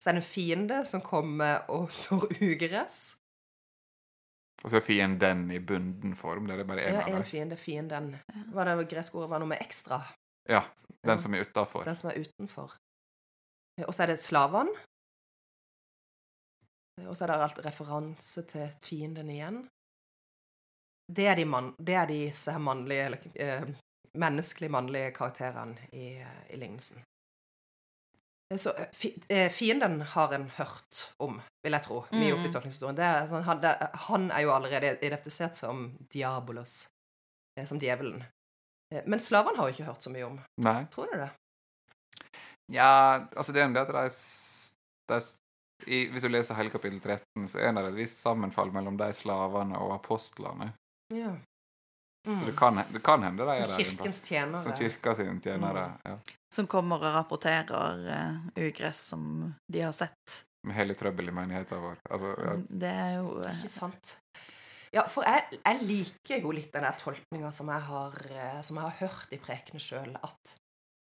Så 0.01 0.09
er 0.09 0.13
det 0.13 0.23
en 0.23 0.31
fiende 0.33 0.85
som 0.85 1.01
kommer 1.01 1.69
og 1.69 1.91
sår 1.91 2.25
ugress. 2.41 3.15
Og 4.67 4.71
så 4.71 4.81
er 4.81 4.83
fienden 4.83 5.45
i 5.55 5.61
bunden 5.63 6.11
form. 6.19 6.49
Det 6.49 6.57
er 6.59 6.65
bare 6.67 6.89
én 6.89 6.95
Ja, 6.97 7.05
en 7.07 7.23
fiende, 7.23 7.55
fienden. 7.55 8.09
Hva 8.51 8.65
det 8.67 8.89
greske 8.91 9.15
ordet 9.15 9.29
var 9.31 9.39
noe 9.39 9.47
med 9.53 9.61
ekstra? 9.63 10.01
Ja, 10.43 10.65
den 11.07 11.21
som 11.23 11.37
er 11.37 11.45
utafor. 11.47 11.85
Den 11.87 11.95
som 11.95 12.09
er 12.11 12.19
utenfor. 12.19 12.73
Og 13.85 13.95
så 13.95 14.03
er 14.03 14.11
det 14.11 14.17
slavene. 14.19 14.75
Og 17.05 17.15
så 17.15 17.23
er 17.23 17.31
det 17.31 17.39
alt 17.45 17.63
referanse 17.63 18.43
til 18.51 18.67
fienden 18.83 19.31
igjen. 19.31 19.63
Det 21.07 21.31
er 21.31 21.39
de, 21.39 21.47
mann, 21.47 21.71
det 21.79 21.95
er 21.95 22.11
disse 22.11 22.59
mannlige, 22.59 23.05
eller 23.07 23.27
eh, 23.39 23.67
menneskelig 24.19 24.71
mannlige 24.71 25.15
karakterene 25.15 25.87
i, 25.95 26.09
i 26.49 26.59
lignelsen. 26.59 27.06
Så 28.55 28.71
eh, 28.79 28.87
eh, 29.29 29.49
fienden 29.51 30.01
har 30.01 30.31
en 30.33 30.45
hørt 30.55 31.01
om, 31.19 31.41
vil 31.65 31.75
jeg 31.75 31.83
tro, 31.83 31.97
mye 32.15 32.31
opp 32.33 32.45
i 32.45 32.47
Mm. 32.47 32.53
tolkningshistorien. 32.53 32.95
Det 32.95 33.03
er, 33.03 33.25
sånn, 33.27 33.43
han, 33.43 33.59
det, 33.61 33.73
han 34.07 34.29
er 34.31 34.45
jo 34.45 34.53
allerede 34.55 34.93
identifisert 35.03 35.55
som 35.55 35.89
diabolos, 36.13 36.87
eh, 37.59 37.65
som 37.67 37.79
djevelen. 37.81 38.23
Men 39.05 39.19
slavene 39.19 39.57
har 39.59 39.67
jo 39.67 39.73
ikke 39.75 39.89
hørt 39.89 40.01
så 40.05 40.09
mye 40.13 40.23
om. 40.29 40.37
Nei. 40.63 40.85
Tror 40.93 41.11
du 41.11 41.17
det? 41.19 41.29
Ja, 42.71 43.27
altså 43.35 43.51
det 43.55 43.61
er 43.65 43.73
det 43.75 43.81
at 43.83 43.91
de, 43.95 44.05
s- 44.11 44.71
de 45.11 45.17
s- 45.19 45.37
i, 45.85 46.07
Hvis 46.09 46.23
du 46.23 46.29
leser 46.29 46.55
hele 46.55 46.71
kapittel 46.73 46.99
13, 47.03 47.47
så 47.51 47.59
er 47.59 47.71
det 47.75 47.83
et 47.91 47.95
visst 47.99 48.17
sammenfall 48.23 48.71
mellom 48.73 48.95
de 48.97 49.11
slavene 49.13 49.77
og 49.77 49.91
apostlene. 49.99 50.71
Ja. 51.13 51.35
Så 52.35 52.45
det 52.45 52.55
kan, 52.57 52.81
det 52.93 52.99
kan 53.03 53.23
hende 53.23 53.45
de 53.45 53.53
er 53.53 53.63
Som 53.63 53.77
der 53.77 53.83
kirkens 53.83 54.19
tjenere. 54.25 54.61
Som 54.63 54.75
kirka 54.75 55.15
sine 55.15 55.39
tjenere. 55.43 55.85
Mm. 55.87 56.01
Ja. 56.03 56.35
Som 56.55 56.67
kommer 56.67 56.99
og 56.99 57.15
rapporterer 57.15 58.03
uh, 58.03 58.37
ugress 58.59 59.05
som 59.13 59.53
de 59.71 59.83
har 59.85 59.95
sett. 59.95 60.41
Med 60.67 60.75
hele 60.75 60.95
trøbbel 60.99 61.31
i 61.31 61.35
menigheten 61.35 61.81
vår. 61.83 61.99
Altså, 62.11 62.33
ja. 62.43 62.55
Det 62.83 62.91
er 62.91 63.11
jo 63.19 63.33
uh, 63.39 63.49
Ikke 63.53 63.71
sant? 63.71 64.17
Ja, 64.95 65.03
for 65.11 65.27
jeg, 65.27 65.59
jeg 65.59 65.87
liker 65.87 66.43
jo 66.43 66.53
litt 66.55 66.71
den 66.75 66.87
der 66.87 66.99
tolkninga 66.99 67.51
som, 67.51 67.69
jeg 67.71 67.85
har, 67.89 68.13
eh, 68.31 68.61
som 68.63 68.79
jeg 68.79 68.87
har 68.87 69.01
hørt 69.01 69.33
i 69.35 69.39
prekene 69.43 69.81
sjøl, 69.83 70.13
at 70.15 70.53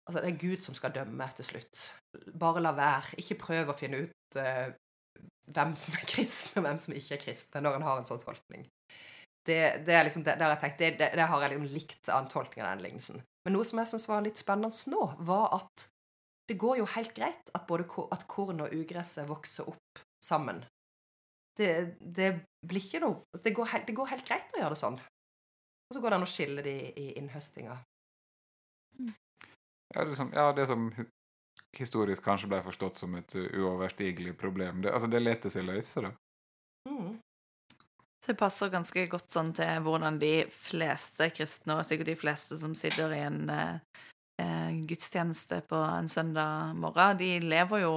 altså, 0.08 0.18
det 0.18 0.32
er 0.32 0.40
Gud 0.40 0.64
som 0.66 0.74
skal 0.74 0.94
dømme 0.94 1.28
til 1.38 1.46
slutt. 1.46 1.84
Bare 2.34 2.64
la 2.64 2.74
være. 2.74 3.14
Ikke 3.22 3.38
prøv 3.44 3.70
å 3.70 3.76
finne 3.78 4.02
ut 4.02 4.40
hvem 5.54 5.76
som 5.78 5.94
er 5.94 6.08
kristne, 6.10 6.58
og 6.58 6.66
hvem 6.66 6.80
som 6.82 6.96
ikke 6.98 7.14
er 7.14 7.22
kristne, 7.22 7.62
når 7.62 7.78
en 7.78 7.86
har 7.86 8.00
en 8.00 8.08
sånn 8.08 8.22
tolkning. 8.22 8.66
Det, 9.46 9.58
det 9.86 9.94
er 9.94 10.06
liksom, 10.08 10.24
det, 10.26 10.36
det 10.38 10.46
har 10.46 10.56
jeg 10.56 10.62
tenkt, 10.64 10.80
det, 10.80 10.92
det, 11.00 11.10
det 11.14 11.26
har 11.30 11.42
jeg 11.42 11.52
liksom 11.54 11.68
likt 11.70 12.08
av 12.10 12.24
en 12.24 12.30
tolkning 12.30 12.64
av 12.64 12.72
den 12.74 12.86
lignelsen. 12.88 13.20
Men 13.46 13.54
noe 13.54 13.66
som 13.68 13.78
jeg 13.78 13.92
syns 13.92 14.08
var 14.10 14.24
litt 14.24 14.40
spennende 14.40 14.90
nå, 14.90 15.02
var 15.28 15.52
at 15.60 15.86
det 16.50 16.58
går 16.62 16.80
jo 16.80 16.86
helt 16.94 17.14
greit 17.14 17.50
at 17.54 17.66
både 17.66 17.86
at 18.14 18.26
korn 18.30 18.62
og 18.64 18.74
ugresset 18.74 19.26
vokser 19.28 19.68
opp 19.70 20.02
sammen. 20.22 20.62
Det, 21.56 21.70
det 22.00 22.32
blir 22.66 22.82
ikke 22.84 23.00
noe 23.02 23.40
det 23.42 23.54
går, 23.56 23.70
helt, 23.72 23.86
det 23.88 23.94
går 23.96 24.10
helt 24.12 24.26
greit 24.28 24.54
å 24.54 24.60
gjøre 24.60 24.74
det 24.74 24.82
sånn. 24.82 24.98
Og 25.86 25.94
så 25.94 26.02
går 26.02 26.12
det 26.12 26.18
an 26.18 26.26
å 26.26 26.30
skille 26.30 26.64
de 26.66 26.74
i 26.98 27.06
innhøstinga. 27.20 27.76
Ja, 29.94 30.04
det, 30.04 30.16
som, 30.18 30.32
ja, 30.34 30.50
det 30.52 30.66
som 30.66 30.88
historisk 31.78 32.24
kanskje 32.24 32.50
ble 32.50 32.60
forstått 32.66 32.98
som 32.98 33.14
et 33.18 33.34
uh, 33.38 33.46
uoverstigelig 33.62 34.34
problem. 34.38 34.82
Det, 34.82 34.92
altså, 34.92 35.10
det 35.10 35.22
leter 35.22 35.52
seg 35.52 35.66
løse, 35.68 36.02
da. 36.08 36.12
Mm. 36.90 37.14
Det 38.26 38.34
passer 38.38 38.72
ganske 38.72 39.06
godt 39.06 39.30
sånn 39.30 39.52
til 39.54 39.80
hvordan 39.84 40.18
de 40.18 40.32
fleste 40.50 41.28
kristne, 41.30 41.76
og 41.78 41.86
sikkert 41.86 42.08
de 42.10 42.16
fleste 42.18 42.58
som 42.58 42.74
sitter 42.74 43.12
i 43.14 43.20
en 43.22 43.50
eh, 43.50 43.76
eh, 44.42 44.72
gudstjeneste 44.88 45.60
på 45.70 45.78
en 45.78 46.08
søndag 46.10 46.74
morgen, 46.74 47.16
de 47.20 47.36
lever 47.40 47.84
jo 47.86 47.92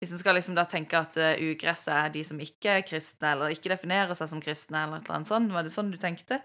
Hvis 0.00 0.12
en 0.14 0.18
skal 0.22 0.38
liksom 0.38 0.54
da 0.56 0.62
tenke 0.64 0.96
at 0.96 1.16
eh, 1.20 1.42
ugresset 1.50 1.92
er 1.92 2.08
de 2.14 2.22
som 2.24 2.38
ikke 2.40 2.78
er 2.78 2.86
kristne, 2.88 3.34
eller 3.34 3.52
ikke 3.52 3.68
definerer 3.74 4.14
seg 4.16 4.30
som 4.30 4.40
kristne, 4.40 4.80
eller 4.80 4.96
et 5.02 5.04
eller 5.04 5.16
annet 5.18 5.28
sånt, 5.28 5.52
var 5.52 5.66
det 5.66 5.72
sånn 5.74 5.90
du 5.92 5.98
tenkte? 6.00 6.38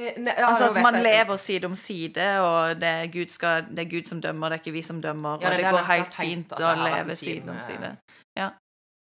Eh, 0.00 0.16
ne, 0.18 0.32
ja, 0.34 0.48
altså 0.48 0.72
at 0.72 0.80
man 0.82 0.94
jeg- 0.98 1.04
lever 1.06 1.36
side 1.38 1.64
om 1.70 1.76
side, 1.78 2.26
og 2.42 2.80
det 2.80 2.90
er, 2.90 3.06
Gud 3.14 3.30
skal, 3.30 3.62
det 3.70 3.84
er 3.84 3.90
Gud 3.92 4.10
som 4.10 4.20
dømmer, 4.20 4.48
det 4.50 4.58
er 4.58 4.62
ikke 4.64 4.74
vi 4.74 4.82
som 4.82 5.00
dømmer. 5.02 5.36
Ja, 5.36 5.36
og 5.36 5.40
det 5.42 5.52
er 5.52 5.62
det 5.62 5.72
går 5.76 5.86
helt 5.92 6.14
fint 6.18 6.52
å 6.58 6.74
leve 6.82 7.16
side 7.16 7.48
om 7.48 7.60
side. 7.60 7.92
side. 8.34 8.50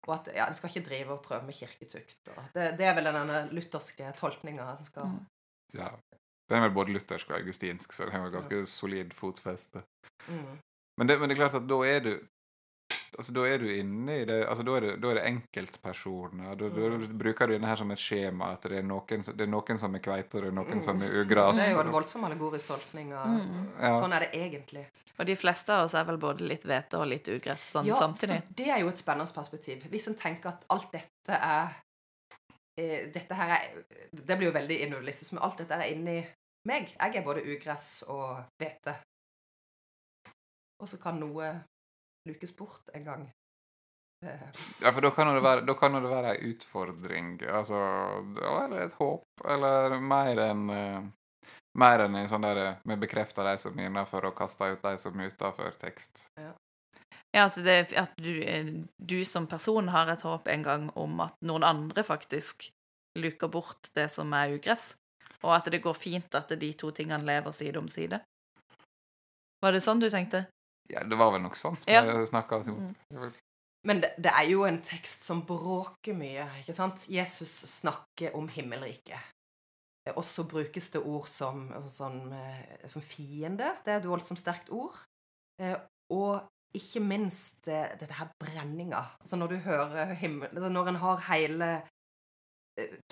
Og 0.07 0.15
at 0.19 0.29
ja, 0.35 0.49
en 0.49 0.57
skal 0.59 0.71
ikke 0.71 0.89
drive 0.89 1.17
og 1.17 1.23
prøve 1.25 1.47
med 1.47 1.57
kirketukt. 1.57 2.29
Og 2.37 2.43
det, 2.55 2.75
det 2.79 2.87
er 2.89 2.97
vel 2.99 3.09
denne 3.09 3.41
lutherske 3.57 4.13
tolkninga 4.19 4.69
en 4.75 4.85
skal 4.91 5.09
Mm. 5.15 5.23
Ja. 5.75 5.89
Den 6.51 6.57
er 6.59 6.67
vel 6.67 6.75
både 6.77 6.93
luthersk 6.93 7.31
og 7.31 7.39
augustinsk, 7.39 7.93
så 7.93 8.05
den 8.05 8.13
har 8.13 8.31
ganske 8.31 8.67
solid 8.67 9.15
fotfeste. 9.17 9.83
mm. 10.29 10.59
Men 10.99 11.09
det, 11.09 11.19
men 11.21 11.29
det 11.29 11.35
er 11.35 11.41
klart 11.41 11.55
at 11.55 11.69
da 11.69 11.79
er 11.89 12.01
du 12.05 12.13
Altså, 13.19 13.33
da 13.37 13.45
er 13.47 13.59
du 13.63 13.67
inne 13.71 14.17
i 14.23 14.25
det 14.27 14.41
altså, 14.49 14.65
Da 14.67 14.73
er 14.77 14.81
det, 14.81 14.93
da 15.03 15.11
er 15.11 15.15
det 15.21 15.25
enkeltpersoner. 15.31 16.57
Da, 16.59 16.69
da 16.69 16.89
Mm. 16.91 17.19
bruker 17.19 17.47
du 17.47 17.53
denne 17.55 17.67
her 17.71 17.77
som 17.77 17.91
et 17.91 17.99
skjema. 17.99 18.53
At 18.55 18.63
det 18.63 18.79
er 18.79 18.83
noen, 18.83 19.23
det 19.25 19.41
er 19.41 19.47
noen 19.51 19.79
som 19.79 19.95
er 19.95 20.01
kveite, 20.01 20.35
og 20.37 20.43
det 20.43 20.49
er 20.51 20.57
noen 20.59 20.83
som 20.83 21.03
er 21.03 21.11
ugras. 21.23 21.57
Mm. 21.57 21.61
Det 21.63 21.69
er 21.69 21.75
jo 21.75 21.81
en 21.87 21.93
voldsom 21.95 22.25
allegorisk 22.25 22.69
tolkning 22.69 23.13
Mm. 23.15 23.81
Ja. 23.81 23.93
Sånn 23.95 24.13
er 24.17 24.21
det 24.27 24.31
egentlig. 24.35 24.87
Og 25.19 25.27
de 25.27 25.37
fleste 25.37 25.71
av 25.71 25.85
oss 25.85 25.95
er 25.95 26.05
vel 26.05 26.17
både 26.19 26.41
litt 26.49 26.65
hvete 26.65 26.99
og 26.99 27.07
litt 27.07 27.29
ugress 27.29 27.73
sånn 27.77 27.87
Ja, 27.87 27.95
samtidig. 27.95 28.43
for 28.43 28.55
det 28.57 28.69
er 28.69 28.81
jo 28.81 28.89
et 28.89 28.99
spennende 28.99 29.33
perspektiv. 29.33 29.83
Hvis 29.91 30.09
en 30.09 30.15
tenker 30.17 30.49
at 30.49 30.65
alt 30.71 30.91
dette 30.93 31.39
er 31.41 31.75
eh, 32.77 33.07
Dette 33.13 33.33
her 33.35 33.51
er 33.55 33.85
Det 34.13 34.37
blir 34.39 34.49
jo 34.51 34.59
veldig 34.59 34.81
individualistisk, 34.83 35.33
men 35.35 35.43
alt 35.43 35.59
dette 35.59 35.71
er 35.73 35.93
inni 35.95 36.27
meg. 36.67 36.91
Jeg 36.99 37.17
er 37.17 37.23
både 37.23 37.45
ugress 37.47 38.03
og 38.09 38.43
hvete. 38.61 38.97
Og 40.81 40.89
så 40.89 40.99
kan 41.01 41.21
noe 41.21 41.53
lukes 42.29 42.57
bort 42.57 42.89
en 42.95 43.05
gang. 43.05 43.25
Eh, 44.27 44.49
Ja, 44.81 44.93
for 44.93 45.01
da 45.01 45.11
kan 45.11 45.29
jo 45.29 45.35
det 45.35 45.43
være, 45.45 45.67
da 45.67 45.75
kan 45.75 45.93
det 45.93 46.09
være 46.09 46.35
ei 46.35 46.53
utfordring. 46.53 47.35
Altså 47.49 47.77
Eller 48.41 48.87
et 48.87 48.97
håp. 49.01 49.25
Eller 49.45 49.99
mer 50.01 50.41
enn 50.49 50.71
eh, 50.71 51.03
mer 51.79 52.05
enn 52.05 52.15
en 52.17 52.29
sånn 52.31 52.47
der 52.47 52.79
Vi 52.85 52.97
bekrefter 52.97 53.45
de 53.45 53.57
som 53.59 53.79
er 53.79 53.91
innafor, 53.91 54.25
og 54.31 54.37
kaster 54.39 54.77
ut 54.77 54.83
de 54.83 54.97
som 54.99 55.21
er 55.21 55.33
utafor 55.33 55.75
tekst. 55.81 56.27
Ja, 56.41 56.55
at, 57.45 57.57
det, 57.67 57.93
at 57.99 58.13
du, 58.17 58.43
eh, 58.43 58.71
du 59.03 59.25
som 59.25 59.47
person 59.51 59.89
har 59.91 60.09
et 60.13 60.23
håp 60.23 60.47
en 60.49 60.63
gang 60.63 60.91
om 60.95 61.21
at 61.21 61.35
noen 61.43 61.67
andre 61.67 62.05
faktisk 62.07 62.69
luker 63.19 63.49
bort 63.51 63.91
det 63.95 64.09
som 64.11 64.33
er 64.35 64.55
ugress, 64.55 64.95
og 65.43 65.57
at 65.57 65.67
det 65.71 65.83
går 65.83 65.95
fint 65.99 66.35
at 66.35 66.49
de 66.61 66.73
to 66.79 66.91
tingene 66.95 67.27
lever 67.27 67.51
side 67.55 67.79
om 67.79 67.89
side. 67.91 68.21
Var 69.63 69.73
det 69.73 69.83
sånn 69.83 70.03
du 70.03 70.09
tenkte? 70.11 70.47
Ja, 70.91 71.01
det 71.09 71.17
var 71.19 71.33
vel 71.33 71.43
noe 71.43 71.57
sånt 71.57 71.87
Ja. 71.89 72.03
vi 72.05 72.27
snakka 72.29 72.59
oss 72.61 72.69
imot. 72.69 72.93
Men 73.85 74.01
det, 74.01 74.15
det 74.19 74.33
er 74.33 74.49
jo 74.49 74.65
en 74.65 74.81
tekst 74.85 75.25
som 75.25 75.43
bråker 75.45 76.17
mye, 76.17 76.47
ikke 76.63 76.75
sant? 76.77 77.07
Jesus 77.13 77.53
snakker 77.81 78.35
om 78.37 78.49
himmelriket. 78.49 79.21
Og 80.17 80.25
så 80.25 80.45
brukes 80.49 80.91
det 80.93 81.01
ord 81.01 81.29
som, 81.29 81.67
sånn, 81.89 82.33
eh, 82.33 82.89
som 82.93 83.03
fiende. 83.05 83.71
Det 83.85 83.93
er 83.93 84.01
et 84.03 84.09
voldsomt 84.09 84.41
sterkt 84.41 84.69
ord. 84.73 84.97
Eh, 85.61 85.77
Og 86.13 86.43
ikke 86.77 87.01
minst 87.01 87.69
eh, 87.69 87.95
dette 87.97 88.13
her 88.13 88.29
brenninga. 88.41 89.01
Altså 89.21 89.37
når 89.41 89.49
du 89.49 89.57
hører 89.65 90.13
himmel 90.21 90.49
altså 90.51 90.69
Når 90.69 90.89
en 90.89 90.97
har 91.01 91.23
hele 91.33 91.69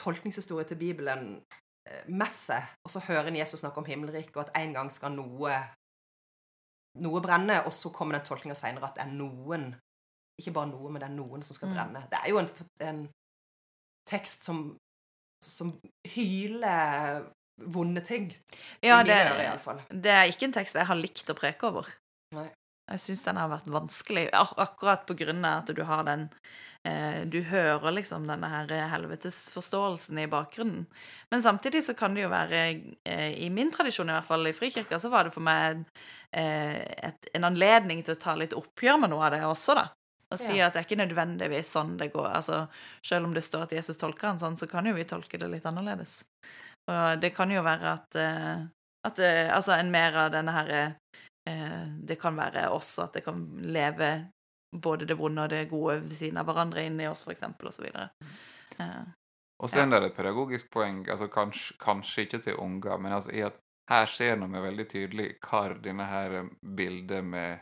tolkningshistorien 0.00 0.68
til 0.68 0.76
Bibelen 0.76 1.42
med 2.08 2.30
seg, 2.30 2.62
og 2.84 2.90
så 2.90 3.00
hører 3.06 3.28
en 3.30 3.36
Jesus 3.36 3.60
snakke 3.60 3.78
om 3.78 3.84
himmelriket, 3.86 4.36
og 4.36 4.48
at 4.48 4.56
en 4.62 4.74
gang 4.74 4.90
skal 4.92 5.14
noe 5.14 5.54
noe 7.01 7.20
brenner, 7.24 7.64
og 7.66 7.72
så 7.72 7.90
kommer 7.95 8.18
den 8.18 8.26
tolkninga 8.26 8.55
seinere 8.59 8.90
at 8.90 8.97
det 8.99 9.07
er 9.07 9.12
noen 9.16 9.70
ikke 10.40 10.53
bare 10.57 10.70
noe, 10.72 10.90
men 10.90 11.01
det 11.01 11.09
er 11.11 11.14
noen 11.14 11.43
som 11.45 11.55
skal 11.55 11.68
Mm. 11.68 11.74
brenne. 11.76 12.01
Det 12.11 12.18
er 12.18 12.28
jo 12.30 12.38
en, 12.40 12.49
en 12.80 13.03
tekst 14.09 14.43
som, 14.45 14.62
som 15.45 15.80
hyler 16.14 17.26
vonde 17.72 18.01
ting. 18.01 18.30
Ja, 18.82 19.03
det, 19.07 19.14
ører, 19.14 19.82
det 19.93 20.11
er 20.11 20.24
ikke 20.32 20.49
en 20.49 20.53
tekst 20.57 20.74
jeg 20.74 20.86
har 20.88 20.99
likt 20.99 21.30
å 21.30 21.36
preke 21.38 21.68
over. 21.68 21.86
Nei. 22.34 22.49
Jeg 22.93 23.01
syns 23.03 23.24
den 23.24 23.40
har 23.40 23.49
vært 23.53 23.70
vanskelig, 23.72 24.26
ak 24.36 24.53
akkurat 24.61 25.07
på 25.09 25.16
grunn 25.18 25.45
av 25.49 25.62
at 25.62 25.72
du 25.74 25.82
har 25.88 26.05
den 26.09 26.26
eh, 26.88 27.22
Du 27.30 27.40
hører 27.49 27.95
liksom 27.97 28.26
denne 28.28 28.51
her 28.53 28.72
helvetesforståelsen 28.93 30.18
i 30.18 30.26
bakgrunnen. 30.30 30.84
Men 31.32 31.43
samtidig 31.43 31.84
så 31.86 31.95
kan 31.99 32.14
det 32.14 32.26
jo 32.26 32.32
være 32.32 32.61
eh, 33.09 33.32
I 33.47 33.49
min 33.51 33.72
tradisjon, 33.72 34.11
i 34.11 34.16
hvert 34.18 34.28
fall 34.28 34.47
i 34.51 34.55
Frikirka, 34.57 34.99
så 35.01 35.11
var 35.12 35.24
det 35.28 35.34
for 35.34 35.45
meg 35.47 35.84
eh, 36.36 36.82
et, 37.09 37.32
en 37.34 37.49
anledning 37.49 38.05
til 38.05 38.16
å 38.16 38.22
ta 38.22 38.36
litt 38.38 38.57
oppgjør 38.59 39.01
med 39.03 39.14
noe 39.14 39.26
av 39.26 39.36
det 39.36 39.43
også, 39.49 39.78
da. 39.78 39.88
Og 40.32 40.40
si 40.40 40.57
Ja. 40.57 40.66
at 40.66 40.74
det 40.74 40.80
er 40.80 40.86
ikke 40.86 41.03
nødvendigvis 41.03 41.72
sånn 41.74 41.97
det 42.01 42.12
går. 42.14 42.30
Altså, 42.38 42.66
Selv 43.05 43.28
om 43.28 43.34
det 43.34 43.45
står 43.45 43.66
at 43.66 43.72
Jesus 43.76 43.99
tolker 44.01 44.30
han 44.30 44.38
sånn, 44.40 44.57
så 44.57 44.68
kan 44.68 44.86
jo 44.88 44.95
vi 44.97 45.05
tolke 45.05 45.38
det 45.38 45.51
litt 45.53 45.66
annerledes. 45.68 46.22
Og 46.88 47.20
det 47.20 47.34
kan 47.36 47.51
jo 47.53 47.62
være 47.62 47.93
at, 47.93 48.16
eh, 48.16 48.64
at 49.07 49.18
eh, 49.22 49.51
Altså 49.55 49.76
en 49.76 49.90
mer 49.93 50.16
av 50.24 50.32
denne 50.32 50.55
her 50.57 50.70
eh, 50.78 50.95
Det 51.45 52.16
kan 52.20 52.36
være 52.38 52.68
oss, 52.70 52.95
at 53.03 53.16
det 53.16 53.24
kan 53.26 53.40
leve 53.66 54.12
både 54.72 55.07
det 55.07 55.16
vonde 55.18 55.45
og 55.45 55.51
det 55.53 55.66
gode 55.70 55.99
ved 56.07 56.14
siden 56.16 56.40
av 56.40 56.49
hverandre 56.49 56.86
inni 56.86 57.09
oss, 57.09 57.26
og 57.28 57.36
så 57.36 57.82
videre. 57.82 58.09
Eh, 58.78 59.03
Og 59.62 59.70
så 59.70 59.82
er 59.82 59.90
det 59.90 60.03
et 60.07 60.16
pedagogisk 60.16 60.70
poeng, 60.72 61.05
altså 61.09 61.28
kanskje, 61.28 61.76
kanskje 61.78 62.24
ikke 62.26 62.43
til 62.47 62.57
unger, 62.59 62.99
men 62.99 63.12
altså 63.12 63.30
i 63.30 63.43
at 63.47 63.59
her 63.90 64.07
ser 64.07 64.36
vi 64.40 64.62
veldig 64.64 64.88
tydelig 64.88 65.28
hvor 65.43 65.76
denne 65.82 66.07
her 66.09 66.49
bildet 66.62 67.24
med 67.24 67.61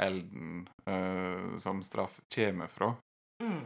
elden 0.00 0.68
eh, 0.86 1.58
som 1.58 1.82
straff 1.82 2.20
kommer 2.34 2.68
fra. 2.68 2.94
Mm. 3.42 3.64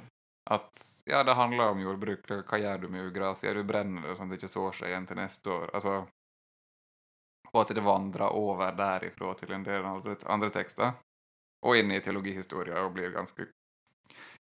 At 0.50 0.70
ja, 1.08 1.22
det 1.24 1.34
handler 1.34 1.72
om 1.72 1.80
jordbruk. 1.80 2.26
Hva 2.28 2.58
gjør 2.60 2.84
du 2.84 2.88
med 2.92 3.06
ugras? 3.08 3.42
Ja, 3.44 3.54
du 3.54 3.64
brenner 3.64 4.06
det 4.06 4.16
sånn 4.18 4.28
at 4.28 4.36
det 4.36 4.42
ikke 4.42 4.52
sår 4.52 4.72
seg 4.76 4.92
igjen 4.92 5.06
til 5.08 5.16
neste 5.18 5.50
år. 5.50 5.70
Altså, 5.74 5.94
og 7.54 7.62
at 7.62 7.74
det 7.76 7.84
vandrer 7.86 8.34
over 8.34 8.72
derifra 8.76 9.34
til 9.38 9.52
en 9.54 9.66
del 9.66 9.84
andre, 9.86 10.16
andre 10.26 10.50
tekster. 10.54 10.96
Og 11.64 11.78
inn 11.78 11.92
i 11.94 12.00
teologihistoria 12.04 12.82
og 12.84 12.92
blir 12.96 13.14
ganske, 13.14 13.46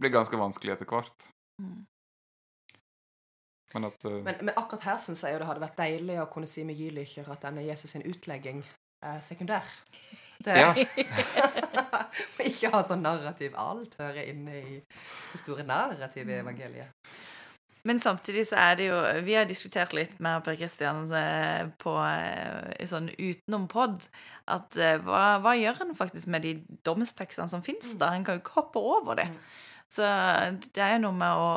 blir 0.00 0.12
ganske 0.14 0.38
vanskelig 0.40 0.74
etter 0.74 0.88
hvert. 0.90 1.28
mm. 1.62 1.82
Men 3.74 3.88
at 3.88 4.04
uh, 4.06 4.12
Men, 4.22 4.34
men 4.40 4.54
akkurat 4.54 4.84
her 4.86 4.98
syns 5.02 5.24
jeg 5.24 5.34
jo 5.34 5.38
det 5.42 5.46
hadde 5.48 5.62
vært 5.64 5.80
deilig 5.80 6.20
å 6.22 6.28
kunne 6.30 6.46
si 6.46 6.62
med 6.66 6.78
Jülicher 6.78 7.26
at 7.32 7.42
denne 7.42 7.64
Jesus 7.66 7.90
sin 7.90 8.04
utlegging 8.06 8.62
er 9.02 9.20
sekundær. 9.20 9.66
Det, 10.44 10.54
Ja. 10.54 10.74
Ikke 12.48 12.70
ha 12.70 12.82
sånn 12.86 13.02
narrativ. 13.02 13.54
Alt 13.58 13.96
hører 13.98 14.28
inne 14.30 14.58
i 14.60 14.76
det 14.78 15.40
store 15.40 15.64
narrativet 15.66 16.36
i 16.36 16.40
evangeliet. 16.42 17.13
Men 17.84 17.98
samtidig 18.00 18.46
så 18.48 18.56
er 18.56 18.76
det 18.80 18.86
jo 18.86 18.96
Vi 19.26 19.34
har 19.36 19.44
diskutert 19.44 19.92
litt 19.92 20.14
med 20.24 20.40
Per 20.46 20.56
Kristian 20.56 21.02
eh, 21.12 21.66
på 21.82 21.92
eh, 22.00 22.86
sånn 22.88 23.10
utenom 23.12 23.66
pod 23.68 24.06
at 24.48 24.76
eh, 24.80 24.96
hva, 25.04 25.38
hva 25.44 25.52
gjør 25.58 25.82
en 25.84 25.92
faktisk 25.98 26.30
med 26.32 26.46
de 26.46 26.54
domstekstene 26.88 27.48
som 27.52 27.62
fins, 27.66 27.92
da? 28.00 28.14
En 28.16 28.24
kan 28.24 28.38
jo 28.38 28.44
ikke 28.44 28.56
hoppe 28.62 28.80
over 28.80 29.20
det. 29.20 29.28
Mm. 29.28 29.38
Så 29.92 30.08
det 30.72 30.80
er 30.80 30.94
jo 30.96 31.02
noe 31.06 31.18
med 31.20 31.44
å 31.44 31.48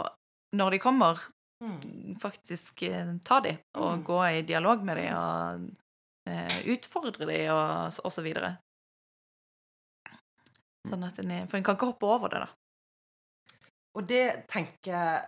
Når 0.55 0.71
de 0.71 0.79
kommer, 0.79 1.17
Mm. 1.57 2.13
faktisk 2.21 2.83
ta 3.25 3.39
de, 3.41 3.57
og 3.73 3.97
Mm. 3.97 4.03
gå 4.05 4.17
i 4.29 4.41
dialog 4.45 4.83
med 4.85 4.97
de, 4.97 5.07
og 5.17 6.67
utfordre 6.69 7.25
de, 7.25 7.39
og, 7.49 7.97
og 8.05 8.11
så 8.13 8.21
videre. 8.21 8.51
Sånn 10.87 11.03
at 11.07 11.17
en, 11.19 11.47
For 11.47 11.57
en 11.57 11.63
kan 11.65 11.75
ikke 11.75 11.89
hoppe 11.89 12.05
over 12.05 12.29
det, 12.29 12.43
da. 12.45 12.49
Og 13.97 14.05
det 14.07 14.23
tenker 14.47 15.25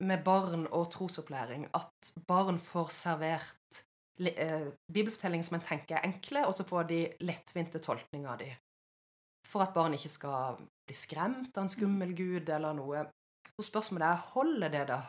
med 0.00 0.24
barn 0.24 0.66
og 0.74 0.88
trosopplæring, 0.92 1.68
at 1.74 2.12
barn 2.26 2.58
får 2.62 2.90
servert 2.94 3.82
eh, 4.20 4.70
bibelfortellinger 4.92 5.46
som 5.46 5.58
en 5.58 5.66
tenker 5.66 5.98
er 5.98 6.08
enkle, 6.08 6.46
og 6.46 6.54
så 6.54 6.66
får 6.66 6.88
de 6.90 7.02
lettvinte 7.24 7.80
tolkninger 7.82 8.30
av 8.30 8.40
de. 8.42 8.50
For 9.48 9.64
at 9.64 9.74
barn 9.76 9.94
ikke 9.96 10.12
skal 10.12 10.58
bli 10.88 10.96
skremt 10.96 11.54
av 11.56 11.64
en 11.64 11.72
skummel 11.72 12.14
gud 12.16 12.50
eller 12.52 12.76
noe. 12.76 13.06
Så 13.56 13.68
spørsmålet 13.70 14.08
er 14.10 14.26
holder 14.34 14.74
det, 14.74 14.84
da? 14.90 15.00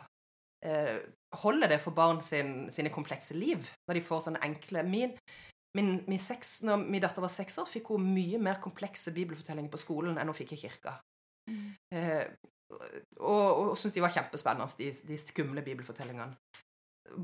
Eh, 0.66 0.96
holder 1.42 1.72
det 1.72 1.80
for 1.80 1.96
barn 1.96 2.20
sin, 2.24 2.70
sine 2.70 2.92
komplekse 2.92 3.36
liv, 3.38 3.70
når 3.88 3.98
de 3.98 4.04
får 4.04 4.26
sånne 4.26 4.44
enkle 4.44 4.84
Min, 4.86 5.16
min, 5.76 5.92
min 6.08 6.18
seks, 6.18 6.62
når 6.66 6.82
min 6.86 7.02
datter 7.02 7.22
var 7.22 7.32
seks 7.32 7.58
år, 7.62 7.68
fikk 7.70 7.92
hun 7.94 8.08
mye 8.14 8.40
mer 8.42 8.62
komplekse 8.62 9.14
bibelfortellinger 9.16 9.70
på 9.70 9.82
skolen 9.82 10.18
enn 10.18 10.30
hun 10.30 10.36
fikk 10.36 10.56
i 10.56 10.62
kirka. 10.64 10.98
Eh, 11.94 12.26
og, 12.70 13.70
og 13.70 13.76
syntes 13.78 13.96
de 13.96 14.02
var 14.04 14.12
kjempespennende, 14.14 14.68
de, 14.78 14.90
de 15.08 15.18
skumle 15.18 15.64
bibelfortellingene. 15.66 16.36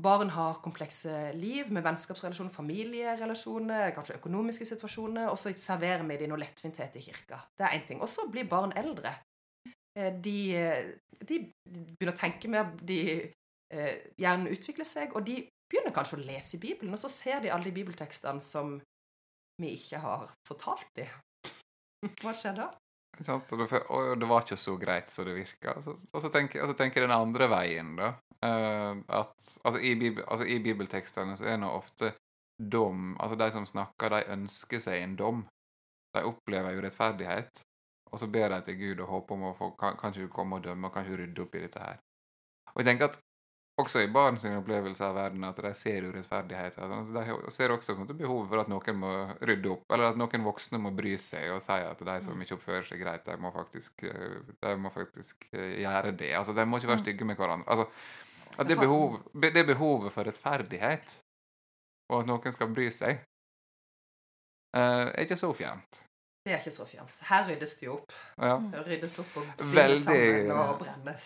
Barn 0.03 0.29
har 0.35 0.59
komplekse 0.59 1.31
liv 1.39 1.69
med 1.71 1.85
vennskapsrelasjoner, 1.85 2.51
familierelasjoner, 2.51 3.93
kanskje 3.95 4.17
økonomiske 4.19 4.65
situasjoner, 4.67 5.29
og 5.31 5.37
så 5.39 5.53
serverer 5.55 6.03
vi 6.03 6.17
dem 6.19 6.33
noe 6.33 6.41
lettvinthet 6.41 6.97
i 6.99 7.05
kirka. 7.05 7.39
Det 7.55 7.67
er 7.67 7.77
én 7.77 7.85
ting. 7.87 8.01
Og 8.03 8.11
så 8.11 8.27
blir 8.31 8.49
barn 8.51 8.75
eldre. 8.75 9.15
Eh, 9.97 10.11
De, 10.23 10.37
de 11.23 11.39
begynner 11.63 12.13
å 12.13 12.19
tenke 12.19 12.51
mer, 12.51 12.73
de 12.83 12.99
eh, 13.73 13.95
hjernen 14.19 14.51
utvikler 14.51 14.85
seg, 14.85 15.15
og 15.15 15.23
de 15.25 15.39
begynner 15.71 15.95
kanskje 15.95 16.19
å 16.19 16.25
lese 16.25 16.57
i 16.57 16.61
Bibelen, 16.61 16.93
og 16.93 16.99
så 16.99 17.09
ser 17.11 17.41
de 17.43 17.51
alle 17.51 17.69
de 17.69 17.75
bibeltekstene 17.79 18.43
som 18.43 18.75
vi 19.61 19.71
ikke 19.79 20.03
har 20.03 20.27
fortalt 20.47 20.91
dem. 20.99 21.09
Hva 22.21 22.35
skjer 22.35 22.59
da? 22.59 22.67
Så 23.25 23.57
det, 23.57 23.67
og 23.89 24.19
det 24.19 24.29
var 24.29 24.45
ikke 24.45 24.59
så 24.59 24.75
greit 24.77 25.09
som 25.09 25.25
det 25.25 25.35
virka. 25.39 25.73
Og 25.79 25.87
og 26.13 26.21
så 26.21 26.29
tenker 26.29 27.01
jeg 27.01 27.07
den 27.07 27.15
andre 27.15 27.49
veien, 27.51 27.95
da. 27.97 28.13
Uh, 28.37 29.01
at 29.09 29.33
altså 29.65 29.79
i, 29.81 29.93
altså 30.27 30.45
i 30.45 30.59
bibeltekstene 30.61 31.37
så 31.39 31.47
er 31.49 31.55
det 31.57 31.69
ofte 31.73 32.11
dom 32.57 33.15
Altså 33.19 33.35
de 33.35 33.47
som 33.51 33.65
snakker, 33.65 34.09
de 34.13 34.33
ønsker 34.33 34.81
seg 34.81 35.01
en 35.01 35.15
dom. 35.17 35.45
De 36.13 36.23
opplever 36.25 36.77
urettferdighet, 36.77 37.61
og 38.11 38.19
så 38.19 38.27
ber 38.27 38.49
de 38.53 38.61
til 38.65 38.77
Gud 38.79 39.01
og 39.03 39.11
håper 39.11 39.35
om 39.35 39.47
å 39.49 39.55
få 39.57 39.71
kan, 39.79 39.97
Kanskje 39.99 40.25
du 40.25 40.33
komme 40.33 40.57
og 40.57 40.65
dømme, 40.65 40.87
og 40.87 40.93
kanskje 40.93 41.17
rydde 41.21 41.43
opp 41.43 41.57
i 41.57 41.63
dette 41.65 41.81
her. 41.83 41.99
Og 42.73 42.81
jeg 42.81 42.89
tenker 42.89 43.11
at 43.11 43.19
også 43.77 44.01
i 44.01 44.07
barn 44.09 44.37
sin 44.41 44.55
opplevelse 44.57 45.05
av 45.05 45.13
verden 45.15 45.43
at 45.45 45.59
de 45.61 45.69
ser 45.77 46.07
urettferdighet. 46.09 46.77
Altså, 46.81 47.13
de 47.45 47.51
ser 47.53 47.73
også 47.75 47.95
behovet 48.17 48.49
for 48.49 48.61
at 48.63 48.71
noen 48.71 48.97
må 48.97 49.11
rydde 49.45 49.69
opp, 49.75 49.83
eller 49.93 50.11
at 50.11 50.17
noen 50.17 50.45
voksne 50.47 50.79
må 50.81 50.89
bry 50.97 51.13
seg 51.21 51.51
og 51.53 51.61
si 51.61 51.77
at 51.85 52.01
de 52.09 52.15
som 52.25 52.41
ikke 52.41 52.57
oppfører 52.57 52.87
seg 52.89 53.03
greit, 53.03 53.25
de 53.27 53.37
må 53.37 53.51
faktisk, 53.53 54.03
eh, 54.09 54.39
de 54.65 54.73
må 54.81 54.89
faktisk 54.93 55.45
eh, 55.53 55.75
gjøre 55.83 56.15
det. 56.17 56.31
Altså, 56.39 56.55
De 56.57 56.65
må 56.65 56.79
ikke 56.81 56.89
være 56.95 57.03
stygge 57.05 57.25
med 57.29 57.37
hverandre. 57.37 57.69
Altså, 57.69 57.85
at 58.57 58.67
det, 58.67 58.79
behov, 58.81 59.19
det 59.37 59.65
behovet 59.69 60.11
for 60.15 60.25
rettferdighet, 60.25 61.19
og 62.09 62.21
at 62.23 62.27
noen 62.31 62.51
skal 62.55 62.73
bry 62.73 62.89
seg, 62.89 63.21
eh, 64.73 65.05
er 65.13 65.23
ikke 65.27 65.37
så 65.37 65.53
fjernt. 65.53 66.01
Det 66.47 66.53
er 66.55 66.61
ikke 66.63 66.71
så 66.71 66.85
fjernt. 66.87 67.21
Her 67.27 67.45
ryddes 67.49 67.73
det 67.77 67.85
jo 67.89 67.97
opp. 67.99 68.13
Ja. 68.39 68.57
Det 68.71 68.85
ryddes 68.87 69.19
opp 69.19 69.33
og 69.41 69.65
Veldig- 69.75 69.99
sammen 70.01 70.51
og 70.55 70.79
brennes. 70.79 71.25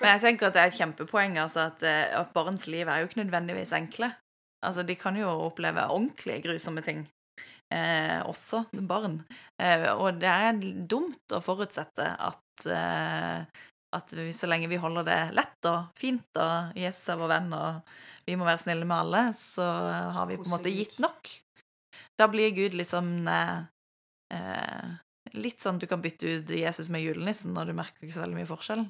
Men 0.00 0.12
jeg 0.12 0.22
tenker 0.22 0.48
at 0.48 0.56
det 0.56 0.62
er 0.62 0.70
et 0.72 0.78
kjempepoeng 0.78 1.38
altså 1.40 1.68
at, 1.70 1.82
eh, 1.86 2.12
at 2.18 2.32
barns 2.36 2.66
liv 2.68 2.88
er 2.88 3.02
jo 3.02 3.08
ikke 3.08 3.22
nødvendigvis 3.22 3.72
enkle. 3.76 4.10
Altså, 4.66 4.82
De 4.86 4.96
kan 4.98 5.16
jo 5.16 5.28
oppleve 5.46 5.84
ordentlig 5.92 6.40
grusomme 6.44 6.82
ting, 6.84 7.06
eh, 7.72 8.20
også 8.24 8.64
barn. 8.88 9.20
Eh, 9.60 9.86
og 9.94 10.20
det 10.20 10.32
er 10.32 10.60
dumt 10.88 11.32
å 11.32 11.42
forutsette 11.44 12.08
at, 12.18 12.66
eh, 12.66 13.44
at 13.96 14.16
vi, 14.16 14.28
så 14.32 14.48
lenge 14.50 14.68
vi 14.68 14.80
holder 14.80 15.06
det 15.06 15.20
lett 15.36 15.70
og 15.70 15.92
fint, 15.96 16.26
og 16.36 16.76
Jesus 16.76 17.08
er 17.12 17.20
vår 17.20 17.32
venn, 17.36 17.52
og 17.56 17.96
vi 18.26 18.36
må 18.36 18.48
være 18.48 18.64
snille 18.64 18.88
med 18.88 18.98
alle, 18.98 19.24
så 19.38 19.66
har 20.16 20.26
vi 20.28 20.38
på 20.40 20.48
en 20.48 20.56
måte 20.56 20.72
gitt 20.74 20.98
nok. 20.98 21.30
Da 22.18 22.28
blir 22.32 22.54
Gud 22.56 22.76
liksom 22.76 23.28
eh, 23.28 23.58
eh, 24.34 24.94
Litt 25.36 25.60
sånn 25.60 25.76
at 25.76 25.82
du 25.82 25.88
kan 25.90 26.00
bytte 26.00 26.28
ut 26.38 26.50
Jesus 26.54 26.86
med 26.88 27.02
julenissen, 27.02 27.56
og 27.58 27.66
du 27.66 27.74
merker 27.76 28.06
ikke 28.06 28.14
så 28.14 28.22
veldig 28.22 28.38
mye 28.38 28.48
forskjell. 28.48 28.84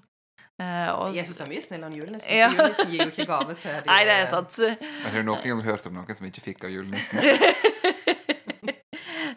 Eh, 0.62 0.88
og, 0.96 1.10
Jesus 1.14 1.36
er 1.44 1.48
mye 1.50 1.60
snillere 1.60 1.90
enn 1.92 1.98
julenissen. 1.98 2.32
Ja. 2.32 2.46
Julenissen 2.54 2.88
gir 2.94 3.02
jo 3.04 3.10
ikke 3.12 3.26
gave 3.28 3.54
til 3.60 3.74
de 3.76 3.82
Nei, 3.90 3.98
det 4.08 4.14
er 4.22 4.26
sant. 4.30 4.56
Jeg 4.58 5.12
har 5.12 5.22
noen 5.26 5.42
gang 5.44 5.60
hørt 5.66 5.84
om 5.90 5.94
noen 5.98 6.16
som 6.16 6.26
ikke 6.30 6.40
fikk 6.46 6.64
av 6.68 6.72
julenissen. 6.72 7.20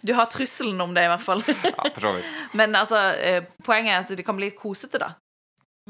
Du 0.01 0.13
har 0.15 0.25
trusselen 0.31 0.79
om 0.81 0.93
det, 0.95 1.03
i 1.03 1.09
hvert 1.11 1.23
fall. 1.25 1.41
Ja, 1.43 1.73
for 1.91 1.99
så 2.05 2.11
vidt. 2.15 2.27
Men 2.55 2.71
altså, 2.77 2.99
eh, 3.19 3.43
poenget 3.67 3.91
er 3.97 4.05
at 4.05 4.13
det 4.15 4.23
kan 4.25 4.37
bli 4.39 4.51
kosete, 4.55 4.99
da, 5.01 5.09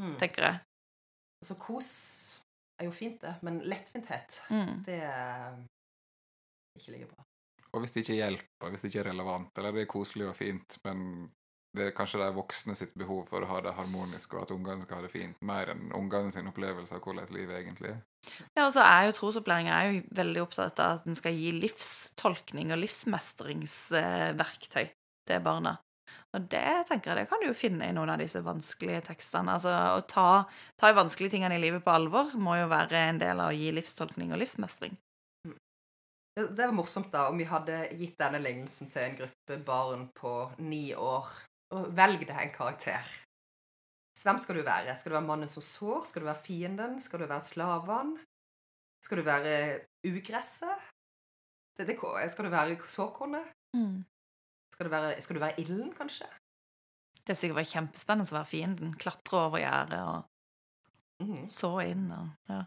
Mm. 0.00 0.14
tenker 0.18 0.42
jeg. 0.46 0.56
Altså, 1.42 1.54
kos 1.60 1.88
er 2.80 2.86
jo 2.88 2.92
fint, 2.96 3.18
det, 3.20 3.34
men 3.44 3.58
lettvinthet, 3.68 4.38
Mm. 4.50 4.78
det 4.86 4.96
er 5.04 5.52
ikke 6.78 6.92
like 6.96 7.06
bra. 7.10 7.22
Og 7.74 7.80
hvis 7.84 7.92
det 7.92 8.02
ikke 8.02 8.16
hjelper, 8.18 8.70
hvis 8.72 8.80
det 8.82 8.88
ikke 8.90 9.00
er 9.04 9.10
relevant, 9.12 9.50
eller 9.58 9.72
det 9.76 9.82
er 9.82 9.86
koselig 9.92 10.26
og 10.28 10.34
fint, 10.36 10.78
men 10.84 11.28
det 11.76 11.84
er 11.86 11.92
kanskje 11.94 12.18
de 12.18 12.34
voksne 12.34 12.74
sitt 12.74 12.94
behov 12.98 13.28
for 13.28 13.38
å 13.44 13.50
ha 13.50 13.60
det 13.62 13.76
harmonisk, 13.76 14.34
og 14.34 14.42
at 14.42 14.50
ungene 14.54 14.82
skal 14.82 14.96
ha 14.98 15.02
det 15.04 15.12
fint, 15.12 15.36
mer 15.46 15.66
enn 15.70 15.92
ungene 15.94 16.32
sin 16.34 16.50
opplevelse 16.50 16.94
av 16.96 17.02
hvordan 17.04 17.34
livet 17.36 17.56
egentlig 17.60 17.90
er. 17.92 18.00
Ja, 18.58 18.62
og 18.66 18.72
så 18.74 18.82
er 18.84 19.00
jo 19.06 19.16
trosopplæringa 19.20 19.74
veldig 20.18 20.40
opptatt 20.42 20.76
av 20.82 20.90
at 20.98 21.04
den 21.06 21.16
skal 21.18 21.34
gi 21.38 21.50
livstolkning 21.54 22.66
og 22.74 22.82
livsmestringsverktøy 22.82 24.86
til 25.30 25.40
barna. 25.46 25.72
Og 26.34 26.46
det 26.50 26.86
tenker 26.88 27.10
jeg 27.10 27.18
det 27.20 27.28
kan 27.30 27.40
du 27.42 27.48
jo 27.48 27.58
finne 27.58 27.86
i 27.86 27.94
noen 27.94 28.10
av 28.12 28.20
disse 28.22 28.40
vanskelige 28.42 29.02
tekstene. 29.08 29.56
Altså 29.56 29.70
å 29.70 30.00
ta, 30.10 30.44
ta 30.78 30.84
de 30.90 30.98
vanskelige 30.98 31.36
tingene 31.36 31.56
i 31.58 31.62
livet 31.62 31.82
på 31.86 31.94
alvor 31.94 32.26
må 32.38 32.52
jo 32.58 32.70
være 32.70 32.96
en 33.08 33.22
del 33.22 33.42
av 33.42 33.50
å 33.50 33.56
gi 33.56 33.70
livstolkning 33.74 34.28
og 34.34 34.42
livsmestring. 34.42 34.94
Det 36.36 36.46
det 36.54 36.66
var 36.66 36.72
morsomt 36.72 37.10
da 37.12 37.26
om 37.28 37.38
vi 37.40 37.48
hadde 37.50 37.88
gitt 37.98 38.18
denne 38.20 38.38
lignelsen 38.42 38.90
til 38.92 39.02
en 39.02 39.16
gruppe 39.18 39.58
barn 39.66 40.06
på 40.14 40.34
ni 40.62 40.92
år. 40.94 41.26
Velg 41.70 42.24
deg 42.26 42.38
en 42.42 42.54
karakter. 42.54 43.10
Hvem 44.20 44.38
skal 44.42 44.58
du 44.58 44.64
være? 44.66 44.96
Skal 44.98 45.12
du 45.12 45.16
være 45.16 45.28
mannen 45.28 45.48
som 45.48 45.62
sår? 45.64 46.02
Skal 46.10 46.22
du 46.22 46.26
være 46.28 46.42
fienden? 46.42 46.98
Skal 47.00 47.22
du 47.22 47.26
være 47.30 47.46
slaven? 47.46 48.16
Skal 49.04 49.20
du 49.20 49.24
være 49.24 49.54
ugresset? 50.08 50.88
Skal 51.78 52.44
du 52.44 52.50
være 52.52 52.76
såkornet? 52.90 53.46
Skal 54.74 54.86
du 54.86 54.90
være, 54.90 55.20
skal 55.22 55.36
du 55.36 55.40
være 55.40 55.60
ilden, 55.60 55.92
kanskje? 55.96 56.26
Det 57.20 57.32
er 57.32 57.38
sikkert 57.38 57.60
vært 57.60 57.72
kjempespennende 57.72 58.32
å 58.32 58.36
være 58.40 58.50
fienden. 58.50 58.92
Klatre 59.00 59.40
over 59.46 59.62
gjerdet 59.62 60.02
og 60.02 61.24
mm. 61.24 61.46
så 61.48 61.72
inn 61.86 62.06
og 62.16 62.50
ja. 62.50 62.60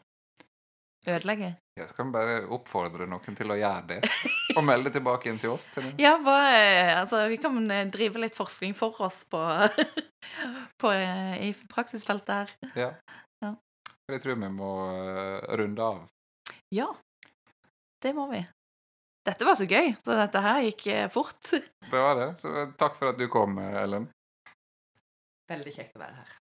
Ødelegge. 1.07 1.53
Jeg 1.79 1.89
skal 1.89 2.11
bare 2.13 2.43
oppfordre 2.53 3.07
noen 3.09 3.37
til 3.37 3.51
å 3.51 3.57
gjøre 3.57 3.83
det, 3.89 3.99
og 4.55 4.63
melde 4.69 4.91
tilbake 4.93 5.31
inn 5.31 5.39
til 5.41 5.55
oss. 5.55 5.67
Til. 5.73 5.89
Ja, 6.01 6.15
hva, 6.21 6.37
eh, 6.53 6.93
altså, 6.99 7.23
vi 7.31 7.39
kan 7.41 7.57
eh, 7.73 7.87
drive 7.93 8.21
litt 8.21 8.37
forskning 8.37 8.75
for 8.77 8.99
oss 9.05 9.23
på, 9.29 9.41
på 10.81 10.93
eh, 10.93 11.37
i 11.49 11.51
praksisfeltet 11.71 12.33
her. 12.33 12.57
Ja. 12.77 12.89
Ja. 13.43 13.55
Jeg 14.11 14.21
tror 14.23 14.37
vi 14.37 14.51
må 14.53 14.73
runde 15.57 15.87
av. 15.87 16.03
Ja, 16.73 16.91
det 18.03 18.13
må 18.17 18.27
vi. 18.33 18.43
Dette 19.23 19.47
var 19.47 19.55
så 19.55 19.65
gøy, 19.65 19.93
så 20.03 20.17
dette 20.19 20.43
her 20.43 20.65
gikk 20.67 20.87
fort. 21.13 21.39
Det 21.47 21.95
var 21.95 22.19
det. 22.19 22.33
Så 22.41 22.67
takk 22.79 22.99
for 22.99 23.13
at 23.13 23.19
du 23.19 23.29
kom, 23.31 23.55
Ellen. 23.63 24.09
Veldig 25.49 25.73
kjekt 25.75 25.95
å 25.95 26.03
være 26.03 26.19
her. 26.19 26.39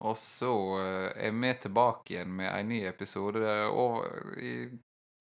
Og 0.00 0.16
så 0.16 0.52
eh, 0.80 1.26
er 1.28 1.34
vi 1.36 1.54
tilbake 1.60 2.14
igjen 2.14 2.32
med 2.38 2.48
en 2.48 2.70
ny 2.72 2.80
episode 2.88 3.56
i, 4.40 4.54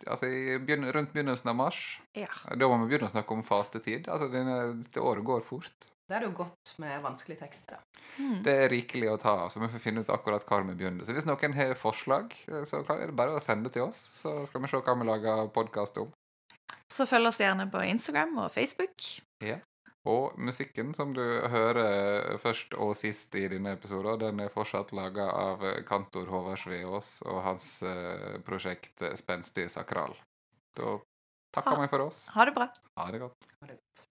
altså 0.07 0.29
i 0.31 0.57
begyn 0.63 0.87
rundt 0.95 1.11
begynnelsen 1.15 1.51
av 1.51 1.57
mars. 1.59 1.81
Ja. 2.15 2.31
Da 2.55 2.69
må 2.69 2.79
vi 2.83 2.93
begynne 2.93 3.09
å 3.09 3.13
snakke 3.13 3.35
om 3.35 3.43
fastetid. 3.43 4.07
Altså, 4.07 4.29
denne, 4.31 4.59
dette 4.85 5.03
året 5.03 5.27
går 5.27 5.43
fort. 5.47 5.89
Da 6.09 6.17
er 6.17 6.23
det 6.23 6.31
jo 6.31 6.37
godt 6.39 6.71
med 6.81 7.03
vanskelige 7.03 7.43
tekster. 7.43 7.83
Mm. 8.17 8.39
Det 8.45 8.55
er 8.63 8.71
rikelig 8.71 9.11
å 9.11 9.19
ta 9.21 9.35
av, 9.43 9.51
så 9.53 9.61
vi 9.61 9.69
får 9.69 9.83
finne 9.83 10.01
ut 10.01 10.09
akkurat 10.09 10.47
hvor 10.47 10.63
vi 10.65 10.73
begynner. 10.79 11.05
Så 11.05 11.13
hvis 11.13 11.27
noen 11.29 11.53
har 11.53 11.75
forslag, 11.77 12.33
eh, 12.49 12.63
så 12.65 12.81
er 12.95 13.11
det 13.11 13.17
bare 13.19 13.35
å 13.37 13.43
sende 13.43 13.69
til 13.73 13.85
oss, 13.89 13.99
så 14.23 14.39
skal 14.49 14.63
vi 14.63 14.71
se 14.71 14.81
hva 14.81 14.95
vi 14.97 15.09
lager 15.11 15.51
podkast 15.53 16.01
om. 16.01 16.09
Så 16.89 17.05
følg 17.05 17.29
oss 17.29 17.37
gjerne 17.43 17.67
på 17.69 17.83
Instagram 17.85 18.39
og 18.45 18.53
Facebook. 18.55 19.05
Og 20.07 20.37
musikken 20.39 20.93
som 20.95 21.11
du 21.13 21.23
hører 21.51 22.37
først 22.39 22.73
og 22.79 22.93
sist 22.95 23.35
i 23.35 23.47
denne 23.51 23.73
episoden, 23.75 24.21
den 24.21 24.39
er 24.45 24.53
fortsatt 24.53 24.93
laga 24.95 25.27
av 25.35 25.65
kantor 25.89 26.31
Håvard 26.31 26.61
Sveås 26.61 27.17
og 27.27 27.41
hans 27.43 27.71
eh, 27.83 28.39
prosjekt 28.47 29.03
Spenstig 29.19 29.67
sakral. 29.73 30.15
Da 30.79 30.95
takker 31.55 31.83
vi 31.83 31.91
for 31.91 32.07
oss. 32.07 32.27
Ha 32.35 32.47
det 32.47 32.55
bra. 32.55 32.69
Ha 32.95 33.09
det 33.11 33.25
godt. 33.25 33.51
Ha 33.59 33.67
det 33.67 33.75
godt. 33.81 34.08